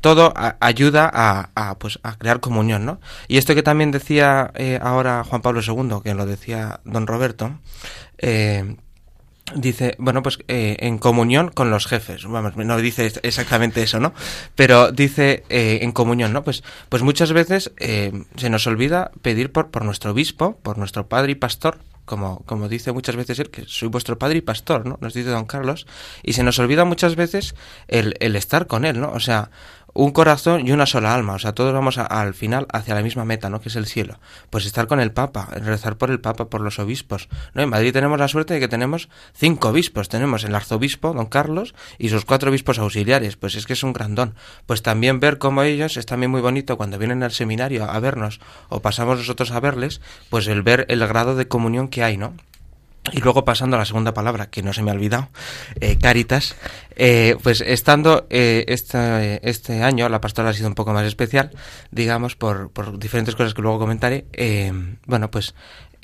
todo 0.00 0.34
ayuda 0.60 1.10
a, 1.12 1.78
pues, 1.78 1.98
a 2.02 2.16
crear 2.16 2.40
comunión, 2.40 2.84
¿no? 2.84 3.00
Y 3.26 3.38
esto 3.38 3.54
que 3.54 3.62
también 3.62 3.90
decía 3.90 4.50
eh, 4.54 4.78
ahora 4.82 5.24
Juan 5.24 5.40
Pablo 5.40 5.62
II, 5.66 6.02
que 6.04 6.14
lo 6.14 6.26
decía 6.26 6.80
don 6.84 7.06
Roberto, 7.06 7.58
eh, 8.18 8.76
dice, 9.54 9.94
bueno, 9.98 10.22
pues 10.22 10.38
eh, 10.48 10.76
en 10.80 10.98
comunión 10.98 11.48
con 11.48 11.70
los 11.70 11.86
jefes, 11.86 12.26
vamos, 12.26 12.56
no 12.56 12.76
dice 12.76 13.12
exactamente 13.22 13.82
eso, 13.82 13.98
¿no? 13.98 14.12
Pero 14.54 14.92
dice 14.92 15.44
en 15.48 15.92
comunión, 15.92 16.34
¿no? 16.34 16.44
Pues, 16.44 16.62
pues 16.90 17.02
muchas 17.02 17.32
veces 17.32 17.72
se 17.78 18.50
nos 18.50 18.66
olvida 18.66 19.10
pedir 19.22 19.52
por, 19.52 19.70
por 19.70 19.84
nuestro 19.86 20.10
obispo, 20.10 20.58
por 20.62 20.76
nuestro 20.76 21.06
padre 21.08 21.32
y 21.32 21.36
pastor, 21.36 21.78
como, 22.04 22.44
como 22.44 22.68
dice 22.68 22.92
muchas 22.92 23.16
veces 23.16 23.38
él, 23.38 23.50
que 23.50 23.64
soy 23.66 23.88
vuestro 23.88 24.18
padre 24.18 24.38
y 24.38 24.40
pastor, 24.42 24.86
¿no? 24.86 24.98
Nos 25.00 25.14
dice 25.14 25.30
don 25.30 25.46
Carlos, 25.46 25.86
y 26.22 26.34
se 26.34 26.42
nos 26.42 26.58
olvida 26.58 26.84
muchas 26.84 27.16
veces 27.16 27.54
el, 27.88 28.14
el 28.20 28.36
estar 28.36 28.66
con 28.66 28.84
él, 28.84 29.00
¿no? 29.00 29.10
O 29.12 29.20
sea, 29.20 29.50
un 29.94 30.10
corazón 30.10 30.66
y 30.66 30.72
una 30.72 30.86
sola 30.86 31.14
alma, 31.14 31.34
o 31.34 31.38
sea, 31.38 31.52
todos 31.52 31.72
vamos 31.72 31.98
al 31.98 32.34
final 32.34 32.66
hacia 32.72 32.94
la 32.94 33.02
misma 33.02 33.24
meta, 33.24 33.48
¿no? 33.48 33.60
Que 33.60 33.68
es 33.68 33.76
el 33.76 33.86
cielo. 33.86 34.18
Pues 34.50 34.66
estar 34.66 34.88
con 34.88 34.98
el 34.98 35.12
Papa, 35.12 35.48
rezar 35.54 35.96
por 35.96 36.10
el 36.10 36.20
Papa, 36.20 36.50
por 36.50 36.60
los 36.60 36.80
obispos. 36.80 37.28
¿no? 37.54 37.62
En 37.62 37.68
Madrid 37.68 37.92
tenemos 37.92 38.18
la 38.18 38.26
suerte 38.26 38.54
de 38.54 38.60
que 38.60 38.68
tenemos 38.68 39.08
cinco 39.34 39.68
obispos. 39.68 40.08
Tenemos 40.08 40.42
el 40.44 40.54
arzobispo, 40.54 41.12
don 41.12 41.26
Carlos, 41.26 41.74
y 41.98 42.08
sus 42.08 42.24
cuatro 42.24 42.50
obispos 42.50 42.78
auxiliares. 42.78 43.36
Pues 43.36 43.54
es 43.54 43.66
que 43.66 43.74
es 43.74 43.84
un 43.84 43.92
grandón. 43.92 44.34
Pues 44.66 44.82
también 44.82 45.20
ver 45.20 45.38
cómo 45.38 45.62
ellos, 45.62 45.96
es 45.96 46.06
también 46.06 46.30
muy 46.30 46.40
bonito 46.40 46.76
cuando 46.76 46.98
vienen 46.98 47.22
al 47.22 47.32
seminario 47.32 47.88
a 47.88 47.98
vernos 48.00 48.40
o 48.68 48.80
pasamos 48.80 49.18
nosotros 49.18 49.52
a 49.52 49.60
verles, 49.60 50.00
pues 50.28 50.48
el 50.48 50.62
ver 50.62 50.86
el 50.88 51.06
grado 51.06 51.36
de 51.36 51.46
comunión 51.46 51.88
que 51.88 52.02
hay, 52.02 52.16
¿no? 52.16 52.34
Y 53.12 53.20
luego 53.20 53.44
pasando 53.44 53.76
a 53.76 53.78
la 53.78 53.84
segunda 53.84 54.14
palabra, 54.14 54.46
que 54.46 54.62
no 54.62 54.72
se 54.72 54.82
me 54.82 54.90
ha 54.90 54.94
olvidado, 54.94 55.28
eh, 55.80 55.98
Caritas, 55.98 56.56
eh, 56.96 57.36
pues 57.42 57.60
estando 57.60 58.26
eh, 58.30 58.64
este, 58.68 59.46
este 59.48 59.82
año, 59.82 60.08
la 60.08 60.20
pastora 60.20 60.50
ha 60.50 60.52
sido 60.54 60.68
un 60.68 60.74
poco 60.74 60.92
más 60.92 61.06
especial, 61.06 61.50
digamos, 61.90 62.34
por, 62.36 62.70
por 62.70 62.98
diferentes 62.98 63.34
cosas 63.34 63.52
que 63.52 63.62
luego 63.62 63.78
comentaré, 63.78 64.24
eh, 64.32 64.72
bueno, 65.06 65.30
pues 65.30 65.54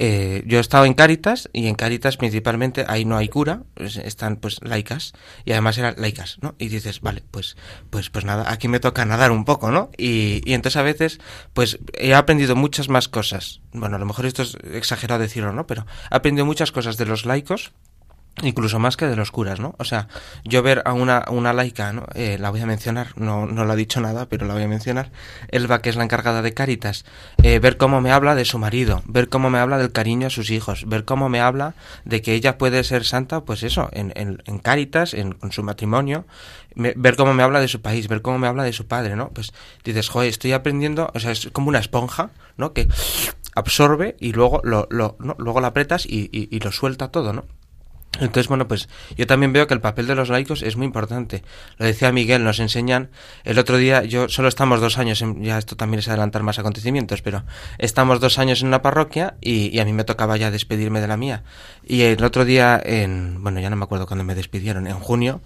eh, 0.03 0.42
yo 0.46 0.57
he 0.57 0.61
estado 0.62 0.86
en 0.86 0.94
Cáritas 0.94 1.51
y 1.53 1.66
en 1.66 1.74
Cáritas 1.74 2.16
principalmente 2.16 2.86
ahí 2.88 3.05
no 3.05 3.18
hay 3.18 3.28
cura, 3.28 3.64
pues, 3.74 3.96
están 3.96 4.36
pues 4.36 4.59
laicas 4.62 5.12
y 5.44 5.53
además 5.53 5.76
eran 5.76 5.96
laicas, 5.98 6.38
¿no? 6.40 6.55
Y 6.59 6.68
dices, 6.68 7.03
vale, 7.03 7.22
pues 7.30 7.59
pues 7.90 8.09
pues 8.09 8.24
nada, 8.24 8.51
aquí 8.51 8.66
me 8.66 8.80
toca 8.80 9.05
nadar 9.05 9.30
un 9.30 9.44
poco, 9.44 9.70
¿no? 9.70 9.90
Y, 9.98 10.40
y 10.51 10.55
entonces 10.55 10.78
a 10.78 10.82
veces 10.82 11.20
pues 11.53 11.78
he 11.92 12.14
aprendido 12.14 12.57
muchas 12.57 12.88
más 12.88 13.09
cosas. 13.09 13.61
Bueno, 13.74 13.96
a 13.96 13.98
lo 13.98 14.07
mejor 14.07 14.24
esto 14.24 14.42
es 14.42 14.57
exagerado 14.72 15.20
decirlo, 15.20 15.53
¿no? 15.53 15.66
Pero 15.66 15.84
he 16.11 16.16
aprendido 16.16 16.46
muchas 16.46 16.72
cosas 16.72 16.96
de 16.96 17.05
los 17.05 17.26
laicos 17.26 17.72
incluso 18.43 18.78
más 18.78 18.97
que 18.97 19.07
de 19.07 19.16
los 19.16 19.31
curas, 19.31 19.61
¿no? 19.61 19.74
O 19.78 19.85
sea, 19.85 20.09
yo 20.45 20.62
ver 20.62 20.83
a 20.85 20.93
una, 20.93 21.24
una 21.28 21.53
laica, 21.53 21.93
¿no? 21.93 22.07
Eh, 22.14 22.39
la 22.39 22.51
voy 22.51 22.61
a 22.61 22.66
mencionar, 22.66 23.09
no, 23.16 23.47
no 23.47 23.64
lo 23.64 23.72
ha 23.72 23.76
dicho 23.76 24.01
nada, 24.01 24.26
pero 24.26 24.47
la 24.47 24.55
voy 24.55 24.62
a 24.62 24.68
mencionar, 24.68 25.11
Elba, 25.49 25.83
que 25.83 25.91
es 25.91 25.97
la 25.97 26.05
encargada 26.05 26.43
de 26.43 26.55
Cáritas, 26.55 27.05
eh, 27.43 27.59
ver 27.59 27.76
cómo 27.76 28.01
me 28.01 28.12
habla 28.12 28.35
de 28.35 28.45
su 28.45 28.59
marido, 28.59 29.03
ver 29.07 29.28
cómo 29.28 29.51
me 29.51 29.59
habla 29.59 29.78
del 29.78 29.93
cariño 29.93 30.28
a 30.28 30.31
sus 30.31 30.51
hijos, 30.51 30.89
ver 30.89 31.05
cómo 31.05 31.28
me 31.28 31.41
habla 31.41 31.74
de 32.05 32.22
que 32.22 32.35
ella 32.35 32.59
puede 32.59 32.83
ser 32.85 33.05
santa, 33.05 33.43
pues 33.45 33.62
eso, 33.62 33.89
en, 33.93 34.12
en, 34.16 34.43
en 34.47 34.59
Cáritas, 34.59 35.14
en, 35.14 35.37
su 35.51 35.62
matrimonio, 35.62 36.26
ver 36.74 37.16
cómo 37.16 37.35
me 37.35 37.43
habla 37.43 37.61
de 37.61 37.68
su 37.68 37.81
país, 37.83 38.09
ver 38.09 38.22
cómo 38.22 38.39
me 38.39 38.47
habla 38.47 38.62
de 38.62 38.72
su 38.72 38.87
padre, 38.87 39.16
¿no? 39.16 39.31
Pues 39.31 39.53
dices, 39.85 40.09
joder, 40.09 40.28
estoy 40.28 40.53
aprendiendo, 40.53 41.11
o 41.14 41.20
sea, 41.20 41.33
es 41.33 41.51
como 41.53 41.68
una 41.68 41.78
esponja, 41.78 42.31
¿no? 42.57 42.72
Que 42.72 42.89
absorbe 43.55 44.16
y 44.20 44.33
luego 44.33 44.61
lo, 44.62 44.87
lo, 44.91 45.16
¿no? 45.18 45.35
luego 45.39 45.61
la 45.61 45.68
apretas 45.68 46.07
y, 46.07 46.31
y 46.33 46.61
lo 46.61 46.70
suelta 46.70 47.09
todo, 47.09 47.33
¿no? 47.33 47.45
Entonces, 48.21 48.49
bueno, 48.49 48.68
pues 48.68 48.89
yo 49.16 49.27
también 49.27 49.53
veo 49.53 49.66
que 49.66 49.75
el 49.75 49.81
papel 49.81 50.07
de 50.07 50.14
los 50.14 50.29
laicos 50.29 50.62
es 50.62 50.77
muy 50.77 50.87
importante. 50.87 51.43
Lo 51.79 51.87
decía 51.87 52.12
Miguel, 52.12 52.45
nos 52.45 52.61
enseñan, 52.61 53.11
el 53.45 53.59
otro 53.59 53.77
día, 53.77 54.05
yo 54.05 54.29
solo 54.29 54.49
estamos 54.49 54.81
dos 54.81 54.99
años, 54.99 55.23
en, 55.23 55.43
ya 55.43 55.59
esto 55.59 55.77
también 55.77 56.01
es 56.01 56.09
adelantar 56.09 56.43
más 56.43 56.59
acontecimientos, 56.59 57.23
pero 57.23 57.45
estamos 57.79 58.21
dos 58.21 58.39
años 58.39 58.62
en 58.62 58.68
una 58.68 58.83
parroquia 58.83 59.35
y, 59.41 59.75
y, 59.75 59.81
a 59.81 59.85
mí 59.85 59.93
me 59.93 60.05
tocaba 60.05 60.37
ya 60.37 60.51
despedirme 60.51 61.01
de 61.01 61.09
la 61.09 61.16
mía. 61.16 61.43
Y 61.85 62.03
el 62.03 62.23
otro 62.23 62.45
día, 62.45 62.81
en, 62.83 63.43
bueno, 63.43 63.61
ya 63.61 63.71
no 63.71 63.77
me 63.77 63.85
acuerdo 63.85 64.07
cuándo 64.07 64.25
me 64.25 64.35
despidieron, 64.35 64.87
en 64.87 64.99
junio, 64.99 65.41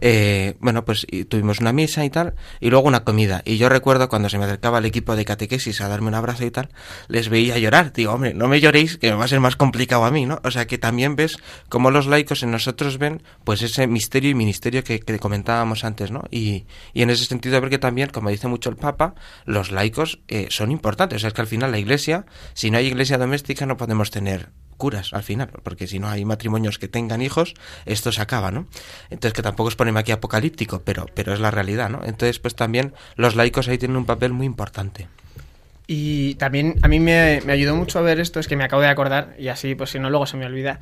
eh, 0.00 0.56
bueno, 0.60 0.84
pues 0.84 1.06
tuvimos 1.28 1.60
una 1.60 1.72
misa 1.72 2.04
y 2.04 2.10
tal, 2.10 2.34
y 2.60 2.70
luego 2.70 2.86
una 2.86 3.04
comida. 3.04 3.42
Y 3.44 3.56
yo 3.56 3.68
recuerdo 3.68 4.08
cuando 4.08 4.28
se 4.28 4.38
me 4.38 4.44
acercaba 4.44 4.78
el 4.78 4.84
equipo 4.84 5.16
de 5.16 5.24
catequesis 5.24 5.80
a 5.80 5.88
darme 5.88 6.08
un 6.08 6.14
abrazo 6.14 6.44
y 6.44 6.50
tal, 6.50 6.68
les 7.08 7.28
veía 7.28 7.58
llorar. 7.58 7.92
Digo, 7.92 8.12
hombre, 8.12 8.34
no 8.34 8.48
me 8.48 8.60
lloréis, 8.60 8.98
que 8.98 9.10
me 9.10 9.16
va 9.16 9.24
a 9.24 9.28
ser 9.28 9.40
más 9.40 9.56
complicado 9.56 10.04
a 10.04 10.10
mí, 10.10 10.26
¿no? 10.26 10.40
O 10.44 10.50
sea 10.50 10.66
que 10.66 10.78
también 10.78 11.16
ves 11.16 11.38
cómo 11.68 11.90
los 11.90 12.06
laicos 12.06 12.17
en 12.42 12.50
nosotros 12.50 12.98
ven 12.98 13.22
pues 13.44 13.62
ese 13.62 13.86
misterio 13.86 14.30
y 14.30 14.34
ministerio 14.34 14.84
que, 14.84 15.00
comentábamos 15.18 15.84
antes, 15.84 16.10
¿no? 16.10 16.24
Y, 16.30 16.66
y, 16.92 17.02
en 17.02 17.10
ese 17.10 17.24
sentido 17.24 17.60
ver 17.60 17.70
que 17.70 17.78
también, 17.78 18.10
como 18.10 18.30
dice 18.30 18.48
mucho 18.48 18.70
el 18.70 18.76
Papa, 18.76 19.14
los 19.44 19.70
laicos 19.70 20.20
eh, 20.28 20.46
son 20.50 20.70
importantes. 20.70 21.16
O 21.16 21.20
sea, 21.20 21.28
es 21.28 21.34
que 21.34 21.40
al 21.40 21.46
final 21.46 21.70
la 21.70 21.78
iglesia, 21.78 22.26
si 22.54 22.70
no 22.70 22.78
hay 22.78 22.86
iglesia 22.86 23.18
doméstica 23.18 23.66
no 23.66 23.76
podemos 23.76 24.10
tener 24.10 24.50
curas 24.78 25.12
al 25.12 25.22
final, 25.22 25.50
porque 25.62 25.86
si 25.86 25.98
no 25.98 26.08
hay 26.08 26.24
matrimonios 26.24 26.78
que 26.78 26.88
tengan 26.88 27.20
hijos, 27.20 27.54
esto 27.84 28.12
se 28.12 28.22
acaba, 28.22 28.50
¿no? 28.50 28.66
Entonces 29.10 29.34
que 29.34 29.42
tampoco 29.42 29.68
es 29.68 29.76
ponerme 29.76 30.00
aquí 30.00 30.12
apocalíptico, 30.12 30.82
pero, 30.84 31.06
pero 31.14 31.34
es 31.34 31.40
la 31.40 31.50
realidad, 31.50 31.90
¿no? 31.90 32.00
Entonces 32.04 32.38
pues 32.38 32.54
también 32.54 32.94
los 33.16 33.34
laicos 33.34 33.68
ahí 33.68 33.76
tienen 33.76 33.96
un 33.96 34.06
papel 34.06 34.32
muy 34.32 34.46
importante. 34.46 35.08
Y 35.90 36.34
también 36.34 36.74
a 36.82 36.88
mí 36.88 37.00
me, 37.00 37.40
ayudó 37.48 37.74
mucho 37.74 37.98
a 37.98 38.02
ver 38.02 38.20
esto, 38.20 38.38
es 38.40 38.46
que 38.46 38.56
me 38.56 38.64
acabo 38.64 38.82
de 38.82 38.88
acordar, 38.88 39.34
y 39.38 39.48
así, 39.48 39.74
pues 39.74 39.88
si 39.88 39.98
no, 39.98 40.10
luego 40.10 40.26
se 40.26 40.36
me 40.36 40.44
olvida. 40.44 40.80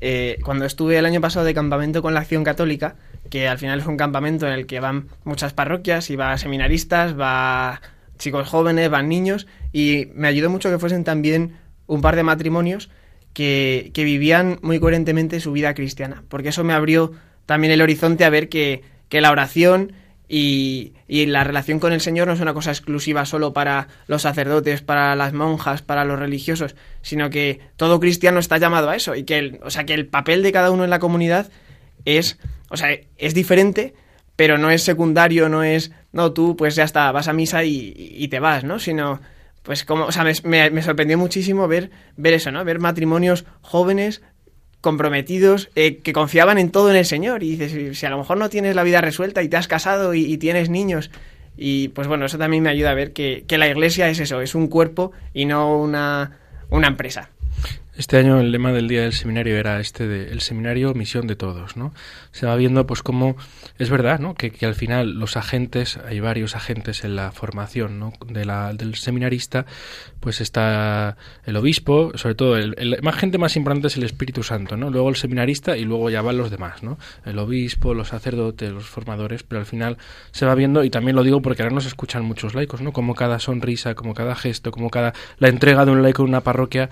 Eh, 0.00 0.40
cuando 0.44 0.64
estuve 0.64 0.98
el 0.98 1.06
año 1.06 1.20
pasado 1.20 1.46
de 1.46 1.54
campamento 1.54 2.02
con 2.02 2.12
la 2.12 2.20
Acción 2.20 2.42
Católica, 2.42 2.96
que 3.30 3.46
al 3.46 3.58
final 3.58 3.78
es 3.78 3.86
un 3.86 3.96
campamento 3.96 4.48
en 4.48 4.54
el 4.54 4.66
que 4.66 4.80
van 4.80 5.06
muchas 5.22 5.52
parroquias 5.52 6.10
y 6.10 6.16
va 6.16 6.36
seminaristas, 6.38 7.16
va 7.16 7.80
chicos 8.18 8.48
jóvenes, 8.48 8.90
van 8.90 9.08
niños, 9.08 9.46
y 9.72 10.08
me 10.14 10.26
ayudó 10.26 10.50
mucho 10.50 10.70
que 10.70 10.80
fuesen 10.80 11.04
también 11.04 11.52
un 11.86 12.00
par 12.00 12.16
de 12.16 12.24
matrimonios 12.24 12.90
que, 13.34 13.92
que 13.94 14.02
vivían 14.02 14.58
muy 14.62 14.80
coherentemente 14.80 15.38
su 15.38 15.52
vida 15.52 15.72
cristiana, 15.72 16.24
porque 16.28 16.48
eso 16.48 16.64
me 16.64 16.72
abrió 16.72 17.12
también 17.46 17.72
el 17.72 17.80
horizonte 17.80 18.24
a 18.24 18.30
ver 18.30 18.48
que, 18.48 18.82
que 19.08 19.20
la 19.20 19.30
oración 19.30 19.92
y, 20.28 20.92
y, 21.06 21.26
la 21.26 21.42
relación 21.42 21.80
con 21.80 21.92
el 21.92 22.02
Señor 22.02 22.26
no 22.26 22.34
es 22.34 22.40
una 22.40 22.52
cosa 22.52 22.70
exclusiva 22.70 23.24
solo 23.24 23.54
para 23.54 23.88
los 24.06 24.22
sacerdotes, 24.22 24.82
para 24.82 25.16
las 25.16 25.32
monjas, 25.32 25.80
para 25.80 26.04
los 26.04 26.18
religiosos, 26.18 26.76
sino 27.00 27.30
que 27.30 27.60
todo 27.76 27.98
cristiano 27.98 28.38
está 28.38 28.58
llamado 28.58 28.90
a 28.90 28.96
eso 28.96 29.14
y 29.14 29.24
que 29.24 29.38
el, 29.38 29.60
o 29.62 29.70
sea, 29.70 29.86
que 29.86 29.94
el 29.94 30.06
papel 30.06 30.42
de 30.42 30.52
cada 30.52 30.70
uno 30.70 30.84
en 30.84 30.90
la 30.90 30.98
comunidad 30.98 31.50
es, 32.04 32.38
o 32.68 32.76
sea, 32.76 32.88
es 33.16 33.34
diferente, 33.34 33.94
pero 34.36 34.58
no 34.58 34.70
es 34.70 34.82
secundario, 34.82 35.48
no 35.48 35.64
es, 35.64 35.92
no, 36.12 36.32
tú 36.32 36.56
pues 36.56 36.74
ya 36.76 36.84
está, 36.84 37.10
vas 37.10 37.28
a 37.28 37.32
misa 37.32 37.64
y, 37.64 38.28
te 38.28 38.38
vas, 38.38 38.64
¿no? 38.64 38.78
Sino, 38.78 39.20
pues 39.62 39.84
como, 39.84 40.04
o 40.04 40.12
sea, 40.12 40.24
me, 40.24 40.32
me, 40.44 40.70
me 40.70 40.82
sorprendió 40.82 41.18
muchísimo 41.18 41.66
ver, 41.68 41.90
ver 42.16 42.34
eso, 42.34 42.52
¿no? 42.52 42.64
Ver 42.64 42.78
matrimonios 42.78 43.46
jóvenes 43.62 44.22
comprometidos, 44.80 45.70
eh, 45.74 45.98
que 45.98 46.12
confiaban 46.12 46.58
en 46.58 46.70
todo 46.70 46.90
en 46.90 46.96
el 46.96 47.04
Señor. 47.04 47.42
Y 47.42 47.56
dices, 47.56 47.98
si, 47.98 48.06
a 48.06 48.10
lo 48.10 48.18
mejor 48.18 48.38
no 48.38 48.48
tienes 48.48 48.76
la 48.76 48.82
vida 48.82 49.00
resuelta 49.00 49.42
y 49.42 49.48
te 49.48 49.56
has 49.56 49.68
casado 49.68 50.14
y, 50.14 50.24
y 50.24 50.38
tienes 50.38 50.70
niños 50.70 51.10
Y 51.56 51.88
pues 51.88 52.06
bueno, 52.06 52.26
eso 52.26 52.38
también 52.38 52.62
me 52.62 52.70
ayuda 52.70 52.90
a 52.90 52.94
ver 52.94 53.12
que, 53.12 53.44
que 53.46 53.58
la 53.58 53.68
iglesia 53.68 54.08
es 54.08 54.20
eso, 54.20 54.40
es 54.40 54.54
un 54.54 54.68
cuerpo 54.68 55.12
y 55.34 55.44
no 55.44 55.76
una, 55.76 56.38
una 56.70 56.86
empresa. 56.86 57.30
Este 57.98 58.16
año 58.16 58.38
el 58.38 58.52
lema 58.52 58.70
del 58.70 58.86
día 58.86 59.02
del 59.02 59.12
seminario 59.12 59.56
era 59.56 59.80
este 59.80 60.06
de 60.06 60.30
el 60.30 60.40
seminario 60.40 60.94
misión 60.94 61.26
de 61.26 61.34
todos, 61.34 61.76
¿no? 61.76 61.92
Se 62.30 62.46
va 62.46 62.54
viendo 62.54 62.86
pues 62.86 63.02
cómo 63.02 63.36
es 63.76 63.90
verdad, 63.90 64.20
¿no? 64.20 64.34
Que, 64.34 64.52
que 64.52 64.66
al 64.66 64.76
final 64.76 65.18
los 65.18 65.36
agentes, 65.36 65.98
hay 66.06 66.20
varios 66.20 66.54
agentes 66.54 67.02
en 67.02 67.16
la 67.16 67.32
formación, 67.32 67.98
¿no? 67.98 68.12
De 68.24 68.44
la, 68.44 68.72
del 68.72 68.94
seminarista, 68.94 69.66
pues 70.20 70.40
está 70.40 71.16
el 71.44 71.56
obispo, 71.56 72.12
sobre 72.14 72.36
todo 72.36 72.56
el, 72.56 72.98
más 73.02 73.16
gente 73.16 73.36
más 73.36 73.56
importante 73.56 73.88
es 73.88 73.96
el 73.96 74.04
Espíritu 74.04 74.44
Santo, 74.44 74.76
¿no? 74.76 74.90
Luego 74.90 75.08
el 75.08 75.16
seminarista 75.16 75.76
y 75.76 75.84
luego 75.84 76.08
ya 76.08 76.22
van 76.22 76.36
los 76.36 76.52
demás, 76.52 76.84
¿no? 76.84 77.00
El 77.24 77.36
obispo, 77.40 77.94
los 77.94 78.08
sacerdotes, 78.08 78.70
los 78.70 78.86
formadores, 78.86 79.42
pero 79.42 79.58
al 79.58 79.66
final 79.66 79.98
se 80.30 80.46
va 80.46 80.54
viendo 80.54 80.84
y 80.84 80.90
también 80.90 81.16
lo 81.16 81.24
digo 81.24 81.42
porque 81.42 81.62
ahora 81.62 81.74
nos 81.74 81.86
escuchan 81.86 82.24
muchos 82.24 82.54
laicos, 82.54 82.80
¿no? 82.80 82.92
Como 82.92 83.16
cada 83.16 83.40
sonrisa, 83.40 83.96
como 83.96 84.14
cada 84.14 84.36
gesto, 84.36 84.70
como 84.70 84.88
cada 84.88 85.14
la 85.38 85.48
entrega 85.48 85.84
de 85.84 85.90
un 85.90 86.02
laico 86.02 86.22
en 86.22 86.28
una 86.28 86.42
parroquia 86.42 86.90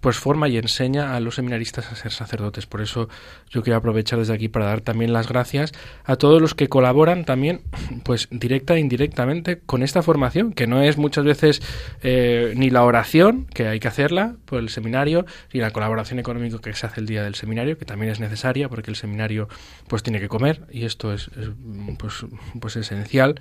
pues 0.00 0.16
forma 0.16 0.48
y 0.48 0.56
enseña 0.56 1.14
a 1.14 1.20
los 1.20 1.36
seminaristas 1.36 1.90
a 1.90 1.96
ser 1.96 2.12
sacerdotes. 2.12 2.66
Por 2.66 2.80
eso 2.80 3.08
yo 3.50 3.62
quiero 3.62 3.78
aprovechar 3.78 4.18
desde 4.18 4.34
aquí 4.34 4.48
para 4.48 4.66
dar 4.66 4.80
también 4.80 5.12
las 5.12 5.28
gracias 5.28 5.72
a 6.04 6.16
todos 6.16 6.40
los 6.40 6.54
que 6.54 6.68
colaboran 6.68 7.24
también, 7.24 7.62
pues 8.04 8.28
directa 8.30 8.74
e 8.74 8.80
indirectamente 8.80 9.58
con 9.58 9.82
esta 9.82 10.02
formación, 10.02 10.52
que 10.52 10.66
no 10.66 10.82
es 10.82 10.98
muchas 10.98 11.24
veces 11.24 11.62
eh, 12.02 12.54
ni 12.56 12.70
la 12.70 12.84
oración, 12.84 13.46
que 13.46 13.68
hay 13.68 13.80
que 13.80 13.88
hacerla 13.88 14.36
por 14.44 14.60
el 14.60 14.68
seminario, 14.68 15.26
ni 15.52 15.60
la 15.60 15.70
colaboración 15.72 16.18
económica 16.18 16.58
que 16.58 16.72
se 16.74 16.86
hace 16.86 17.00
el 17.00 17.06
día 17.06 17.22
del 17.22 17.34
seminario, 17.34 17.78
que 17.78 17.84
también 17.84 18.12
es 18.12 18.20
necesaria 18.20 18.68
porque 18.68 18.90
el 18.90 18.96
seminario 18.96 19.48
pues 19.88 20.02
tiene 20.02 20.20
que 20.20 20.28
comer 20.28 20.62
y 20.70 20.84
esto 20.84 21.12
es, 21.12 21.28
es 21.36 21.50
pues, 21.98 22.24
pues 22.60 22.76
esencial. 22.76 23.40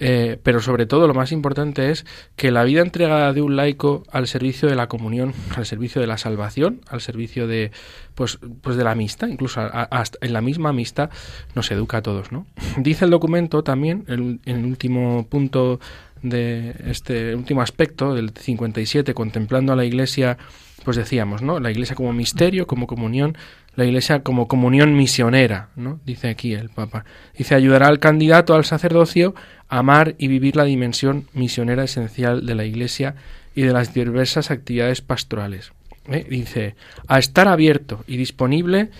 Eh, 0.00 0.38
pero 0.42 0.60
sobre 0.60 0.86
todo 0.86 1.08
lo 1.08 1.14
más 1.14 1.32
importante 1.32 1.90
es 1.90 2.06
que 2.36 2.50
la 2.50 2.64
vida 2.64 2.82
entregada 2.82 3.32
de 3.32 3.42
un 3.42 3.56
laico 3.56 4.04
al 4.10 4.26
servicio 4.28 4.68
de 4.68 4.76
la 4.76 4.88
comunión, 4.88 5.34
al 5.56 5.66
servicio 5.66 6.00
de 6.00 6.06
la 6.06 6.18
salvación, 6.18 6.80
al 6.88 7.00
servicio 7.00 7.46
de 7.46 7.72
pues, 8.14 8.38
pues 8.62 8.76
de 8.76 8.84
la 8.84 8.92
amistad, 8.92 9.28
incluso 9.28 9.60
a, 9.60 10.04
en 10.20 10.32
la 10.32 10.40
misma 10.40 10.70
amistad 10.70 11.10
nos 11.54 11.70
educa 11.70 11.98
a 11.98 12.02
todos, 12.02 12.32
¿no? 12.32 12.46
Dice 12.76 13.04
el 13.04 13.10
documento 13.10 13.62
también, 13.62 14.04
en 14.08 14.40
el 14.44 14.64
último 14.64 15.26
punto 15.28 15.80
de 16.22 16.74
este 16.86 17.34
último 17.34 17.62
aspecto, 17.62 18.14
del 18.14 18.30
57, 18.30 19.14
contemplando 19.14 19.72
a 19.72 19.76
la 19.76 19.84
Iglesia, 19.84 20.38
pues 20.84 20.96
decíamos, 20.96 21.42
¿no? 21.42 21.60
La 21.60 21.70
Iglesia 21.70 21.96
como 21.96 22.12
misterio, 22.12 22.66
como 22.66 22.86
comunión, 22.86 23.36
la 23.76 23.84
Iglesia 23.84 24.22
como 24.22 24.48
comunión 24.48 24.94
misionera, 24.94 25.68
¿no? 25.76 26.00
Dice 26.04 26.28
aquí 26.28 26.54
el 26.54 26.68
Papa. 26.68 27.04
Dice, 27.36 27.54
ayudará 27.54 27.88
al 27.88 27.98
candidato 27.98 28.54
al 28.54 28.64
sacerdocio 28.64 29.34
a 29.68 29.78
amar 29.78 30.14
y 30.18 30.28
vivir 30.28 30.56
la 30.56 30.64
dimensión 30.64 31.26
misionera 31.32 31.84
esencial 31.84 32.44
de 32.44 32.54
la 32.54 32.64
Iglesia 32.64 33.14
y 33.54 33.62
de 33.62 33.72
las 33.72 33.94
diversas 33.94 34.50
actividades 34.50 35.00
pastorales. 35.00 35.72
¿Eh? 36.06 36.26
Dice, 36.28 36.74
a 37.06 37.18
estar 37.18 37.48
abierto 37.48 38.04
y 38.06 38.16
disponible 38.16 38.90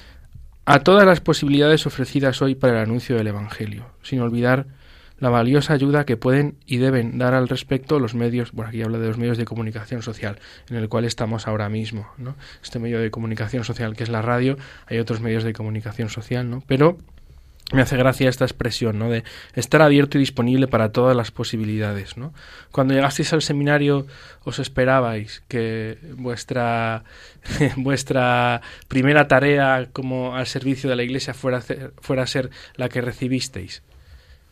a 0.64 0.80
todas 0.80 1.06
las 1.06 1.20
posibilidades 1.20 1.86
ofrecidas 1.86 2.42
hoy 2.42 2.54
para 2.54 2.74
el 2.74 2.82
anuncio 2.84 3.16
del 3.16 3.28
Evangelio, 3.28 3.86
sin 4.02 4.20
olvidar 4.20 4.66
la 5.18 5.30
valiosa 5.30 5.72
ayuda 5.72 6.04
que 6.04 6.16
pueden 6.16 6.56
y 6.66 6.78
deben 6.78 7.18
dar 7.18 7.34
al 7.34 7.48
respecto 7.48 7.98
los 7.98 8.14
medios, 8.14 8.52
bueno, 8.52 8.70
aquí 8.70 8.82
habla 8.82 8.98
de 8.98 9.08
los 9.08 9.18
medios 9.18 9.38
de 9.38 9.44
comunicación 9.44 10.02
social, 10.02 10.38
en 10.70 10.76
el 10.76 10.88
cual 10.88 11.04
estamos 11.04 11.46
ahora 11.46 11.68
mismo, 11.68 12.08
¿no? 12.18 12.36
Este 12.62 12.78
medio 12.78 13.00
de 13.00 13.10
comunicación 13.10 13.64
social 13.64 13.96
que 13.96 14.04
es 14.04 14.08
la 14.08 14.22
radio, 14.22 14.56
hay 14.86 14.98
otros 14.98 15.20
medios 15.20 15.44
de 15.44 15.52
comunicación 15.52 16.08
social, 16.08 16.48
¿no? 16.48 16.62
Pero 16.66 16.98
me 17.70 17.82
hace 17.82 17.98
gracia 17.98 18.30
esta 18.30 18.46
expresión, 18.46 18.98
¿no? 18.98 19.10
De 19.10 19.24
estar 19.54 19.82
abierto 19.82 20.16
y 20.16 20.20
disponible 20.20 20.68
para 20.68 20.90
todas 20.90 21.14
las 21.14 21.30
posibilidades, 21.30 22.16
¿no? 22.16 22.32
Cuando 22.70 22.94
llegasteis 22.94 23.32
al 23.34 23.42
seminario, 23.42 24.06
¿os 24.44 24.58
esperabais 24.58 25.42
que 25.48 25.98
vuestra, 26.16 27.04
vuestra 27.76 28.62
primera 28.88 29.28
tarea 29.28 29.88
como 29.92 30.34
al 30.34 30.46
servicio 30.46 30.88
de 30.88 30.96
la 30.96 31.02
Iglesia 31.02 31.34
fuera, 31.34 31.60
fuera 32.00 32.22
a 32.22 32.26
ser 32.26 32.50
la 32.76 32.88
que 32.88 33.02
recibisteis? 33.02 33.82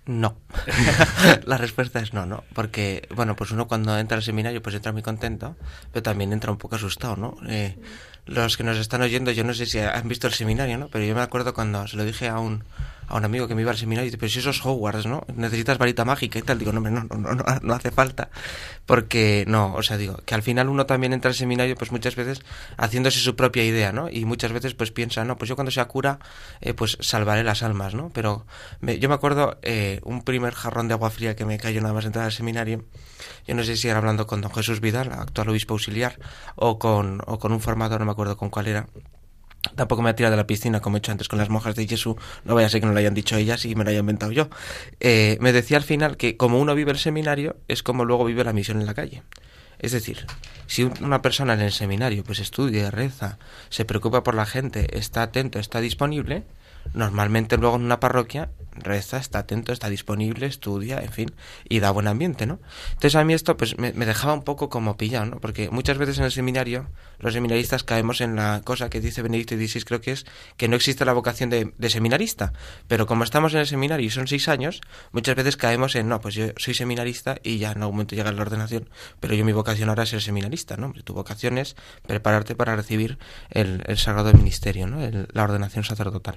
No. 0.06 0.36
la 1.44 1.56
respuesta 1.56 2.00
es 2.00 2.14
no, 2.14 2.26
¿no? 2.26 2.44
Porque, 2.54 3.06
bueno, 3.14 3.36
pues 3.36 3.50
uno 3.50 3.66
cuando 3.66 3.98
entra 3.98 4.16
al 4.16 4.22
seminario 4.22 4.62
pues 4.62 4.74
entra 4.74 4.92
muy 4.92 5.02
contento, 5.02 5.56
pero 5.92 6.02
también 6.02 6.32
entra 6.32 6.50
un 6.50 6.58
poco 6.58 6.76
asustado, 6.76 7.16
¿no? 7.16 7.36
Eh, 7.48 7.76
los 8.24 8.56
que 8.56 8.64
nos 8.64 8.78
están 8.78 9.02
oyendo, 9.02 9.30
yo 9.30 9.44
no 9.44 9.54
sé 9.54 9.66
si 9.66 9.78
han 9.78 10.08
visto 10.08 10.26
el 10.26 10.32
seminario, 10.32 10.78
¿no? 10.78 10.88
Pero 10.88 11.04
yo 11.04 11.14
me 11.14 11.22
acuerdo 11.22 11.54
cuando 11.54 11.86
se 11.86 11.96
lo 11.96 12.04
dije 12.04 12.28
a 12.28 12.38
un, 12.38 12.64
a 13.08 13.16
un 13.16 13.24
amigo 13.24 13.46
que 13.46 13.54
me 13.54 13.62
iba 13.62 13.70
al 13.70 13.76
seminario 13.76 14.06
y 14.06 14.10
dice, 14.10 14.18
pero 14.18 14.30
si 14.30 14.38
eso 14.40 14.50
es 14.50 14.64
Hogwarts, 14.64 15.06
¿no? 15.06 15.24
Necesitas 15.34 15.78
varita 15.78 16.04
mágica 16.04 16.38
y 16.38 16.42
tal. 16.42 16.58
Digo, 16.58 16.72
no, 16.72 16.80
no, 16.80 16.90
no, 16.90 17.04
no, 17.04 17.34
no, 17.34 17.44
no 17.62 17.74
hace 17.74 17.90
falta. 17.90 18.30
Porque, 18.84 19.44
no, 19.46 19.74
o 19.74 19.82
sea, 19.82 19.96
digo, 19.96 20.18
que 20.24 20.34
al 20.34 20.42
final 20.42 20.68
uno 20.68 20.86
también 20.86 21.12
entra 21.12 21.28
al 21.28 21.34
seminario, 21.34 21.76
pues 21.76 21.92
muchas 21.92 22.16
veces 22.16 22.42
haciéndose 22.76 23.20
su 23.20 23.36
propia 23.36 23.64
idea, 23.64 23.92
¿no? 23.92 24.08
Y 24.08 24.24
muchas 24.24 24.52
veces 24.52 24.74
pues 24.74 24.90
piensa, 24.90 25.24
no, 25.24 25.36
pues 25.36 25.48
yo 25.48 25.56
cuando 25.56 25.70
sea 25.70 25.86
cura, 25.86 26.18
eh, 26.60 26.74
pues 26.74 26.96
salvaré 27.00 27.44
las 27.44 27.62
almas, 27.62 27.94
¿no? 27.94 28.10
Pero 28.12 28.46
me, 28.80 28.98
yo 28.98 29.08
me 29.08 29.14
acuerdo 29.14 29.58
eh, 29.62 30.00
un 30.04 30.22
primer 30.22 30.54
jarrón 30.54 30.88
de 30.88 30.94
agua 30.94 31.10
fría 31.10 31.36
que 31.36 31.44
me 31.44 31.58
cayó 31.58 31.80
nada 31.80 31.94
más 31.94 32.04
entrar 32.04 32.24
al 32.24 32.32
seminario. 32.32 32.84
Yo 33.46 33.54
no 33.54 33.62
sé 33.64 33.76
si 33.76 33.88
era 33.88 33.98
hablando 33.98 34.26
con 34.26 34.40
don 34.40 34.52
Jesús 34.52 34.80
Vidal, 34.80 35.12
actual 35.12 35.48
obispo 35.48 35.74
auxiliar, 35.74 36.18
o 36.54 36.78
con, 36.78 37.22
o 37.26 37.38
con 37.38 37.52
un 37.52 37.60
formador, 37.60 38.00
no 38.00 38.06
me 38.06 38.12
acuerdo 38.12 38.36
con 38.36 38.50
cuál 38.50 38.68
era 38.68 38.86
Tampoco 39.74 40.02
me 40.02 40.10
ha 40.10 40.16
tirado 40.16 40.32
de 40.32 40.36
la 40.36 40.46
piscina 40.46 40.80
como 40.80 40.96
he 40.96 40.98
hecho 40.98 41.12
antes 41.12 41.28
con 41.28 41.38
las 41.38 41.48
monjas 41.48 41.74
de 41.74 41.86
Jesús, 41.86 42.16
no 42.44 42.54
vaya 42.54 42.66
a 42.66 42.70
ser 42.70 42.80
que 42.80 42.86
no 42.86 42.92
lo 42.92 42.98
hayan 42.98 43.14
dicho 43.14 43.36
ellas 43.36 43.64
y 43.64 43.74
me 43.74 43.84
lo 43.84 43.90
haya 43.90 44.00
inventado 44.00 44.32
yo. 44.32 44.48
Eh, 45.00 45.38
me 45.40 45.52
decía 45.52 45.76
al 45.76 45.82
final 45.82 46.16
que 46.16 46.36
como 46.36 46.60
uno 46.60 46.74
vive 46.74 46.92
el 46.92 46.98
seminario 46.98 47.56
es 47.68 47.82
como 47.82 48.04
luego 48.04 48.24
vive 48.24 48.44
la 48.44 48.52
misión 48.52 48.80
en 48.80 48.86
la 48.86 48.94
calle. 48.94 49.22
Es 49.78 49.92
decir, 49.92 50.26
si 50.66 50.84
una 50.84 51.20
persona 51.20 51.54
en 51.54 51.60
el 51.60 51.72
seminario 51.72 52.24
pues 52.24 52.38
estudia, 52.38 52.90
reza, 52.90 53.38
se 53.68 53.84
preocupa 53.84 54.22
por 54.22 54.34
la 54.34 54.46
gente, 54.46 54.98
está 54.98 55.22
atento, 55.22 55.58
está 55.58 55.80
disponible, 55.80 56.44
normalmente 56.94 57.58
luego 57.58 57.76
en 57.76 57.82
una 57.82 58.00
parroquia 58.00 58.48
reza, 58.80 59.18
está 59.18 59.40
atento, 59.40 59.72
está 59.72 59.88
disponible, 59.88 60.46
estudia, 60.46 61.00
en 61.00 61.12
fin, 61.12 61.34
y 61.68 61.80
da 61.80 61.90
buen 61.90 62.08
ambiente, 62.08 62.46
¿no? 62.46 62.58
Entonces 62.88 63.14
a 63.16 63.24
mí 63.24 63.34
esto 63.34 63.56
pues 63.56 63.78
me, 63.78 63.92
dejaba 63.92 64.34
un 64.34 64.42
poco 64.42 64.68
como 64.68 64.96
pillado, 64.96 65.26
¿no? 65.26 65.40
Porque 65.40 65.70
muchas 65.70 65.98
veces 65.98 66.18
en 66.18 66.24
el 66.24 66.32
seminario 66.32 66.88
los 67.18 67.34
seminaristas 67.34 67.84
caemos 67.84 68.20
en 68.20 68.36
la 68.36 68.60
cosa 68.64 68.90
que 68.90 69.00
dice 69.00 69.22
Benedicto 69.22 69.56
XVI, 69.56 69.82
creo 69.84 70.00
que 70.00 70.12
es 70.12 70.26
que 70.56 70.68
no 70.68 70.76
existe 70.76 71.04
la 71.04 71.12
vocación 71.12 71.50
de, 71.50 71.72
de, 71.76 71.90
seminarista, 71.90 72.52
pero 72.88 73.06
como 73.06 73.24
estamos 73.24 73.54
en 73.54 73.60
el 73.60 73.66
seminario 73.66 74.06
y 74.06 74.10
son 74.10 74.26
seis 74.26 74.48
años, 74.48 74.80
muchas 75.12 75.34
veces 75.34 75.56
caemos 75.56 75.94
en, 75.94 76.08
no, 76.08 76.20
pues 76.20 76.34
yo 76.34 76.46
soy 76.56 76.74
seminarista 76.74 77.36
y 77.42 77.58
ya 77.58 77.72
en 77.72 77.78
algún 77.78 77.96
momento 77.96 78.14
llega 78.14 78.32
la 78.32 78.42
ordenación, 78.42 78.88
pero 79.20 79.34
yo 79.34 79.44
mi 79.44 79.52
vocación 79.52 79.88
ahora 79.88 80.02
es 80.02 80.10
ser 80.10 80.22
seminarista, 80.22 80.76
¿no? 80.76 80.92
Tu 81.04 81.14
vocación 81.14 81.58
es 81.58 81.76
prepararte 82.06 82.54
para 82.54 82.76
recibir 82.76 83.18
el, 83.50 83.82
el 83.86 83.98
sagrado 83.98 84.32
ministerio, 84.32 84.86
¿no? 84.86 85.02
El, 85.02 85.28
la 85.32 85.44
ordenación 85.44 85.84
sacerdotal. 85.84 86.36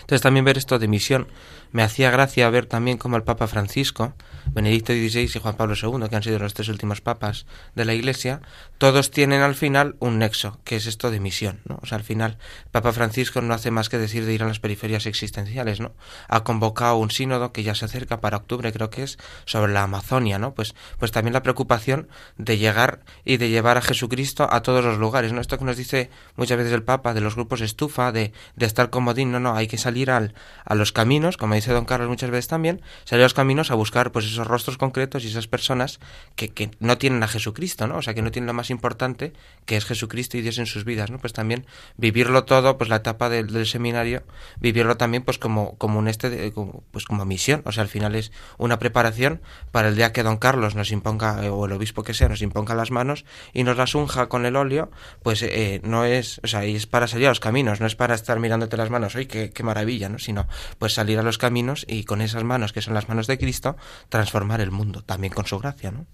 Entonces 0.00 0.20
también 0.20 0.44
ver 0.44 0.58
esto 0.58 0.78
de 0.78 0.88
misión. 0.88 1.28
Me 1.72 1.82
hacía 1.82 2.10
gracia 2.10 2.50
ver 2.50 2.66
también 2.66 2.98
como 2.98 3.16
el 3.16 3.22
Papa 3.22 3.46
Francisco, 3.46 4.14
Benedicto 4.46 4.92
XVI 4.92 5.30
y 5.34 5.38
Juan 5.38 5.56
Pablo 5.56 5.74
II, 5.80 6.08
que 6.08 6.16
han 6.16 6.22
sido 6.22 6.38
los 6.38 6.54
tres 6.54 6.68
últimos 6.68 7.00
papas 7.00 7.46
de 7.74 7.84
la 7.84 7.94
Iglesia, 7.94 8.40
todos 8.80 9.10
tienen 9.10 9.42
al 9.42 9.54
final 9.54 9.96
un 9.98 10.18
nexo, 10.18 10.58
que 10.64 10.76
es 10.76 10.86
esto 10.86 11.10
de 11.10 11.20
misión, 11.20 11.60
¿no? 11.66 11.78
O 11.82 11.86
sea, 11.86 11.98
al 11.98 12.02
final 12.02 12.38
Papa 12.72 12.94
Francisco 12.94 13.42
no 13.42 13.52
hace 13.52 13.70
más 13.70 13.90
que 13.90 13.98
decir 13.98 14.24
de 14.24 14.32
ir 14.32 14.42
a 14.42 14.46
las 14.46 14.58
periferias 14.58 15.04
existenciales, 15.04 15.80
¿no? 15.80 15.92
Ha 16.28 16.44
convocado 16.44 16.96
un 16.96 17.10
sínodo 17.10 17.52
que 17.52 17.62
ya 17.62 17.74
se 17.74 17.84
acerca 17.84 18.22
para 18.22 18.38
octubre, 18.38 18.72
creo 18.72 18.88
que 18.88 19.02
es, 19.02 19.18
sobre 19.44 19.74
la 19.74 19.82
Amazonia, 19.82 20.38
¿no? 20.38 20.54
Pues, 20.54 20.74
pues 20.98 21.12
también 21.12 21.34
la 21.34 21.42
preocupación 21.42 22.08
de 22.38 22.56
llegar 22.56 23.00
y 23.22 23.36
de 23.36 23.50
llevar 23.50 23.76
a 23.76 23.82
Jesucristo 23.82 24.48
a 24.50 24.62
todos 24.62 24.82
los 24.82 24.96
lugares, 24.96 25.34
¿no? 25.34 25.42
Esto 25.42 25.58
que 25.58 25.66
nos 25.66 25.76
dice 25.76 26.08
muchas 26.36 26.56
veces 26.56 26.72
el 26.72 26.82
Papa 26.82 27.12
de 27.12 27.20
los 27.20 27.34
grupos 27.34 27.60
estufa, 27.60 28.12
de, 28.12 28.32
de 28.56 28.64
estar 28.64 28.88
comodín, 28.88 29.30
no, 29.30 29.40
no, 29.40 29.56
hay 29.56 29.66
que 29.66 29.76
salir 29.76 30.10
al, 30.10 30.32
a 30.64 30.74
los 30.74 30.92
caminos, 30.92 31.36
como 31.36 31.54
dice 31.54 31.70
don 31.74 31.84
Carlos 31.84 32.08
muchas 32.08 32.30
veces 32.30 32.48
también, 32.48 32.80
salir 33.04 33.24
a 33.24 33.26
los 33.26 33.34
caminos 33.34 33.70
a 33.70 33.74
buscar 33.74 34.10
pues 34.10 34.24
esos 34.24 34.46
rostros 34.46 34.78
concretos 34.78 35.22
y 35.22 35.28
esas 35.28 35.48
personas 35.48 36.00
que, 36.34 36.48
que 36.48 36.70
no 36.80 36.96
tienen 36.96 37.22
a 37.22 37.28
Jesucristo, 37.28 37.86
¿no? 37.86 37.98
O 37.98 38.02
sea, 38.02 38.14
que 38.14 38.22
no 38.22 38.30
tienen 38.30 38.46
lo 38.46 38.54
más 38.54 38.69
importante, 38.70 39.32
que 39.66 39.76
es 39.76 39.84
Jesucristo 39.84 40.36
y 40.36 40.42
Dios 40.42 40.58
en 40.58 40.66
sus 40.66 40.84
vidas, 40.84 41.10
¿no? 41.10 41.18
Pues 41.18 41.32
también 41.32 41.66
vivirlo 41.96 42.44
todo, 42.44 42.78
pues 42.78 42.88
la 42.90 42.96
etapa 42.96 43.28
del, 43.28 43.66
seminario, 43.66 44.22
vivirlo 44.60 44.96
también 44.96 45.22
pues 45.22 45.38
como, 45.38 45.76
como 45.76 45.98
un 45.98 46.08
este, 46.08 46.30
de, 46.30 46.52
como, 46.52 46.82
pues 46.90 47.04
como 47.04 47.24
misión, 47.24 47.62
o 47.64 47.72
sea, 47.72 47.82
al 47.82 47.88
final 47.88 48.14
es 48.14 48.32
una 48.58 48.78
preparación 48.78 49.40
para 49.70 49.88
el 49.88 49.96
día 49.96 50.12
que 50.12 50.22
don 50.22 50.38
Carlos 50.38 50.74
nos 50.74 50.90
imponga, 50.90 51.40
o 51.52 51.66
el 51.66 51.72
obispo 51.72 52.02
que 52.02 52.14
sea, 52.14 52.28
nos 52.28 52.42
imponga 52.42 52.74
las 52.74 52.90
manos 52.90 53.24
y 53.52 53.64
nos 53.64 53.76
las 53.76 53.94
unja 53.94 54.28
con 54.28 54.46
el 54.46 54.56
óleo, 54.56 54.90
pues 55.22 55.42
eh, 55.42 55.80
no 55.84 56.04
es, 56.04 56.40
o 56.42 56.46
sea, 56.46 56.64
es 56.64 56.86
para 56.86 57.06
salir 57.06 57.26
a 57.26 57.30
los 57.30 57.40
caminos, 57.40 57.80
no 57.80 57.86
es 57.86 57.96
para 57.96 58.14
estar 58.14 58.40
mirándote 58.40 58.76
las 58.76 58.90
manos, 58.90 59.16
¡ay, 59.16 59.26
qué, 59.26 59.50
qué 59.50 59.62
maravilla! 59.62 60.08
¿no? 60.08 60.18
Sino, 60.18 60.46
pues 60.78 60.94
salir 60.94 61.18
a 61.18 61.22
los 61.22 61.38
caminos 61.38 61.84
y 61.88 62.04
con 62.04 62.20
esas 62.20 62.44
manos, 62.44 62.72
que 62.72 62.82
son 62.82 62.94
las 62.94 63.08
manos 63.08 63.26
de 63.26 63.38
Cristo, 63.38 63.76
transformar 64.08 64.60
el 64.60 64.70
mundo, 64.70 65.02
también 65.02 65.32
con 65.32 65.46
su 65.46 65.58
gracia, 65.58 65.90
¿no? 65.90 66.06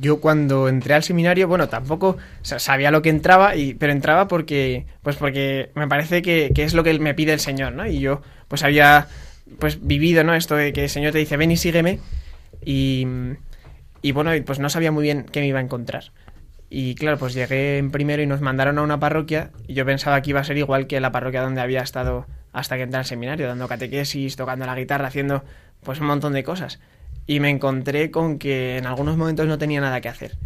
Yo 0.00 0.20
cuando 0.20 0.68
entré 0.68 0.94
al 0.94 1.02
seminario, 1.02 1.48
bueno, 1.48 1.68
tampoco 1.68 2.16
sabía 2.42 2.90
lo 2.90 3.02
que 3.02 3.10
entraba, 3.10 3.56
y, 3.56 3.74
pero 3.74 3.92
entraba 3.92 4.28
porque, 4.28 4.86
pues 5.02 5.16
porque 5.16 5.70
me 5.74 5.88
parece 5.88 6.22
que, 6.22 6.52
que, 6.54 6.64
es 6.64 6.74
lo 6.74 6.84
que 6.84 6.96
me 6.98 7.14
pide 7.14 7.32
el 7.32 7.40
Señor, 7.40 7.72
¿no? 7.72 7.86
Y 7.86 7.98
yo, 7.98 8.22
pues 8.46 8.62
había 8.62 9.08
pues 9.58 9.84
vivido, 9.86 10.24
¿no? 10.24 10.34
Esto 10.34 10.54
de 10.56 10.72
que 10.72 10.84
el 10.84 10.90
Señor 10.90 11.12
te 11.12 11.18
dice, 11.18 11.36
ven 11.36 11.50
y 11.50 11.56
sígueme. 11.56 11.98
Y, 12.64 13.06
y 14.02 14.12
bueno, 14.12 14.30
pues 14.44 14.58
no 14.58 14.68
sabía 14.68 14.92
muy 14.92 15.02
bien 15.02 15.26
qué 15.30 15.40
me 15.40 15.46
iba 15.46 15.58
a 15.58 15.62
encontrar. 15.62 16.12
Y 16.70 16.94
claro, 16.94 17.18
pues 17.18 17.32
llegué 17.34 17.78
en 17.78 17.90
primero 17.90 18.22
y 18.22 18.26
nos 18.26 18.40
mandaron 18.40 18.78
a 18.78 18.82
una 18.82 19.00
parroquia 19.00 19.50
y 19.66 19.74
yo 19.74 19.86
pensaba 19.86 20.20
que 20.20 20.30
iba 20.30 20.40
a 20.40 20.44
ser 20.44 20.58
igual 20.58 20.86
que 20.86 21.00
la 21.00 21.12
parroquia 21.12 21.42
donde 21.42 21.62
había 21.62 21.80
estado 21.80 22.26
hasta 22.52 22.76
que 22.76 22.82
entré 22.82 22.98
al 22.98 23.06
seminario, 23.06 23.46
dando 23.46 23.68
catequesis, 23.68 24.36
tocando 24.36 24.66
la 24.66 24.74
guitarra, 24.74 25.06
haciendo 25.06 25.44
pues 25.82 26.00
un 26.00 26.08
montón 26.08 26.34
de 26.34 26.44
cosas. 26.44 26.78
Y 27.28 27.38
me 27.38 27.50
encontré 27.50 28.10
con 28.10 28.40
que 28.40 28.78
en 28.78 28.86
algunos 28.86 29.16
momentos 29.16 29.46
no 29.46 29.58
tenía 29.58 29.80
nada 29.80 30.00
que 30.00 30.08
hacer. 30.08 30.36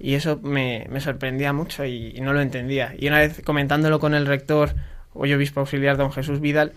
Y 0.00 0.14
eso 0.14 0.40
me, 0.42 0.86
me 0.90 1.00
sorprendía 1.00 1.52
mucho 1.52 1.84
y, 1.84 2.12
y, 2.16 2.20
no 2.22 2.32
lo 2.32 2.40
entendía. 2.40 2.94
Y 2.98 3.06
una 3.06 3.18
vez 3.18 3.42
comentándolo 3.44 4.00
con 4.00 4.14
el 4.14 4.26
rector, 4.26 4.74
hoy 5.12 5.32
obispo 5.34 5.60
auxiliar 5.60 5.96
don 5.96 6.10
Jesús 6.10 6.40
Vidal, 6.40 6.72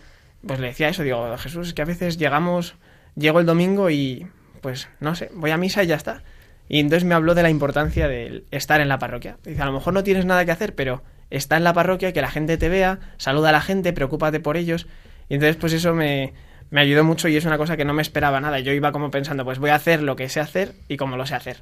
pues 0.45 0.59
le 0.59 0.67
decía 0.67 0.89
eso, 0.89 1.03
digo, 1.03 1.35
Jesús, 1.37 1.69
es 1.69 1.73
que 1.73 1.81
a 1.81 1.85
veces 1.85 2.17
llegamos, 2.17 2.75
llego 3.15 3.39
el 3.39 3.45
domingo 3.45 3.89
y 3.89 4.27
pues 4.61 4.89
no 4.99 5.15
sé, 5.15 5.29
voy 5.33 5.51
a 5.51 5.57
misa 5.57 5.83
y 5.83 5.87
ya 5.87 5.95
está. 5.95 6.23
Y 6.67 6.79
entonces 6.79 7.05
me 7.05 7.15
habló 7.15 7.35
de 7.35 7.43
la 7.43 7.49
importancia 7.49 8.07
de 8.07 8.43
estar 8.51 8.81
en 8.81 8.89
la 8.89 8.99
parroquia. 8.99 9.37
Dice, 9.43 9.61
a 9.61 9.65
lo 9.65 9.73
mejor 9.73 9.93
no 9.93 10.03
tienes 10.03 10.25
nada 10.25 10.45
que 10.45 10.51
hacer, 10.51 10.75
pero 10.75 11.03
está 11.29 11.57
en 11.57 11.63
la 11.63 11.73
parroquia, 11.73 12.13
que 12.13 12.21
la 12.21 12.31
gente 12.31 12.57
te 12.57 12.69
vea, 12.69 12.99
saluda 13.17 13.49
a 13.49 13.51
la 13.53 13.61
gente, 13.61 13.93
preocúpate 13.93 14.39
por 14.39 14.57
ellos. 14.57 14.87
Y 15.29 15.35
entonces 15.35 15.55
pues 15.55 15.73
eso 15.73 15.93
me, 15.93 16.33
me 16.69 16.81
ayudó 16.81 17.03
mucho 17.03 17.27
y 17.27 17.37
es 17.37 17.45
una 17.45 17.57
cosa 17.57 17.77
que 17.77 17.85
no 17.85 17.93
me 17.93 18.01
esperaba 18.01 18.39
nada. 18.41 18.59
Yo 18.59 18.71
iba 18.71 18.91
como 18.91 19.11
pensando, 19.11 19.45
pues 19.45 19.59
voy 19.59 19.69
a 19.69 19.75
hacer 19.75 20.01
lo 20.01 20.15
que 20.15 20.29
sé 20.29 20.39
hacer 20.39 20.73
y 20.87 20.97
como 20.97 21.17
lo 21.17 21.25
sé 21.25 21.35
hacer. 21.35 21.61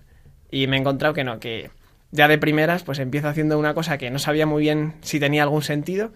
Y 0.50 0.68
me 0.68 0.78
he 0.78 0.80
encontrado 0.80 1.14
que 1.14 1.24
no, 1.24 1.40
que 1.40 1.70
ya 2.12 2.28
de 2.28 2.38
primeras 2.38 2.84
pues 2.84 3.00
empiezo 3.00 3.30
haciendo 3.30 3.58
una 3.58 3.74
cosa 3.74 3.98
que 3.98 4.10
no 4.10 4.20
sabía 4.20 4.46
muy 4.46 4.62
bien 4.62 4.96
si 5.02 5.20
tenía 5.20 5.44
algún 5.44 5.62
sentido 5.62 6.12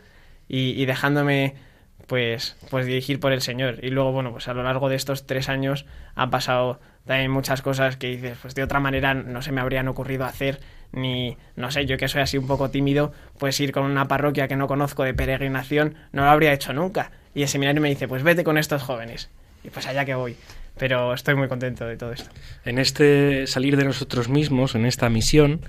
y, 0.48 0.86
dejándome 0.86 1.56
pues, 2.08 2.56
pues 2.70 2.86
dirigir 2.86 3.20
por 3.20 3.32
el 3.32 3.42
Señor. 3.42 3.80
Y 3.84 3.90
luego, 3.90 4.12
bueno, 4.12 4.32
pues 4.32 4.48
a 4.48 4.54
lo 4.54 4.64
largo 4.64 4.90
de 4.90 4.96
estos 4.96 5.26
tres 5.26 5.50
años 5.50 5.86
han 6.14 6.30
pasado 6.30 6.80
también 7.06 7.32
muchas 7.32 7.62
cosas 7.62 7.98
que 7.98 8.08
dices, 8.08 8.38
pues 8.42 8.56
de 8.56 8.64
otra 8.64 8.80
manera 8.80 9.14
no 9.14 9.42
se 9.42 9.52
me 9.52 9.62
habrían 9.62 9.88
ocurrido 9.88 10.26
hacer, 10.26 10.60
ni, 10.96 11.38
no 11.56 11.72
sé, 11.72 11.86
yo 11.86 11.98
que 11.98 12.08
soy 12.08 12.22
así 12.22 12.38
un 12.38 12.48
poco 12.48 12.70
tímido, 12.70 13.14
pues 13.38 13.60
ir 13.60 13.72
con 13.72 13.84
una 13.84 14.08
parroquia 14.08 14.48
que 14.48 14.56
no 14.56 14.68
conozco 14.68 15.04
de 15.04 15.14
peregrinación, 15.14 15.96
no 16.12 16.24
lo 16.24 16.30
habría 16.30 16.54
hecho 16.54 16.74
nunca. 16.74 17.12
Y 17.34 17.44
el 17.44 17.48
seminario 17.48 17.82
me 17.82 17.90
dice, 17.90 18.08
pues 18.08 18.24
vete 18.24 18.44
con 18.44 18.58
estos 18.58 18.82
jóvenes. 18.82 19.30
Y 19.64 19.70
pues 19.70 19.88
allá 19.88 20.06
que 20.06 20.16
voy. 20.16 20.36
Pero 20.78 21.14
estoy 21.14 21.36
muy 21.36 21.48
contento 21.48 21.86
de 21.86 21.98
todo 21.98 22.12
esto. 22.12 22.30
En 22.66 22.80
este 22.80 23.48
salir 23.48 23.78
de 23.78 23.86
nosotros 23.86 24.30
mismos, 24.30 24.76
en 24.76 24.86
esta 24.86 25.10
misión, 25.10 25.62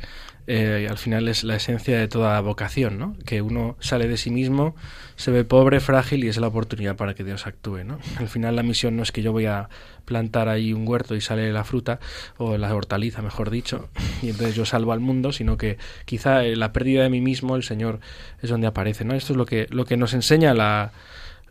eh, 0.47 0.87
al 0.89 0.99
final 0.99 1.27
es 1.29 1.43
la 1.43 1.57
esencia 1.57 1.99
de 1.99 2.09
toda 2.09 2.41
vocación, 2.41 2.99
¿no? 2.99 3.17
Que 3.25 3.43
uno 3.43 3.77
sale 3.81 4.07
de 4.07 4.17
sí 4.17 4.31
mismo, 4.31 4.77
se 5.17 5.31
ve 5.31 5.45
pobre, 5.45 5.81
frágil 5.81 6.25
y 6.25 6.29
es 6.29 6.37
la 6.37 6.47
oportunidad 6.47 6.97
para 6.97 7.15
que 7.15 7.25
Dios 7.25 7.47
actúe, 7.47 7.85
¿no? 7.85 7.99
Al 8.19 8.29
final 8.29 8.55
la 8.55 8.63
misión 8.63 8.97
no 8.97 9.03
es 9.03 9.11
que 9.11 9.23
yo 9.23 9.33
voy 9.33 9.47
a 9.47 9.69
plantar 10.05 10.49
ahí 10.49 10.73
un 10.73 10.87
huerto 10.87 11.17
y 11.17 11.21
sale 11.21 11.53
la 11.53 11.65
fruta 11.65 11.99
o 12.37 12.57
la 12.59 12.73
hortaliza, 12.75 13.23
mejor 13.23 13.51
dicho, 13.51 13.89
y 14.23 14.29
entonces 14.29 14.55
yo 14.55 14.65
salvo 14.65 14.93
al 14.93 15.01
mundo, 15.01 15.33
sino 15.33 15.57
que 15.57 15.79
quizá 16.05 16.43
la 16.43 16.73
pérdida 16.73 17.03
de 17.03 17.11
mí 17.11 17.21
mismo 17.21 17.57
el 17.57 17.65
Señor 17.65 17.99
es 18.41 18.51
donde 18.51 18.69
aparece, 18.69 19.05
¿no? 19.05 19.15
Esto 19.15 19.33
es 19.33 19.37
lo 19.37 19.47
que 19.47 19.67
lo 19.71 19.85
que 19.85 19.97
nos 19.97 20.15
enseña 20.15 20.55
la 20.55 20.93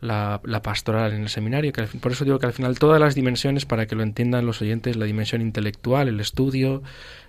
la, 0.05 0.41
la, 0.43 0.61
pastoral 0.61 1.13
en 1.13 1.23
el 1.23 1.29
seminario. 1.29 1.73
Por 1.99 2.11
eso 2.11 2.23
digo 2.25 2.39
que 2.39 2.45
al 2.45 2.53
final 2.53 2.79
todas 2.79 2.99
las 2.99 3.15
dimensiones, 3.15 3.65
para 3.65 3.85
que 3.85 3.95
lo 3.95 4.03
entiendan 4.03 4.45
los 4.45 4.61
oyentes, 4.61 4.95
la 4.95 5.05
dimensión 5.05 5.41
intelectual, 5.41 6.07
el 6.07 6.19
estudio, 6.19 6.83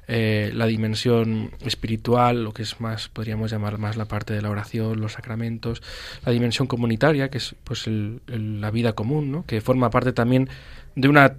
eh, 0.08 0.52
la 0.54 0.66
dimensión 0.66 1.50
espiritual, 1.64 2.44
lo 2.44 2.52
que 2.52 2.62
es 2.62 2.80
más, 2.80 3.08
podríamos 3.08 3.50
llamar 3.50 3.78
más 3.78 3.96
la 3.96 4.04
parte 4.04 4.34
de 4.34 4.42
la 4.42 4.50
oración, 4.50 5.00
los 5.00 5.14
sacramentos, 5.14 5.82
la 6.24 6.30
dimensión 6.30 6.68
comunitaria, 6.68 7.28
que 7.28 7.38
es 7.38 7.56
pues 7.64 7.88
el, 7.88 8.20
la 8.28 8.70
vida 8.70 8.92
común, 8.92 9.32
¿no? 9.32 9.44
que 9.46 9.60
forma 9.60 9.90
parte 9.90 10.12
también 10.12 10.48
de 10.94 11.08
una 11.08 11.34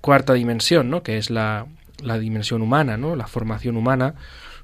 cuarta 0.00 0.34
dimensión, 0.34 0.88
¿no? 0.88 1.02
que 1.02 1.18
es 1.18 1.30
la, 1.30 1.66
la 2.00 2.16
dimensión 2.18 2.62
humana, 2.62 2.96
¿no? 2.96 3.16
la 3.16 3.26
formación 3.26 3.76
humana 3.76 4.14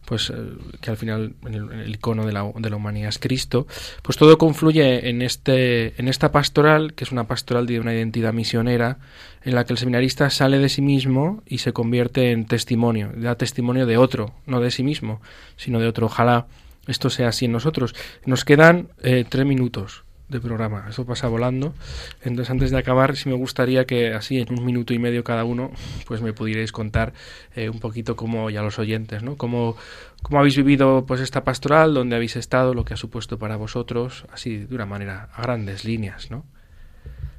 pues 0.09 0.33
que 0.81 0.91
al 0.91 0.97
final 0.97 1.35
el, 1.47 1.71
el 1.71 1.91
icono 1.91 2.25
de 2.25 2.33
la, 2.33 2.51
de 2.57 2.71
la, 2.71 2.77
humanidad 2.77 3.11
es 3.11 3.19
Cristo, 3.19 3.67
pues 4.01 4.17
todo 4.17 4.39
confluye 4.39 5.11
en 5.11 5.21
este 5.21 6.01
en 6.01 6.09
esta 6.09 6.33
pastoral, 6.33 6.95
que 6.95 7.05
es 7.05 7.13
una 7.13 7.25
pastoral 7.25 7.67
de 7.67 7.79
una 7.79 7.93
identidad 7.93 8.33
misionera, 8.33 9.01
en 9.45 9.55
la 9.55 9.67
que 9.67 9.75
el 9.75 9.79
seminarista 9.79 10.31
sale 10.31 10.59
de 10.61 10.71
sí 10.71 10.81
mismo 10.81 11.43
y 11.45 11.59
se 11.59 11.75
convierte 11.75 12.31
en 12.31 12.47
testimonio, 12.47 13.13
da 13.17 13.35
testimonio 13.35 13.85
de 13.85 13.99
otro, 13.99 14.33
no 14.47 14.61
de 14.61 14.71
sí 14.71 14.83
mismo, 14.83 15.21
sino 15.59 15.79
de 15.79 15.87
otro. 15.87 16.07
Ojalá 16.07 16.47
esto 16.87 17.11
sea 17.11 17.29
así 17.29 17.45
en 17.45 17.53
nosotros. 17.53 17.95
Nos 18.25 18.47
quedan 18.47 18.89
eh, 19.03 19.27
tres 19.29 19.45
minutos 19.45 20.05
de 20.29 20.41
programa. 20.41 20.87
Eso 20.89 21.07
pasa 21.07 21.29
volando. 21.29 21.75
Entonces, 22.23 22.51
antes 22.51 22.71
de 22.71 22.79
acabar, 22.79 23.17
sí 23.17 23.29
me 23.29 23.35
gustaría 23.35 23.87
que 23.87 24.13
así 24.13 24.39
en 24.41 24.53
un 24.53 24.65
minuto 24.65 24.93
y 24.95 24.99
medio 24.99 25.25
cada 25.25 25.45
uno, 25.45 25.71
pues 26.07 26.21
me 26.21 26.33
pudierais 26.33 26.73
contar 26.73 27.13
eh, 27.55 27.69
un 27.69 27.81
poquito 27.81 28.17
como 28.17 28.51
ya 28.51 28.63
los 28.63 28.79
oyentes, 28.79 29.23
¿no? 29.23 29.37
Cómo, 29.37 29.77
cómo 30.23 30.39
habéis 30.41 30.57
vivido 30.57 31.05
pues 31.07 31.21
esta 31.21 31.45
pastoral, 31.45 31.95
dónde 31.95 32.17
habéis 32.17 32.37
estado, 32.37 32.75
lo 32.75 32.85
que 32.85 32.95
ha 32.95 32.99
supuesto 32.99 33.39
para 33.39 33.57
vosotros, 33.57 34.27
así 34.33 34.59
de 34.59 34.75
una 34.75 34.87
manera 34.87 35.29
a 35.35 35.43
grandes 35.43 35.85
líneas, 35.85 36.31
¿no? 36.31 36.45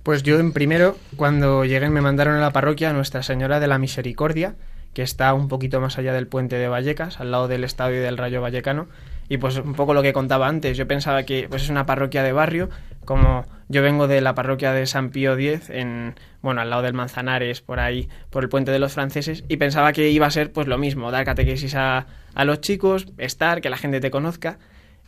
Pues 0.04 0.24
yo 0.24 0.40
en 0.40 0.54
primero, 0.54 0.98
cuando 1.18 1.66
llegué 1.66 1.90
me 1.90 2.02
mandaron 2.02 2.36
a 2.36 2.40
la 2.40 2.52
parroquia 2.52 2.94
Nuestra 2.94 3.22
Señora 3.22 3.60
de 3.60 3.68
la 3.68 3.78
Misericordia, 3.78 4.56
que 4.94 5.04
está 5.04 5.34
un 5.34 5.48
poquito 5.48 5.82
más 5.82 5.98
allá 5.98 6.14
del 6.14 6.28
puente 6.28 6.56
de 6.56 6.68
Vallecas, 6.68 7.20
al 7.20 7.32
lado 7.32 7.48
del 7.48 7.64
estadio 7.64 8.02
del 8.02 8.18
Rayo 8.18 8.42
Vallecano, 8.42 8.88
y 9.30 9.38
pues 9.38 9.58
un 9.58 9.74
poco 9.74 9.94
lo 9.94 10.02
que 10.02 10.12
contaba 10.12 10.48
antes, 10.48 10.76
yo 10.76 10.88
pensaba 10.88 11.24
que 11.24 11.48
pues 11.48 11.64
es 11.64 11.70
una 11.70 11.86
parroquia 11.86 12.24
de 12.24 12.34
barrio, 12.34 12.70
como 13.06 13.46
yo 13.70 13.84
vengo 13.84 14.08
de 14.08 14.22
la 14.22 14.34
parroquia 14.34 14.74
de 14.74 14.88
San 14.88 15.12
Pío 15.12 15.34
X, 15.34 15.70
en, 15.70 16.16
bueno, 16.42 16.62
al 16.62 16.70
lado 16.72 16.82
del 16.82 16.94
Manzanares, 16.94 17.62
por 17.62 17.80
ahí, 17.80 18.10
por 18.32 18.44
el 18.44 18.50
puente 18.50 18.72
de 18.72 18.80
los 18.80 18.94
franceses, 18.94 19.44
y 19.48 19.58
pensaba 19.58 19.94
que 19.94 20.10
iba 20.10 20.26
a 20.26 20.32
ser 20.32 20.52
pues 20.52 20.68
lo 20.68 20.80
mismo, 20.80 21.12
dar 21.12 21.26
catequesis 21.26 21.76
a, 21.76 22.08
a 22.34 22.46
los 22.46 22.60
chicos, 22.60 23.08
estar, 23.18 23.62
que 23.62 23.70
la 23.70 23.78
gente 23.78 24.00
te 24.00 24.12
conozca, 24.12 24.58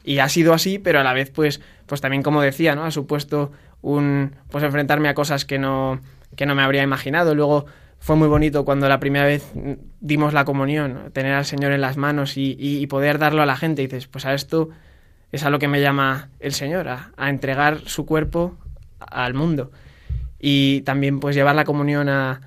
y 0.03 0.19
ha 0.19 0.29
sido 0.29 0.53
así, 0.53 0.79
pero 0.79 0.99
a 0.99 1.03
la 1.03 1.13
vez 1.13 1.31
pues, 1.31 1.59
pues 1.87 1.99
también 2.01 2.23
como 2.23 2.41
decía, 2.41 2.75
¿no? 2.75 2.85
Ha 2.85 2.91
supuesto 2.91 3.51
un, 3.81 4.35
pues 4.51 4.63
enfrentarme 4.63 5.09
a 5.09 5.15
cosas 5.15 5.45
que 5.45 5.57
no, 5.57 5.99
que 6.35 6.45
no 6.45 6.55
me 6.55 6.61
habría 6.61 6.83
imaginado, 6.83 7.33
luego 7.35 7.65
fue 8.01 8.15
muy 8.15 8.27
bonito 8.27 8.65
cuando 8.65 8.89
la 8.89 8.99
primera 8.99 9.25
vez 9.25 9.53
dimos 9.99 10.33
la 10.33 10.43
comunión, 10.43 11.11
tener 11.13 11.35
al 11.35 11.45
Señor 11.45 11.71
en 11.71 11.81
las 11.81 11.97
manos 11.97 12.33
y, 12.35 12.87
poder 12.87 13.19
darlo 13.19 13.43
a 13.43 13.45
la 13.45 13.55
gente. 13.55 13.83
Y 13.83 13.85
dices, 13.85 14.07
pues 14.07 14.25
a 14.25 14.33
esto 14.33 14.69
es 15.31 15.43
a 15.43 15.51
lo 15.51 15.59
que 15.59 15.67
me 15.67 15.81
llama 15.81 16.29
el 16.39 16.53
Señor, 16.53 16.87
a, 16.87 17.11
a, 17.15 17.29
entregar 17.29 17.81
su 17.85 18.07
cuerpo 18.07 18.57
al 18.99 19.35
mundo. 19.35 19.71
Y 20.39 20.81
también 20.81 21.19
pues 21.19 21.35
llevar 21.35 21.55
la 21.55 21.63
comunión 21.63 22.09
a, 22.09 22.41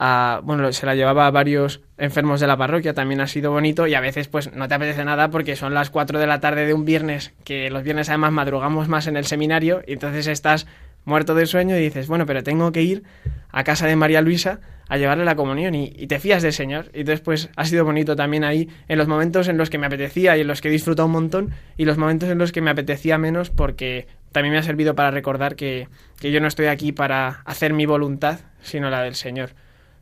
a, 0.00 0.40
bueno, 0.42 0.72
se 0.72 0.86
la 0.86 0.96
llevaba 0.96 1.28
a 1.28 1.30
varios 1.30 1.82
enfermos 1.96 2.40
de 2.40 2.48
la 2.48 2.56
parroquia, 2.56 2.92
también 2.92 3.20
ha 3.20 3.28
sido 3.28 3.52
bonito 3.52 3.86
y 3.86 3.94
a 3.94 4.00
veces 4.00 4.26
pues 4.26 4.52
no 4.52 4.66
te 4.66 4.74
apetece 4.74 5.04
nada 5.04 5.30
porque 5.30 5.54
son 5.54 5.72
las 5.72 5.90
4 5.90 6.18
de 6.18 6.26
la 6.26 6.40
tarde 6.40 6.66
de 6.66 6.74
un 6.74 6.84
viernes, 6.84 7.32
que 7.44 7.70
los 7.70 7.84
viernes 7.84 8.08
además 8.08 8.32
madrugamos 8.32 8.88
más 8.88 9.06
en 9.06 9.16
el 9.16 9.26
seminario 9.26 9.82
y 9.86 9.92
entonces 9.92 10.26
estás 10.26 10.66
muerto 11.04 11.34
de 11.34 11.46
sueño 11.46 11.76
y 11.76 11.80
dices, 11.80 12.08
bueno, 12.08 12.26
pero 12.26 12.42
tengo 12.42 12.72
que 12.72 12.82
ir 12.82 13.02
a 13.50 13.64
casa 13.64 13.86
de 13.86 13.96
María 13.96 14.20
Luisa 14.20 14.60
a 14.88 14.96
llevarle 14.96 15.24
la 15.24 15.36
comunión 15.36 15.74
y, 15.74 15.88
te 16.08 16.18
fías 16.18 16.42
del 16.42 16.52
Señor. 16.52 16.90
Y 16.92 17.04
después 17.04 17.48
ha 17.56 17.64
sido 17.64 17.84
bonito 17.84 18.16
también 18.16 18.44
ahí 18.44 18.68
en 18.88 18.98
los 18.98 19.06
momentos 19.06 19.48
en 19.48 19.56
los 19.56 19.70
que 19.70 19.78
me 19.78 19.86
apetecía 19.86 20.36
y 20.36 20.40
en 20.40 20.48
los 20.48 20.60
que 20.60 20.68
he 20.68 20.72
disfrutado 20.72 21.06
un 21.06 21.12
montón 21.12 21.50
y 21.76 21.84
los 21.84 21.96
momentos 21.96 22.28
en 22.28 22.38
los 22.38 22.50
que 22.50 22.60
me 22.60 22.70
apetecía 22.70 23.16
menos 23.16 23.50
porque 23.50 24.08
también 24.32 24.52
me 24.52 24.58
ha 24.58 24.62
servido 24.62 24.94
para 24.94 25.10
recordar 25.10 25.54
que, 25.54 25.88
que 26.18 26.32
yo 26.32 26.40
no 26.40 26.48
estoy 26.48 26.66
aquí 26.66 26.92
para 26.92 27.42
hacer 27.44 27.72
mi 27.72 27.86
voluntad, 27.86 28.40
sino 28.62 28.90
la 28.90 29.02
del 29.02 29.14
Señor. 29.14 29.50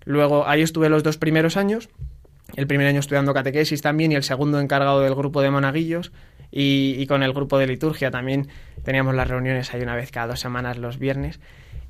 Luego 0.05 0.49
ahí 0.49 0.62
estuve 0.62 0.88
los 0.88 1.03
dos 1.03 1.18
primeros 1.18 1.59
años, 1.59 1.90
el 2.57 2.66
primer 2.66 2.86
año 2.86 3.01
estudiando 3.01 3.34
catequesis 3.34 3.82
también 3.82 4.12
y 4.12 4.14
el 4.14 4.22
segundo 4.22 4.59
encargado 4.59 5.03
del 5.03 5.14
grupo 5.14 5.42
de 5.42 5.51
monaguillos 5.51 6.12
y, 6.51 7.07
con 7.07 7.22
el 7.22 7.32
grupo 7.32 7.59
de 7.59 7.66
liturgia 7.66 8.11
también 8.11 8.49
teníamos 8.82 9.14
las 9.14 9.28
reuniones 9.28 9.72
ahí 9.74 9.82
una 9.82 9.96
vez 9.96 10.11
cada 10.11 10.28
dos 10.28 10.40
semanas 10.40 10.78
los 10.78 10.99
viernes. 10.99 11.40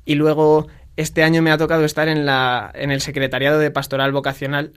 Y 0.05 0.15
luego 0.15 0.67
este 0.97 1.23
año 1.23 1.41
me 1.41 1.51
ha 1.51 1.57
tocado 1.57 1.85
estar 1.85 2.07
en, 2.07 2.25
la, 2.25 2.71
en 2.75 2.91
el 2.91 3.01
secretariado 3.01 3.59
de 3.59 3.71
pastoral 3.71 4.11
vocacional, 4.11 4.73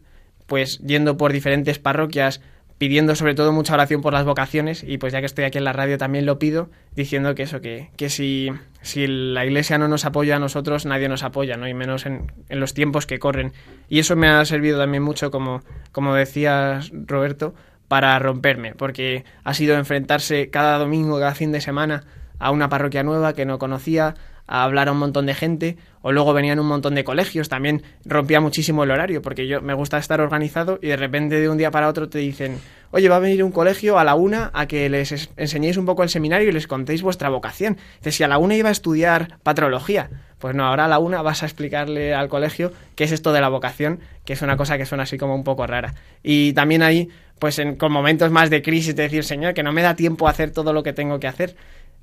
pues 0.46 0.78
yendo 0.78 1.16
por 1.16 1.32
diferentes 1.32 1.78
parroquias, 1.78 2.40
pidiendo 2.78 3.14
sobre 3.14 3.34
todo 3.34 3.52
mucha 3.52 3.74
oración 3.74 4.02
por 4.02 4.12
las 4.12 4.24
vocaciones 4.24 4.82
y 4.82 4.98
pues 4.98 5.12
ya 5.12 5.20
que 5.20 5.26
estoy 5.26 5.44
aquí 5.44 5.58
en 5.58 5.64
la 5.64 5.72
radio 5.72 5.98
también 5.98 6.26
lo 6.26 6.38
pido, 6.38 6.68
diciendo 6.96 7.34
que 7.34 7.44
eso, 7.44 7.60
que, 7.60 7.90
que 7.96 8.10
si, 8.10 8.50
si 8.80 9.06
la 9.06 9.46
iglesia 9.46 9.78
no 9.78 9.88
nos 9.88 10.04
apoya 10.04 10.36
a 10.36 10.38
nosotros, 10.40 10.84
nadie 10.84 11.08
nos 11.08 11.22
apoya, 11.22 11.56
¿no? 11.56 11.68
Y 11.68 11.74
menos 11.74 12.06
en, 12.06 12.32
en 12.48 12.58
los 12.60 12.74
tiempos 12.74 13.06
que 13.06 13.20
corren. 13.20 13.52
Y 13.88 14.00
eso 14.00 14.16
me 14.16 14.28
ha 14.28 14.44
servido 14.44 14.78
también 14.78 15.02
mucho, 15.02 15.30
como, 15.30 15.62
como 15.92 16.14
decías, 16.14 16.90
Roberto, 16.92 17.54
para 17.92 18.18
romperme, 18.18 18.74
porque 18.74 19.26
ha 19.44 19.52
sido 19.52 19.76
enfrentarse 19.76 20.48
cada 20.48 20.78
domingo, 20.78 21.18
cada 21.18 21.34
fin 21.34 21.52
de 21.52 21.60
semana 21.60 22.04
a 22.38 22.50
una 22.50 22.70
parroquia 22.70 23.02
nueva 23.02 23.34
que 23.34 23.44
no 23.44 23.58
conocía, 23.58 24.14
a 24.46 24.64
hablar 24.64 24.88
a 24.88 24.92
un 24.92 24.98
montón 24.98 25.26
de 25.26 25.34
gente, 25.34 25.76
o 26.02 26.12
luego 26.12 26.32
venían 26.32 26.58
un 26.58 26.66
montón 26.66 26.94
de 26.94 27.04
colegios, 27.04 27.48
también 27.48 27.82
rompía 28.04 28.40
muchísimo 28.40 28.84
el 28.84 28.90
horario, 28.90 29.22
porque 29.22 29.46
yo 29.46 29.60
me 29.60 29.74
gusta 29.74 29.98
estar 29.98 30.20
organizado 30.20 30.78
y 30.82 30.88
de 30.88 30.96
repente 30.96 31.40
de 31.40 31.48
un 31.48 31.58
día 31.58 31.70
para 31.70 31.88
otro 31.88 32.08
te 32.08 32.18
dicen, 32.18 32.58
oye, 32.90 33.08
va 33.08 33.16
a 33.16 33.20
venir 33.20 33.44
un 33.44 33.52
colegio 33.52 33.98
a 33.98 34.04
la 34.04 34.14
una 34.14 34.50
a 34.52 34.66
que 34.66 34.88
les 34.88 35.30
enseñéis 35.36 35.76
un 35.76 35.86
poco 35.86 36.02
el 36.02 36.08
seminario 36.08 36.48
y 36.48 36.52
les 36.52 36.66
contéis 36.66 37.02
vuestra 37.02 37.28
vocación. 37.28 37.78
Dice, 37.98 38.12
si 38.12 38.22
a 38.24 38.28
la 38.28 38.38
una 38.38 38.56
iba 38.56 38.68
a 38.68 38.72
estudiar 38.72 39.38
patrología, 39.42 40.10
pues 40.38 40.56
no, 40.56 40.64
ahora 40.66 40.86
a 40.86 40.88
la 40.88 40.98
una 40.98 41.22
vas 41.22 41.44
a 41.44 41.46
explicarle 41.46 42.14
al 42.14 42.28
colegio 42.28 42.72
qué 42.96 43.04
es 43.04 43.12
esto 43.12 43.32
de 43.32 43.40
la 43.40 43.48
vocación, 43.48 44.00
que 44.24 44.32
es 44.32 44.42
una 44.42 44.56
cosa 44.56 44.76
que 44.76 44.86
suena 44.86 45.04
así 45.04 45.16
como 45.16 45.36
un 45.36 45.44
poco 45.44 45.66
rara. 45.68 45.94
Y 46.22 46.52
también 46.52 46.82
ahí, 46.82 47.08
pues 47.38 47.60
en, 47.60 47.76
con 47.76 47.92
momentos 47.92 48.30
más 48.32 48.50
de 48.50 48.60
crisis, 48.60 48.96
de 48.96 49.04
decir, 49.04 49.22
Señor, 49.22 49.54
que 49.54 49.62
no 49.62 49.72
me 49.72 49.82
da 49.82 49.94
tiempo 49.94 50.26
a 50.26 50.30
hacer 50.30 50.50
todo 50.50 50.72
lo 50.72 50.82
que 50.82 50.92
tengo 50.92 51.20
que 51.20 51.28
hacer. 51.28 51.54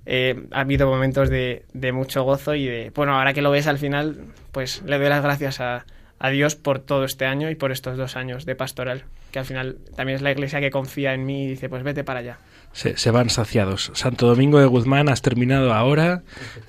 Eh, 0.05 0.47
ha 0.51 0.61
habido 0.61 0.87
momentos 0.87 1.29
de, 1.29 1.65
de, 1.73 1.91
mucho 1.91 2.23
gozo 2.23 2.55
y 2.55 2.65
de, 2.65 2.91
bueno, 2.95 3.15
ahora 3.17 3.33
que 3.33 3.41
lo 3.41 3.51
ves 3.51 3.67
al 3.67 3.77
final, 3.77 4.21
pues 4.51 4.81
le 4.85 4.97
doy 4.97 5.09
las 5.09 5.21
gracias 5.21 5.59
a, 5.59 5.85
a 6.19 6.29
Dios 6.29 6.55
por 6.55 6.79
todo 6.79 7.05
este 7.05 7.25
año 7.25 7.49
y 7.49 7.55
por 7.55 7.71
estos 7.71 7.97
dos 7.97 8.15
años 8.15 8.45
de 8.45 8.55
pastoral, 8.55 9.03
que 9.31 9.39
al 9.39 9.45
final 9.45 9.77
también 9.95 10.17
es 10.17 10.21
la 10.21 10.31
iglesia 10.31 10.59
que 10.59 10.69
confía 10.69 11.13
en 11.13 11.25
mí 11.25 11.45
y 11.45 11.47
dice, 11.47 11.69
pues 11.69 11.83
vete 11.83 12.03
para 12.03 12.19
allá. 12.19 12.37
Se, 12.71 12.97
se 12.97 13.11
van 13.11 13.29
saciados. 13.29 13.91
Santo 13.93 14.27
Domingo 14.27 14.59
de 14.59 14.67
Guzmán, 14.67 15.09
has 15.09 15.21
terminado 15.21 15.73
ahora 15.73 16.21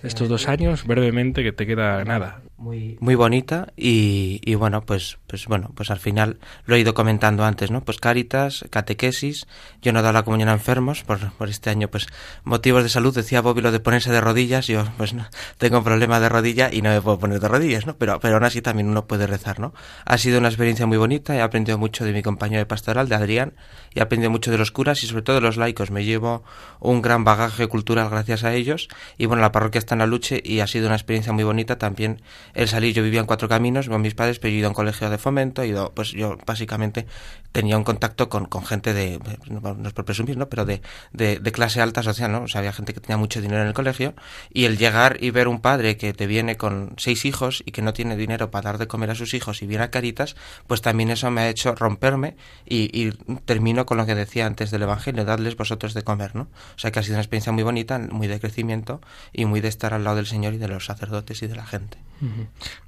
estos 0.03 0.29
dos 0.29 0.49
años, 0.49 0.87
brevemente, 0.87 1.43
que 1.43 1.53
te 1.53 1.67
queda 1.67 2.05
nada. 2.05 2.41
Muy, 2.61 2.99
muy 3.01 3.15
bonita 3.15 3.73
y, 3.75 4.43
y, 4.45 4.55
bueno, 4.55 4.83
pues, 4.83 5.17
pues 5.27 5.47
bueno, 5.47 5.71
pues 5.75 5.91
al 5.91 5.99
final 5.99 6.39
lo 6.67 6.75
he 6.75 6.81
ido 6.81 6.93
comentando 6.93 7.43
antes, 7.43 7.71
¿no? 7.71 7.83
Pues 7.83 7.97
Cáritas, 7.97 8.67
catequesis, 8.69 9.47
yo 9.81 9.95
no 9.95 10.01
he 10.01 10.03
dado 10.03 10.13
la 10.13 10.25
comunión 10.25 10.51
a 10.51 10.53
enfermos 10.53 11.03
por, 11.03 11.33
por 11.33 11.49
este 11.49 11.71
año, 11.71 11.89
pues 11.89 12.07
motivos 12.45 12.83
de 12.83 12.91
salud, 12.91 13.15
decía 13.15 13.41
Bobby 13.41 13.63
lo 13.63 13.73
de 13.73 13.81
ponerse 13.81 14.13
de 14.13 14.21
rodillas, 14.21 14.67
yo 14.67 14.85
pues 14.99 15.15
no, 15.15 15.27
tengo 15.57 15.79
un 15.79 15.85
problema 15.85 16.21
de 16.21 16.29
rodilla 16.29 16.69
y 16.71 16.83
no 16.83 16.91
me 16.91 17.01
puedo 17.01 17.19
poner 17.19 17.41
de 17.41 17.49
rodillas, 17.49 17.87
¿no? 17.87 17.97
Pero, 17.97 18.21
pero 18.21 18.35
aún 18.35 18.45
así 18.45 18.61
también 18.61 18.91
uno 18.91 19.07
puede 19.07 19.27
rezar, 19.27 19.59
¿no? 19.59 19.73
Ha 20.05 20.19
sido 20.19 20.39
una 20.39 20.49
experiencia 20.49 20.85
muy 20.85 20.99
bonita, 20.99 21.35
he 21.35 21.41
aprendido 21.41 21.79
mucho 21.79 22.05
de 22.05 22.13
mi 22.13 22.21
compañero 22.21 22.59
de 22.59 22.67
pastoral, 22.67 23.09
de 23.09 23.15
Adrián, 23.15 23.55
he 23.95 24.03
aprendido 24.03 24.31
mucho 24.31 24.51
de 24.51 24.59
los 24.59 24.71
curas 24.71 25.03
y 25.03 25.07
sobre 25.07 25.23
todo 25.23 25.37
de 25.37 25.43
los 25.43 25.57
laicos, 25.57 25.91
me 25.91 26.05
llevo 26.05 26.45
un 26.79 27.01
gran 27.01 27.25
bagaje 27.25 27.69
cultural 27.69 28.11
gracias 28.11 28.45
a 28.45 28.53
ellos 28.53 28.89
y 29.17 29.25
bueno, 29.25 29.41
la 29.41 29.51
parroquia 29.51 29.79
está 29.79 29.95
en 29.95 30.01
la 30.01 30.07
lucha 30.07 30.37
y 30.45 30.61
ha 30.61 30.67
sido 30.67 30.89
una 30.89 30.97
experiencia 30.97 31.33
muy 31.33 31.45
bonita 31.45 31.79
también 31.79 32.21
el 32.55 32.69
salir, 32.69 32.95
yo 32.95 33.03
vivía 33.03 33.21
en 33.21 33.27
Cuatro 33.27 33.49
Caminos 33.49 33.89
con 33.89 34.03
mis 34.03 34.15
padres, 34.15 34.39
pero 34.39 34.51
yo 34.51 34.57
he 34.57 34.59
ido 34.59 34.69
a 34.69 34.71
un 34.71 34.75
colegio 34.75 35.11
de 35.11 35.19
fomento, 35.19 35.63
he 35.63 35.69
ido, 35.69 35.93
pues 35.95 36.13
yo 36.13 36.39
básicamente 36.47 37.07
tenía 37.53 37.77
un 37.77 37.85
contacto 37.85 38.29
con, 38.29 38.47
con 38.47 38.65
gente 38.65 38.95
de, 38.95 39.19
no 39.49 39.89
es 39.89 39.93
por 39.93 40.05
presumir, 40.05 40.37
¿no? 40.37 40.49
Pero 40.49 40.65
de, 40.65 40.81
de, 41.13 41.53
clase 41.53 41.81
alta 41.81 42.03
social, 42.03 42.31
¿no? 42.31 42.43
O 42.43 42.49
sea, 42.49 42.61
había 42.61 42.73
gente 42.73 42.95
que 42.95 43.01
tenía 43.01 43.17
mucho 43.17 43.41
dinero 43.41 43.63
en 43.63 43.69
el 43.69 43.75
colegio 43.75 44.15
y 44.53 44.65
el 44.65 44.79
llegar 44.79 45.17
y 45.21 45.31
ver 45.31 45.49
un 45.49 45.61
padre 45.61 45.97
que 45.97 46.13
te 46.13 46.27
viene 46.27 46.57
con 46.57 46.95
seis 46.97 47.25
hijos 47.25 47.63
y 47.67 47.73
que 47.73 47.83
no 47.83 47.93
tiene 47.93 48.17
dinero 48.17 48.51
para 48.51 48.71
dar 48.71 48.79
de 48.79 48.87
comer 48.87 49.11
a 49.11 49.15
sus 49.15 49.35
hijos 49.35 49.63
y 49.63 49.67
viene 49.67 49.85
a 49.85 49.91
Caritas, 49.91 50.37
pues 50.67 50.81
también 50.81 51.11
eso 51.11 51.31
me 51.31 51.43
ha 51.43 51.49
hecho 51.49 51.75
romperme 51.75 52.37
y, 52.67 52.91
y 52.99 53.13
termino 53.45 53.85
con 53.87 53.97
lo 53.97 54.07
que 54.07 54.15
decía 54.15 54.47
antes 54.47 54.71
del 54.71 54.83
Evangelio, 54.83 55.25
dadles 55.25 55.57
vosotros 55.57 55.95
de 55.95 56.03
comer, 56.03 56.37
¿no? 56.37 56.43
O 56.43 56.79
sea, 56.79 56.93
que 56.93 57.01
ha 57.01 57.03
sido 57.03 57.15
una 57.15 57.23
experiencia 57.23 57.53
muy 57.53 57.63
bonita, 57.63 57.99
muy 57.99 58.29
de 58.29 58.39
crecimiento 58.39 59.01
y 59.33 59.45
muy 59.45 59.61
de 59.61 59.69
estar 59.69 59.93
al 59.95 60.05
lado 60.05 60.17
del 60.17 60.27
Señor 60.27 60.55
y 60.55 60.59
de 60.59 60.69
los 60.69 60.85
sacerdotes 60.85 61.43
y 61.43 61.47
de 61.47 61.57
la 61.57 61.67
gente. 61.67 61.99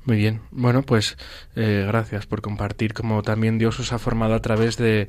Muy 0.04 0.16
bien. 0.16 0.40
Bueno, 0.50 0.82
pues 0.82 1.16
eh, 1.54 1.84
gracias 1.86 2.26
por 2.26 2.42
compartir 2.42 2.92
cómo 2.92 3.22
también 3.22 3.58
Dios 3.58 3.78
os 3.78 3.92
ha 3.92 3.98
formado 3.98 4.34
a 4.34 4.42
través 4.42 4.76
de 4.76 5.06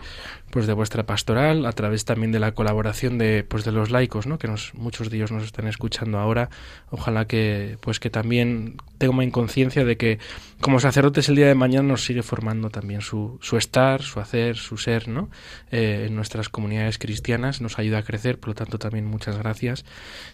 pues 0.51 0.67
de 0.67 0.73
vuestra 0.73 1.03
pastoral, 1.03 1.65
a 1.65 1.71
través 1.71 2.05
también 2.05 2.31
de 2.31 2.39
la 2.39 2.51
colaboración 2.51 3.17
de 3.17 3.43
pues 3.43 3.65
de 3.65 3.71
los 3.71 3.89
laicos, 3.89 4.27
¿no? 4.27 4.37
Que 4.37 4.47
nos, 4.47 4.75
muchos 4.75 5.09
de 5.09 5.17
ellos 5.17 5.31
nos 5.31 5.43
están 5.43 5.67
escuchando 5.67 6.19
ahora. 6.19 6.51
Ojalá 6.91 7.25
que 7.25 7.79
pues 7.81 7.99
que 7.99 8.11
también 8.11 8.77
tengan 8.99 9.31
conciencia 9.31 9.83
de 9.83 9.97
que 9.97 10.19
como 10.61 10.79
sacerdotes 10.79 11.27
el 11.27 11.35
día 11.35 11.47
de 11.47 11.55
mañana 11.55 11.87
nos 11.87 12.05
sigue 12.05 12.21
formando 12.21 12.69
también 12.69 13.01
su, 13.01 13.39
su 13.41 13.57
estar, 13.57 14.03
su 14.03 14.19
hacer, 14.19 14.55
su 14.57 14.77
ser, 14.77 15.07
¿no? 15.07 15.31
Eh, 15.71 16.05
en 16.07 16.15
nuestras 16.15 16.49
comunidades 16.49 16.99
cristianas 16.99 17.61
nos 17.61 17.79
ayuda 17.79 17.97
a 17.97 18.03
crecer, 18.03 18.39
por 18.39 18.49
lo 18.49 18.55
tanto 18.55 18.77
también 18.77 19.05
muchas 19.05 19.39
gracias. 19.39 19.85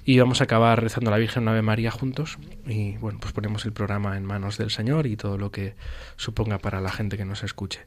Y 0.03 0.20
vamos 0.20 0.41
a 0.41 0.43
acabar 0.43 0.84
rezando 0.84 1.12
la 1.12 1.18
Virgen 1.18 1.47
Ave 1.47 1.62
María 1.62 1.91
juntos 1.91 2.38
y 2.68 2.97
bueno, 2.97 3.20
pues 3.22 3.32
ponemos 3.32 3.64
el 3.66 3.72
programa 4.00 4.18
en 4.18 4.26
manos 4.26 4.58
del 4.58 4.72
Señor 4.72 5.08
y 5.08 5.18
todo 5.18 5.38
lo 5.38 5.52
que 5.52 5.76
suponga 6.16 6.58
para 6.58 6.82
la 6.82 6.91
gente 6.91 7.18
que 7.18 7.26
nos 7.26 7.43
escuche. 7.43 7.82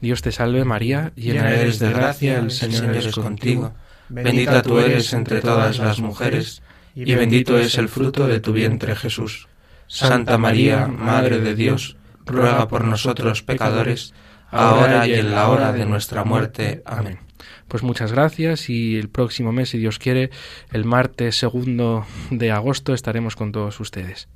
Dios 0.00 0.22
te 0.22 0.32
salve 0.32 0.64
María, 0.64 1.12
llena 1.16 1.50
eres 1.50 1.78
de 1.78 1.92
gracia, 1.92 2.38
el 2.38 2.50
Señor 2.50 2.94
es 2.94 3.14
contigo. 3.14 3.74
Bendita 4.08 4.62
tú 4.62 4.78
eres 4.78 5.12
entre 5.12 5.40
todas 5.40 5.78
las 5.78 6.00
mujeres 6.00 6.62
y 6.94 7.14
bendito 7.14 7.58
es 7.58 7.78
el 7.78 7.88
fruto 7.88 8.26
de 8.26 8.40
tu 8.40 8.52
vientre 8.52 8.94
Jesús. 8.94 9.48
Santa 9.88 10.36
María, 10.36 10.86
Madre 10.88 11.40
de 11.40 11.54
Dios, 11.54 11.96
ruega 12.24 12.68
por 12.68 12.84
nosotros 12.84 13.42
pecadores, 13.42 14.12
ahora 14.50 15.06
y 15.06 15.14
en 15.14 15.30
la 15.30 15.48
hora 15.48 15.72
de 15.72 15.86
nuestra 15.86 16.24
muerte. 16.24 16.82
Amén. 16.84 17.20
Pues 17.68 17.82
muchas 17.82 18.12
gracias 18.12 18.68
y 18.68 18.96
el 18.96 19.08
próximo 19.08 19.52
mes, 19.52 19.70
si 19.70 19.78
Dios 19.78 19.98
quiere, 19.98 20.30
el 20.72 20.84
martes 20.84 21.36
segundo 21.36 22.04
de 22.30 22.50
agosto 22.50 22.94
estaremos 22.94 23.36
con 23.36 23.52
todos 23.52 23.80
ustedes. 23.80 24.28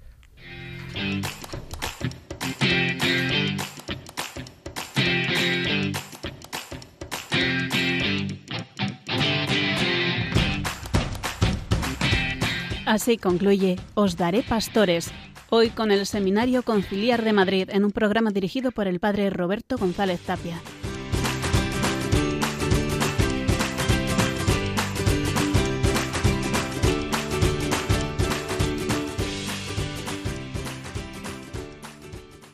Así 12.91 13.18
concluye 13.18 13.76
Os 13.95 14.16
Daré 14.16 14.43
Pastores, 14.43 15.12
hoy 15.49 15.70
con 15.70 15.93
el 15.93 16.07
Seminario 16.07 16.64
Conciliar 16.64 17.22
de 17.22 17.32
Madrid 17.32 17.68
en 17.70 17.84
un 17.84 17.93
programa 17.93 18.32
dirigido 18.32 18.72
por 18.72 18.88
el 18.88 18.99
padre 18.99 19.30
Roberto 19.30 19.78
González 19.78 20.18
Tapia. 20.20 20.61